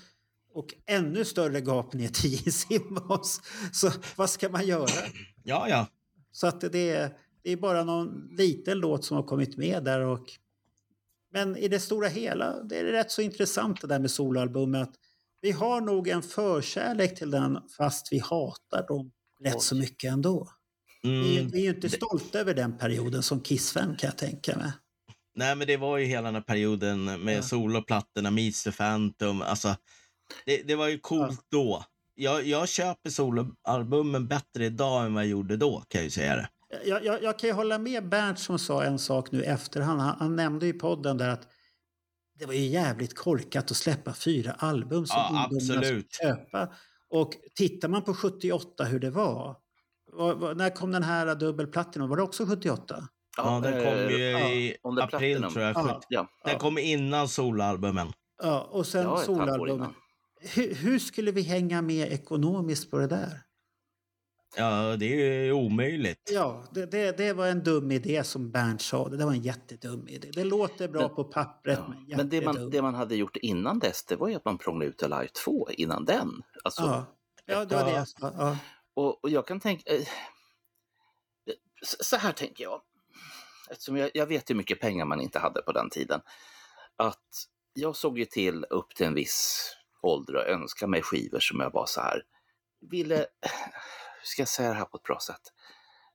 Och 0.53 0.73
ännu 0.85 1.25
större 1.25 1.59
gap 1.61 1.93
ner 1.93 2.07
till 2.07 2.29
Gene 2.33 2.51
Simmons. 2.51 3.41
Så 3.73 3.91
vad 4.15 4.29
ska 4.29 4.49
man 4.49 4.67
göra? 4.67 4.87
Ja, 5.43 5.69
ja. 5.69 5.87
Så 6.31 6.47
att 6.47 6.61
det 6.61 6.89
är, 6.89 7.11
det 7.43 7.51
är 7.51 7.57
bara 7.57 7.83
någon 7.83 8.27
liten 8.37 8.79
låt 8.79 9.05
som 9.05 9.17
har 9.17 9.23
kommit 9.23 9.57
med 9.57 9.83
där. 9.83 9.99
Och, 10.01 10.25
men 11.33 11.57
i 11.57 11.67
det 11.67 11.79
stora 11.79 12.07
hela, 12.07 12.63
det 12.63 12.79
är 12.79 12.83
rätt 12.83 13.11
så 13.11 13.21
intressant 13.21 13.81
det 13.81 13.87
där 13.87 13.99
med 13.99 14.11
soloalbumet. 14.11 14.89
Vi 15.41 15.51
har 15.51 15.81
nog 15.81 16.07
en 16.07 16.21
förkärlek 16.21 17.17
till 17.17 17.31
den 17.31 17.59
fast 17.77 18.07
vi 18.11 18.19
hatar 18.19 18.87
dem 18.87 19.11
rätt 19.43 19.61
så 19.61 19.75
mycket 19.75 20.11
ändå. 20.11 20.49
Mm. 21.03 21.47
vi 21.51 21.59
är 21.59 21.63
ju 21.63 21.69
inte 21.69 21.89
stolta 21.89 22.39
över 22.39 22.53
den 22.53 22.77
perioden 22.77 23.23
som 23.23 23.41
Kiss-fan 23.41 23.95
kan 23.99 24.07
jag 24.07 24.17
tänka 24.17 24.57
mig. 24.57 24.71
Nej, 25.35 25.55
men 25.55 25.67
det 25.67 25.77
var 25.77 25.97
ju 25.97 26.05
hela 26.05 26.21
den 26.27 26.35
här 26.35 26.41
perioden 26.41 27.05
med 27.05 27.37
Ja. 27.37 27.41
soloplattorna, 27.41 28.31
the 28.63 28.71
Phantom. 28.71 29.41
Alltså, 29.41 29.75
det, 30.45 30.61
det 30.67 30.75
var 30.75 30.87
ju 30.87 30.99
coolt 30.99 31.45
då. 31.51 31.85
Jag, 32.15 32.45
jag 32.45 32.69
köper 32.69 33.09
soloalbumen 33.09 34.27
bättre 34.27 34.65
idag 34.65 35.05
än 35.05 35.13
vad 35.13 35.23
jag 35.23 35.29
gjorde 35.29 35.57
då, 35.57 35.83
kan 35.87 35.99
jag 35.99 36.03
ju 36.03 36.11
säga 36.11 36.35
det. 36.35 36.49
Jag, 36.85 37.05
jag, 37.05 37.23
jag 37.23 37.39
kan 37.39 37.49
ju 37.49 37.53
hålla 37.53 37.77
med 37.77 38.09
Bernt 38.09 38.39
som 38.39 38.59
sa 38.59 38.83
en 38.83 38.99
sak 38.99 39.31
nu 39.31 39.43
efterhand. 39.43 40.01
Han, 40.01 40.15
han 40.19 40.35
nämnde 40.35 40.65
ju 40.65 40.73
i 40.73 40.79
podden 40.79 41.17
där 41.17 41.29
att 41.29 41.47
det 42.39 42.45
var 42.45 42.53
ju 42.53 42.65
jävligt 42.65 43.15
korkat 43.15 43.71
att 43.71 43.77
släppa 43.77 44.13
fyra 44.13 44.51
album 44.51 45.07
som 45.07 45.17
Ja, 45.17 45.47
ungdomarna 45.51 45.83
skulle 45.83 46.03
köpa. 46.21 46.73
Och 47.09 47.33
tittar 47.55 47.87
man 47.87 48.03
på 48.03 48.13
78 48.13 48.83
hur 48.83 48.99
det 48.99 49.09
var. 49.09 49.55
var, 50.13 50.35
var 50.35 50.55
när 50.55 50.69
kom 50.69 50.91
den 50.91 51.03
här 51.03 51.35
dubbelplattan? 51.35 52.09
Var 52.09 52.17
det 52.17 52.23
också 52.23 52.45
78? 52.45 53.07
Ja, 53.37 53.59
den 53.63 53.73
kom 53.73 54.17
ju 54.17 54.31
ja, 54.31 54.49
i 54.49 54.69
är 54.83 55.03
april, 55.03 55.07
Platinum. 55.09 55.51
tror 55.51 55.65
jag. 55.65 55.75
Ja. 55.75 55.93
70. 55.95 56.05
Ja, 56.09 56.27
Den 56.45 56.59
kom 56.59 56.77
innan 56.77 57.27
soloalbumen. 57.27 58.07
Ja, 58.43 58.61
och 58.61 58.87
sen 58.87 59.03
ja 59.03 59.17
solalbumen. 59.17 59.93
Hur, 60.39 60.75
hur 60.75 60.99
skulle 60.99 61.31
vi 61.31 61.41
hänga 61.41 61.81
med 61.81 62.11
ekonomiskt 62.11 62.91
på 62.91 62.97
det 62.97 63.07
där? 63.07 63.41
Ja, 64.55 64.95
det 64.97 65.05
är 65.05 65.43
ju 65.43 65.51
omöjligt. 65.51 66.29
Ja, 66.33 66.63
det, 66.71 66.85
det, 66.85 67.17
det 67.17 67.33
var 67.33 67.47
en 67.47 67.63
dum 67.63 67.91
idé 67.91 68.23
som 68.23 68.51
Bernt 68.51 68.81
sa. 68.81 69.09
Det 69.09 69.25
var 69.25 69.31
en 69.31 69.41
jättedum 69.41 70.07
idé. 70.07 70.29
Det 70.33 70.43
låter 70.43 70.87
bra 70.87 71.01
Men- 71.01 71.15
på 71.15 71.23
pappret, 71.23 71.79
Ja. 71.79 71.87
men 72.07 72.17
Men 72.17 72.29
det 72.29 72.41
man, 72.41 72.69
det 72.69 72.81
man 72.81 72.95
hade 72.95 73.15
gjort 73.15 73.37
innan 73.37 73.79
dess, 73.79 74.05
det 74.05 74.15
var 74.15 74.27
ju 74.27 74.35
att 74.35 74.45
man 74.45 74.57
prånglade 74.57 74.89
ut 74.89 75.03
Alive 75.03 75.27
2 75.45 75.69
innan 75.71 76.05
den. 76.05 76.43
Alltså, 76.63 76.81
Ja, 76.81 77.05
ja 77.45 77.65
det 77.65 77.75
var 77.75 77.83
det 77.85 77.91
Ja. 77.91 77.97
jag 77.97 78.07
sa. 78.07 78.33
Ja. 78.37 78.57
och, 78.93 79.23
och 79.23 79.29
jag 79.29 79.47
kan 79.47 79.59
tänka... 79.59 79.93
Eh, 79.95 80.03
så 82.01 82.15
här 82.15 82.31
tänker 82.31 82.63
jag. 82.63 82.81
Eftersom 83.69 83.97
jag, 83.97 84.11
jag 84.13 84.27
vet 84.27 84.49
hur 84.49 84.55
mycket 84.55 84.79
pengar 84.79 85.05
man 85.05 85.21
inte 85.21 85.39
hade 85.39 85.61
på 85.61 85.71
den 85.71 85.89
tiden. 85.89 86.21
Att 86.95 87.47
jag 87.73 87.95
såg 87.95 88.19
ju 88.19 88.25
till 88.25 88.65
upp 88.69 88.95
till 88.95 89.05
en 89.05 89.13
viss 89.13 89.71
ålder 90.01 90.35
och 90.35 90.47
önskade 90.47 90.89
mig 90.89 91.01
skivor 91.01 91.39
som 91.39 91.59
jag 91.59 91.73
var 91.73 91.85
så 91.85 92.01
här, 92.01 92.21
ville, 92.91 93.25
ska 94.27 94.41
jag 94.41 94.49
säga 94.49 94.69
det 94.69 94.75
här 94.75 94.85
på 94.85 94.97
ett 94.97 95.03
bra 95.03 95.19
sätt? 95.19 95.53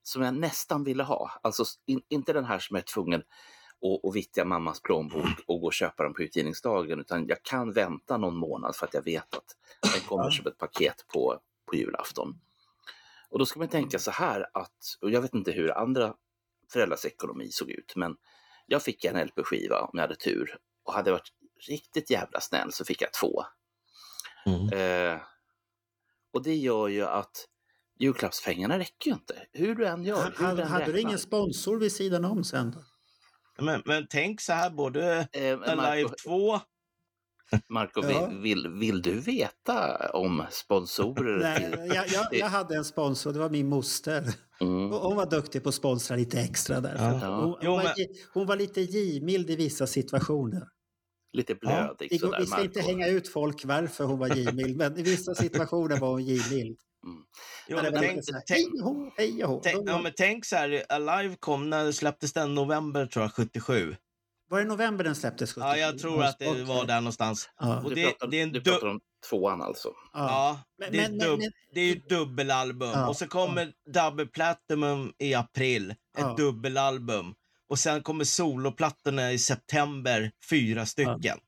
Som 0.03 0.23
jag 0.23 0.35
nästan 0.35 0.85
ville 0.85 1.03
ha. 1.03 1.31
Alltså 1.43 1.65
in, 1.87 2.03
inte 2.09 2.33
den 2.33 2.45
här 2.45 2.59
som 2.59 2.77
jag 2.77 2.83
är 2.83 2.87
tvungen 2.87 3.21
att, 3.21 4.09
att 4.09 4.15
vittja 4.15 4.45
mammas 4.45 4.81
plånbok 4.81 5.39
och 5.47 5.61
gå 5.61 5.67
och 5.67 5.73
köpa 5.73 6.03
den 6.03 6.15
på 6.15 6.23
utgivningsdagen, 6.23 7.01
utan 7.01 7.27
jag 7.27 7.43
kan 7.43 7.73
vänta 7.73 8.17
någon 8.17 8.37
månad 8.37 8.77
för 8.77 8.87
att 8.87 8.95
jag 8.95 9.05
vet 9.05 9.35
att 9.35 9.57
den 9.93 10.01
kommer 10.01 10.31
som 10.31 10.47
ett 10.47 10.59
paket 10.59 11.05
på, 11.09 11.39
på 11.67 11.77
julafton. 11.77 12.41
Och 13.31 13.39
då 13.39 13.47
ska 13.47 13.59
man 13.59 13.69
tänka 13.69 13.99
så 13.99 14.11
här 14.11 14.47
att, 14.55 14.97
och 15.01 15.11
jag 15.11 15.21
vet 15.21 15.35
inte 15.35 15.53
hur 15.53 15.79
andra 15.79 16.15
föräldrars 16.73 17.05
ekonomi 17.05 17.49
såg 17.51 17.71
ut, 17.71 17.93
men 17.97 18.17
jag 18.67 18.83
fick 18.83 19.05
en 19.05 19.27
LP-skiva 19.27 19.81
om 19.81 19.91
jag 19.93 20.01
hade 20.01 20.17
tur 20.17 20.59
och 20.85 20.93
hade 20.95 21.11
jag 21.11 21.15
varit 21.15 21.33
riktigt 21.69 22.11
jävla 22.11 22.41
snäll 22.41 22.73
så 22.73 22.85
fick 22.85 23.03
jag 23.03 23.13
två. 23.13 23.45
Mm. 24.47 24.73
Eh, 24.73 25.21
och 26.33 26.43
det 26.43 26.55
gör 26.55 26.89
ju 26.89 27.03
att 27.03 27.47
julklappspengarna 27.99 28.79
räcker 28.79 29.11
ju 29.11 29.13
inte. 29.13 29.35
Hur 29.53 29.75
du 29.75 29.87
än 29.87 30.05
gör. 30.05 30.35
Hur 30.39 30.45
Hade, 30.47 30.65
hade 30.65 30.85
du 30.85 30.93
räknar. 30.93 31.09
ingen 31.09 31.19
sponsor 31.19 31.79
vid 31.79 31.93
sidan 31.93 32.25
om 32.25 32.45
sen? 32.45 32.71
Då? 32.71 32.85
Men, 33.65 33.83
men 33.85 34.07
tänk 34.11 34.41
så 34.41 34.53
här, 34.53 34.71
både 34.71 35.29
Eh, 35.33 35.53
Alive 35.53 35.77
Marco, 35.77 36.15
2... 36.27 36.61
Marco 37.69 38.03
Ja. 38.11 38.27
vill, 38.43 38.69
vill, 38.69 39.03
du 39.03 39.21
veta 39.21 40.11
om 40.13 40.45
sponsorer? 40.51 41.39
Nej, 41.39 41.89
jag, 41.95 42.09
jag, 42.09 42.27
jag 42.35 42.47
hade 42.47 42.77
en 42.77 42.85
sponsor, 42.85 43.33
det 43.33 43.39
var 43.39 43.51
min 43.51 43.69
moster. 43.69 44.35
Mm. 44.61 44.91
Hon 44.91 45.17
var 45.17 45.31
duktig 45.31 45.63
på 45.63 45.69
att 45.69 45.75
sponsra 45.75 46.17
lite 46.17 46.41
extra 46.41 46.81
där. 46.81 46.95
Ja. 46.99 47.11
Hon, 47.11 47.45
hon, 47.45 47.57
Jo, 47.63 47.71
var, 47.73 47.83
men- 47.83 47.93
gi- 47.97 48.09
hon 48.35 48.47
var 48.47 48.57
lite 48.57 48.81
givmild 48.81 49.51
i 49.51 49.57
vissa 49.57 49.87
situationer. 49.87 50.63
Lite 51.33 51.55
blödig 51.55 52.09
Vi, 52.11 52.19
går- 52.19 52.27
sådär, 52.27 52.41
vi 52.41 52.47
ska 52.47 52.63
inte 52.63 52.79
Marco. 52.79 52.89
hänga 52.91 53.09
ut 53.09 53.29
folk 53.29 53.65
varför 53.65 54.05
hon 54.05 54.19
var 54.19 54.29
givmild, 54.37 54.77
men 54.77 54.99
i 54.99 55.03
vissa 55.03 55.35
situationer 55.35 55.97
var 55.97 56.11
hon 56.11 56.25
givmild. 56.25 56.79
Jo, 57.69 57.79
Men 57.83 57.93
tänk, 57.95 58.25
så 58.25 58.33
här, 58.33 58.43
tänk, 58.47 58.69
hej 59.17 59.33
hej 59.65 59.83
ja, 59.87 60.01
men 60.03 60.13
tänk 60.17 60.45
så 60.45 60.57
Alive 60.89 61.37
kom, 61.41 61.71
när 61.71 61.93
släpptes 61.93 62.33
den? 62.33 62.55
November 62.55 63.07
tror 63.07 63.25
jag, 63.25 63.33
77. 63.33 63.97
Var 64.51 64.59
det 64.59 64.65
november 64.65 65.05
den 65.05 65.15
släpptes? 65.15 65.57
Ja, 65.57 65.77
jag 65.77 65.99
tror 65.99 66.23
att 66.25 66.39
det 66.39 66.65
var 66.65 66.85
där 66.87 67.01
någonstans. 67.01 67.51
Ja. 67.61 67.81
Och 67.83 67.89
Du, 67.89 67.95
det, 67.95 68.05
pratar, 68.11 68.27
det 68.27 68.39
är 68.39 68.43
en 68.43 68.53
du 68.53 68.61
du, 68.61 68.71
pratar 68.71 68.87
om 68.87 69.01
tvåan 69.31 69.63
alltså? 69.63 69.89
Ja. 69.89 70.29
Ja, 70.29 70.61
Men- 70.79 70.93
det 70.93 70.99
är, 70.99 71.09
men- 71.11 71.19
dub, 71.19 71.39
men- 71.41 71.51
det 71.75 71.81
är 71.81 71.85
ju 71.87 71.95
dubbelalbum. 71.95 72.91
Ja, 72.91 73.09
Och 73.09 73.17
så 73.17 73.27
kommer 73.27 73.73
Double 73.93 74.27
Platinum 74.27 75.13
i 75.19 75.35
april, 75.35 75.91
ett 75.91 75.97
Ja. 76.19 76.35
dubbelalbum. 76.39 77.35
Och 77.69 77.79
sen 77.79 78.03
kommer 78.03 78.25
soloplattorna 78.25 79.33
i 79.33 79.39
september, 79.39 80.31
fyra 80.51 80.87
stycken. 80.87 81.39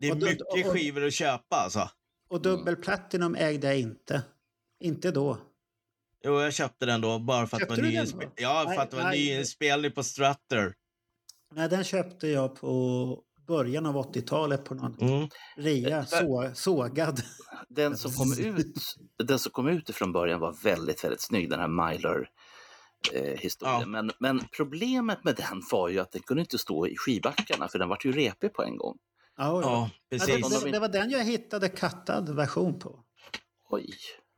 Det 0.00 0.06
är 0.08 0.12
Och 0.12 0.18
mycket 0.18 0.40
och- 0.40 0.58
och- 0.58 0.72
skivor 0.72 1.06
att 1.06 1.14
köpa 1.14 1.56
alltså. 1.56 1.90
Och 2.30 2.42
dubbelplatinum 2.42 3.34
ägde 3.34 3.66
jag 3.66 3.78
inte. 3.78 4.22
Inte 4.80 5.10
då. 5.10 5.38
Jo, 6.24 6.40
jag 6.40 6.54
köpte 6.54 6.86
den 6.86 7.00
då 7.00 7.18
bara 7.18 7.46
för 7.46 7.56
att 7.56 7.60
Köpte 7.60 7.74
var 7.74 7.76
du 7.76 7.82
den 7.82 8.04
nyinspel- 8.06 8.20
då? 8.24 8.30
Ja, 8.36 8.60
för 8.62 8.68
Nej, 8.68 8.78
att 8.78 8.90
det 8.90 8.96
var 8.96 9.10
nyinspelning 9.10 9.92
på 9.92 10.02
Strutter. 10.02 10.74
Nej, 11.54 11.68
den 11.68 11.84
köpte 11.84 12.28
jag 12.28 12.54
på 12.56 13.22
början 13.46 13.86
av 13.86 13.96
80-talet 13.96 14.64
på 14.64 14.74
någon 14.74 14.96
Mm. 15.00 15.28
rea, 15.56 16.06
så, 16.06 16.50
sågad. 16.54 17.20
Den 17.68 17.96
som 17.96 18.12
kom 18.12 18.32
ut, 18.56 18.76
den 19.24 19.38
som 19.38 19.52
kom 19.52 19.68
ut 19.68 19.90
från 19.90 20.12
början 20.12 20.40
var 20.40 20.52
väldigt, 20.62 21.04
väldigt 21.04 21.20
snygg, 21.22 21.50
den 21.50 21.60
här 21.60 21.68
Myler 21.92 22.30
eh, 23.12 23.38
historien. 23.38 23.80
Ja. 23.80 23.86
Men, 23.86 24.10
men 24.18 24.40
problemet 24.56 25.24
med 25.24 25.36
den 25.36 25.62
var 25.70 25.88
ju 25.88 25.98
att 25.98 26.12
den 26.12 26.22
kunde 26.22 26.40
inte 26.40 26.58
stå 26.58 26.86
i 26.86 26.96
skivbackarna 26.96 27.68
för 27.68 27.78
den 27.78 27.88
var 27.88 27.98
ju 28.04 28.12
repig 28.12 28.52
på 28.54 28.62
en 28.62 28.76
gång. 28.76 28.98
Ja, 29.36 29.44
ja. 29.44 29.60
Ja, 29.62 29.90
Ja, 30.10 30.18
precis. 30.18 30.48
det, 30.60 30.64
det, 30.64 30.70
det 30.72 30.78
var 30.78 30.88
den 30.88 31.10
jag 31.10 31.24
hittade 31.24 31.68
kattad 31.68 32.28
version 32.36 32.78
på. 32.78 33.04
Oj. 33.70 33.90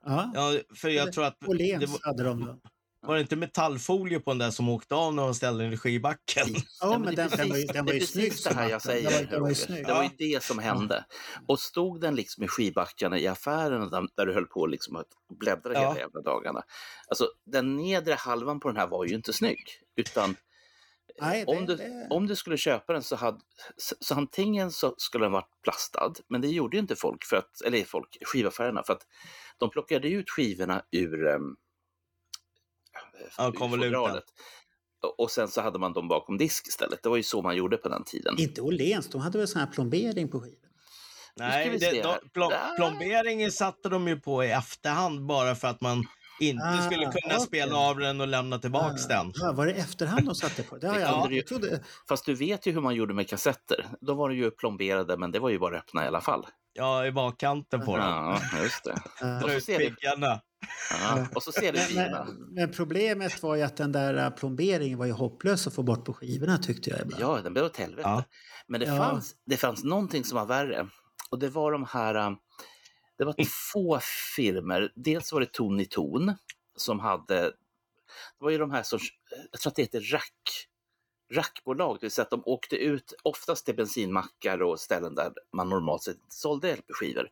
Ja. 0.07 0.31
Ja, 0.35 0.55
för 0.77 0.89
jag 0.89 1.13
tror 1.13 1.25
att... 1.25 1.37
Åhléns 1.47 1.91
var, 1.91 2.01
hade 2.03 2.25
de 2.25 2.45
då. 2.45 2.61
var 3.07 3.15
det 3.15 3.21
inte 3.21 3.37
metallfolie 3.37 4.21
på 4.21 4.31
den 4.31 4.39
där 4.39 4.51
som 4.51 4.69
åkte 4.69 4.95
av 4.95 5.15
när 5.15 5.23
de 5.23 5.35
ställde 5.35 5.65
den 5.65 5.73
i 5.73 5.77
skivbacken? 5.77 6.47
Ja, 6.81 6.99
men 6.99 7.15
den, 7.15 7.31
den 7.31 7.49
var 7.49 7.57
ju, 7.57 7.65
den 7.65 7.75
det 7.87 7.93
var 7.93 7.99
ju 7.99 8.07
snygg 8.07 8.33
det 8.45 8.55
här 8.55 8.71
jag 8.71 8.83
säger. 8.83 9.11
Den 9.11 9.25
var, 9.25 9.31
den 9.31 9.43
var 9.43 9.53
snygg. 9.55 9.87
Det 9.87 9.93
var 9.93 10.03
ju 10.03 10.11
det 10.19 10.43
som 10.43 10.59
hände. 10.59 11.05
Och 11.49 11.61
stod 11.61 12.01
den 12.01 12.15
liksom 12.15 12.45
i 12.45 12.49
skivbackarna 12.49 13.19
i 13.19 13.27
affären 13.27 13.91
där, 13.91 14.07
där 14.17 14.27
du 14.27 14.35
höll 14.35 14.47
på 14.47 14.67
liksom 14.67 14.97
att 14.97 15.07
bläddra 15.41 15.73
Ja. 15.75 15.81
hela 15.81 15.99
jävla 15.99 16.21
dagarna. 16.21 16.63
Alltså 17.09 17.29
den 17.47 17.77
nedre 17.77 18.15
halvan 18.15 18.61
på 18.61 18.69
den 18.69 18.77
här 18.77 18.87
var 18.87 19.05
ju 19.05 19.15
inte 19.15 19.33
snygg. 19.33 19.61
Utan 19.97 20.37
Nej, 21.21 21.45
det- 21.45 21.53
om, 21.57 21.67
du, 21.67 21.77
det- 21.77 22.07
om 22.11 22.27
du 22.27 22.37
skulle 22.37 22.57
köpa 22.57 22.93
den 22.93 23.03
så 23.03 23.17
hade 23.17 23.41
så, 23.77 23.95
så 24.01 24.15
antingen 24.15 24.71
så 24.71 24.95
skulle 24.99 25.25
den 25.25 25.33
varit 25.33 25.63
plastad, 25.63 26.13
men 26.29 26.41
det 26.41 26.49
gjorde 26.49 26.77
ju 26.77 26.81
inte 26.81 26.97
folk, 26.97 27.25
för 27.25 27.37
att, 27.37 27.61
eller 27.61 27.85
folk, 27.85 28.17
skivaffärerna, 28.23 28.83
för 28.87 28.93
att 28.93 29.07
de 29.59 29.71
plockade 29.71 30.09
ut 30.09 30.31
skivorna 30.31 30.83
ur, 30.91 31.25
um, 31.25 31.57
Ja, 33.39 33.53
fodralet. 33.59 34.25
Och- 35.19 35.31
sen 35.31 35.49
så 35.49 35.61
hade 35.61 35.79
man 35.79 35.93
dem 35.93 36.09
bakom 36.09 36.39
disk 36.39 36.69
istället. 36.69 37.03
Det 37.03 37.09
var 37.09 37.17
ju 37.17 37.23
så 37.23 37.43
man 37.43 37.57
gjorde 37.57 37.77
på 37.77 37.89
den 37.89 38.05
tiden. 38.05 38.35
Inte 38.39 38.61
Åhléns, 38.63 39.09
de 39.09 39.21
hade 39.21 39.39
väl 39.39 39.49
sån 39.49 39.61
här 39.61 39.67
plombering 39.69 40.29
på 40.29 40.41
skivan? 40.41 40.57
Nej, 41.37 41.79
det, 41.79 42.03
de, 42.03 42.29
plom, 42.33 42.53
Ah. 42.53 42.75
plomberingen 42.77 43.53
satte 43.53 43.89
de 43.89 44.09
ju 44.09 44.21
på 44.21 44.45
i 44.45 44.51
efterhand 44.51 45.27
bara 45.27 45.55
för 45.55 45.69
att 45.69 45.81
man 45.81 46.05
inte 46.41 46.65
Ah, 46.65 46.83
skulle 46.83 47.05
kunna 47.05 47.35
okej. 47.35 47.41
spela 47.47 47.77
av 47.77 47.99
den 47.99 48.21
och 48.21 48.29
lämna 48.29 48.59
tillbaks 48.59 49.07
den. 49.09 49.33
Ja, 49.35 49.53
var 49.53 49.67
det 49.67 49.73
efterhand 49.73 50.27
de 50.27 50.35
satte 50.35 50.63
på? 50.63 50.77
Det 50.79 50.87
har 50.89 50.95
Det 50.95 51.01
jag 51.01 51.33
ju- 51.33 51.43
trodde... 51.43 51.81
Fast 52.09 52.27
du 52.27 52.35
vet 52.35 52.67
ju 52.67 52.73
hur 52.73 52.81
man 52.81 52.95
gjorde 52.95 53.15
med 53.15 53.29
kassetter. 53.29 53.87
Då 54.01 54.15
var 54.15 54.29
det 54.29 54.35
ju 54.35 54.51
plomberade, 54.51 55.17
men 55.17 55.31
det 55.33 55.39
var 55.39 55.51
ju 55.51 55.59
bara 55.59 55.79
öppna 55.79 56.05
i 56.05 56.07
alla 56.07 56.21
fall. 56.21 56.47
Ja, 56.73 57.07
i 57.07 57.13
bakkanten 57.13 57.81
på 57.85 57.97
den. 57.97 58.07
Ja, 58.07 58.41
just 58.63 58.85
det. 58.85 59.01
Dra 59.41 59.53
ut 59.55 59.67
piggarna. 59.67 60.41
ja, 61.01 61.27
och 61.35 61.43
så 61.43 61.53
ser 61.53 61.73
du 61.73 61.79
Men, 61.79 61.87
skivorna. 61.87 62.25
men, 62.25 62.55
men 62.55 62.73
problemet 62.73 63.43
var 63.43 63.57
ju 63.57 63.63
att 63.63 63.77
den 63.77 63.93
där 63.93 64.25
äh, 64.25 64.31
plomberingen 64.31 64.99
var 64.99 65.07
ju 65.07 65.13
hopplös 65.13 65.67
att 65.67 65.75
få 65.75 65.83
bort 65.83 66.05
på 66.05 66.13
skivorna 66.13 66.59
tyckte 66.59 66.91
jag 66.91 67.01
ibland. 67.01 67.23
Ja, 67.23 67.41
den 67.43 67.53
blev 67.53 67.65
åt 67.65 67.77
helvete. 67.77 68.09
Ja. 68.09 68.25
Men 68.69 68.81
det, 68.81 68.87
Ja. 68.87 68.97
fanns, 68.97 69.35
det 69.47 69.57
fanns 69.57 69.85
någonting 69.85 70.25
som 70.25 70.37
var 70.39 70.47
värre. 70.47 70.87
Och 71.31 71.39
det 71.39 71.49
var 71.49 71.73
de 71.73 71.85
här... 71.91 72.37
Det 73.21 73.27
var 73.27 73.37
två 73.73 73.99
firmer. 74.37 74.93
Dels 74.97 75.33
var 75.33 75.41
det 75.41 75.53
Ton 75.53 75.81
i 75.81 75.87
Ton 75.87 76.35
som 76.77 77.01
hade... 77.01 77.41
Det 77.41 77.55
var 78.39 78.51
ju 78.51 78.59
de 78.59 78.71
här 78.71 78.83
som... 78.83 78.99
Jag 79.51 79.61
tror 79.61 79.71
att 79.71 79.77
det 79.77 79.83
heter 79.83 80.01
Rack. 80.01 80.69
Rackbolag, 81.33 81.97
det 81.97 82.05
vill 82.05 82.11
säga 82.11 82.23
att 82.23 82.31
de 82.31 82.43
åkte 82.45 82.77
ut 82.77 83.15
oftast 83.23 83.67
till 83.67 83.77
bensinmackar 83.77 84.63
och 84.63 84.81
ställen 84.81 85.15
där 85.15 85.33
man 85.53 85.69
normalt 85.69 86.03
sett 86.03 86.17
sålde 86.29 86.77
LP-skivor. 86.77 87.29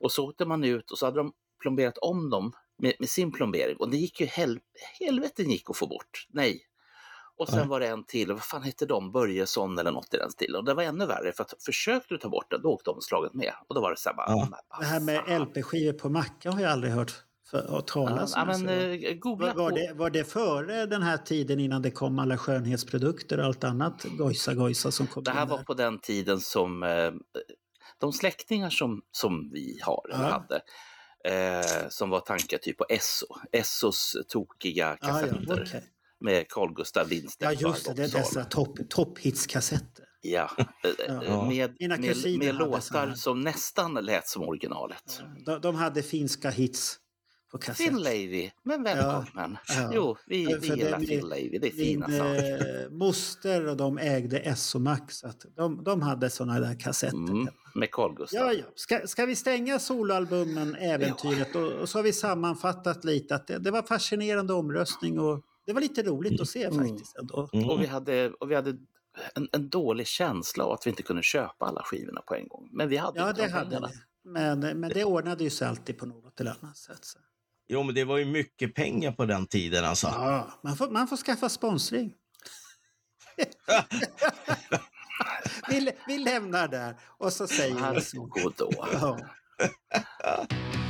Och 0.00 0.12
så 0.12 0.28
åkte 0.28 0.44
man 0.44 0.64
ut 0.64 0.90
och 0.90 0.98
så 0.98 1.06
hade 1.06 1.18
de 1.18 1.32
plomberat 1.60 1.98
om 1.98 2.30
dem 2.30 2.52
med, 2.78 2.94
med 2.98 3.08
sin 3.08 3.32
plombering 3.32 3.76
och 3.76 3.90
det 3.90 3.96
gick 3.96 4.20
ju 4.20 4.26
hel, 4.26 4.60
helveten 4.98 5.50
gick 5.50 5.70
att 5.70 5.76
få 5.76 5.86
bort. 5.86 6.26
Nej. 6.28 6.66
Och 7.38 7.48
sen 7.48 7.68
var 7.68 7.80
det 7.80 7.86
en 7.88 8.04
till, 8.04 8.32
vad 8.32 8.42
fan 8.42 8.62
hette 8.62 8.86
de, 8.86 9.12
Börjesson 9.12 9.78
eller 9.78 9.92
något 9.92 10.14
i 10.14 10.16
den 10.16 10.30
stilen. 10.30 10.56
Och 10.56 10.64
det 10.64 10.74
var 10.74 10.82
ännu 10.82 11.06
värre 11.06 11.32
för 11.32 11.42
att 11.44 11.54
försökte 11.64 12.14
du 12.14 12.18
ta 12.18 12.28
bort 12.28 12.50
den, 12.50 12.62
då 12.62 12.68
åkte 12.68 12.90
omslaget 12.90 13.34
med. 13.34 13.52
Och 13.68 13.74
då 13.74 13.80
var 13.80 13.90
det 13.90 13.96
så 13.96 14.08
här 14.08 14.16
bara, 14.16 14.26
Ja. 14.30 14.48
vad 14.68 14.80
Det 14.80 14.86
här 14.86 15.00
med. 15.00 15.40
LP-skivor 15.40 15.92
på 15.92 16.08
macka 16.08 16.50
har 16.50 16.60
jag 16.60 16.72
aldrig 16.72 16.92
hört 16.92 17.12
för, 17.50 17.80
talas 17.80 18.32
ja, 18.36 18.42
om. 18.42 18.48
men, 18.48 18.58
så- 18.58 18.66
eh, 18.68 19.14
googla 19.14 19.46
var, 19.46 19.54
var, 19.54 19.70
på. 19.70 19.76
det, 19.76 19.92
var 19.94 20.10
det 20.10 20.24
före 20.24 20.86
den 20.86 21.02
här 21.02 21.16
tiden 21.18 21.60
innan 21.60 21.82
det 21.82 21.90
kom 21.90 22.18
alla 22.18 22.38
skönhetsprodukter 22.38 23.38
och 23.38 23.44
allt 23.44 23.64
annat 23.64 24.04
gojsa 24.18 24.54
gojsa 24.54 24.90
som 24.90 25.06
kom 25.06 25.24
Det 25.24 25.30
här 25.30 25.46
var 25.46 25.56
där? 25.58 25.64
på 25.64 25.74
den 25.74 25.98
tiden 25.98 26.40
som 26.40 26.82
eh, 26.82 27.10
de 28.00 28.12
släktingar 28.12 28.70
som, 28.70 29.02
som 29.12 29.50
vi 29.52 29.78
har, 29.82 30.02
Ja. 30.10 30.16
hade, 30.16 30.60
eh, 31.36 31.88
som 31.88 32.10
var 32.10 32.20
tankar 32.20 32.58
typ 32.58 32.78
på 32.78 32.84
Esso. 32.88 33.26
Essos 33.52 34.16
tokiga 34.28 34.96
kassetter 34.96 35.44
ja, 35.48 35.54
okej. 35.62 35.84
Med 36.20 36.48
Carl 36.48 36.74
Gustaf 36.74 37.02
ja, 37.10 37.16
Lindstedt. 37.16 37.60
just 37.60 37.86
det. 37.86 37.94
Det 37.94 38.02
är 38.04 38.08
dessa 38.18 38.44
topp, 38.44 38.78
topphitskassetter. 38.90 40.04
Ja, 40.20 40.50
eh, 40.58 40.90
Ja. 41.08 41.48
med, 41.48 41.76
med, 41.80 42.38
med 42.38 42.54
låtar 42.54 43.14
som 43.14 43.40
nästan 43.40 43.94
lät 43.94 44.28
som 44.28 44.42
originalet. 44.42 45.20
De, 45.46 45.60
de 45.60 45.74
hade 45.74 46.02
finska 46.02 46.50
hits 46.50 46.98
på 47.52 47.58
kassett. 47.58 47.86
Fin 47.86 47.96
Lady, 48.02 48.50
men 48.64 48.82
välkommen. 48.82 49.56
Ja. 49.68 49.90
Jo, 49.94 50.16
vi, 50.26 50.42
Ja, 50.50 50.58
vi 50.60 50.68
det 50.68 50.76
gillar 50.76 51.28
Lady, 51.28 51.58
det 51.58 51.66
är 51.68 51.72
Min 51.72 51.72
fina 51.72 52.06
saker. 52.06 52.82
eh, 52.84 52.90
moster 52.90 53.66
och 53.68 53.76
de 53.76 53.98
ägde 53.98 54.54
SO-Max. 54.56 55.18
så 55.18 55.26
att 55.28 55.44
De, 55.56 55.84
de 55.84 56.02
hade 56.02 56.30
såna 56.30 56.60
där 56.60 56.80
kassetter. 56.80 57.16
Mm, 57.16 57.48
med 57.74 57.90
Carl 57.90 58.14
Gustaf. 58.14 58.40
Ja, 58.40 58.52
ja. 58.52 58.64
Ska, 58.74 59.06
ska 59.06 59.26
vi 59.26 59.36
stänga 59.36 59.78
soloalbumen 59.78 60.74
Äventyret? 60.76 61.54
Och, 61.56 61.72
och 61.72 61.88
så 61.88 61.98
har 61.98 62.02
vi 62.02 62.12
sammanfattat 62.12 63.04
lite 63.04 63.34
att 63.34 63.46
det, 63.46 63.58
det 63.58 63.70
var 63.70 63.82
fascinerande 63.82 64.52
omröstning 64.52 65.18
och 65.20 65.44
det 65.66 65.72
var 65.72 65.80
lite 65.80 66.02
roligt 66.02 66.40
att 66.40 66.48
se 66.48 66.64
Mm. 66.64 66.88
faktiskt. 66.88 67.16
Ändå. 67.16 67.48
Mm. 67.52 67.68
Och 67.70 67.82
vi 67.82 67.86
hade, 67.86 68.30
och 68.30 68.50
vi 68.50 68.54
hade 68.54 68.70
en, 69.34 69.48
en 69.52 69.68
dålig 69.68 70.06
känsla 70.06 70.64
av 70.64 70.72
att 70.72 70.86
vi 70.86 70.90
inte 70.90 71.02
kunde 71.02 71.22
köpa 71.22 71.64
alla 71.66 71.82
skivorna 71.82 72.20
på 72.20 72.34
en 72.34 72.48
gång. 72.48 72.68
Men 72.72 72.88
vi 72.88 72.96
hade 72.96 73.18
Ja, 73.20 73.28
inte 73.30 73.42
det 73.42 73.46
de 73.48 73.52
hade 73.52 73.80
vi. 73.80 73.94
Men, 74.30 74.60
men 74.60 74.90
det 74.94 75.04
ordnade 75.04 75.44
ju 75.44 75.50
sig 75.50 75.68
alltid 75.68 75.98
på 75.98 76.06
något 76.06 76.40
eller 76.40 76.56
annat 76.62 76.76
sätt. 76.76 77.04
Så. 77.04 77.18
Jo, 77.68 77.82
men 77.82 77.94
det 77.94 78.04
var 78.04 78.18
ju 78.18 78.24
mycket 78.24 78.74
pengar 78.74 79.12
på 79.12 79.24
den 79.24 79.46
tiden 79.46 79.84
alltså. 79.84 80.06
Ja, 80.06 80.50
man, 80.62 80.76
får, 80.76 80.90
man 80.90 81.08
får 81.08 81.16
skaffa 81.16 81.48
sponsring. 81.48 82.14
vi, 85.68 85.92
vi 86.06 86.18
lämnar 86.18 86.68
där 86.68 86.96
och 87.18 87.32
så 87.32 87.46
säger 87.46 87.74
vi 87.94 88.00
så. 88.00 88.20
Varsågod 88.20 88.54
då. 88.56 88.70
Ja. 88.92 89.18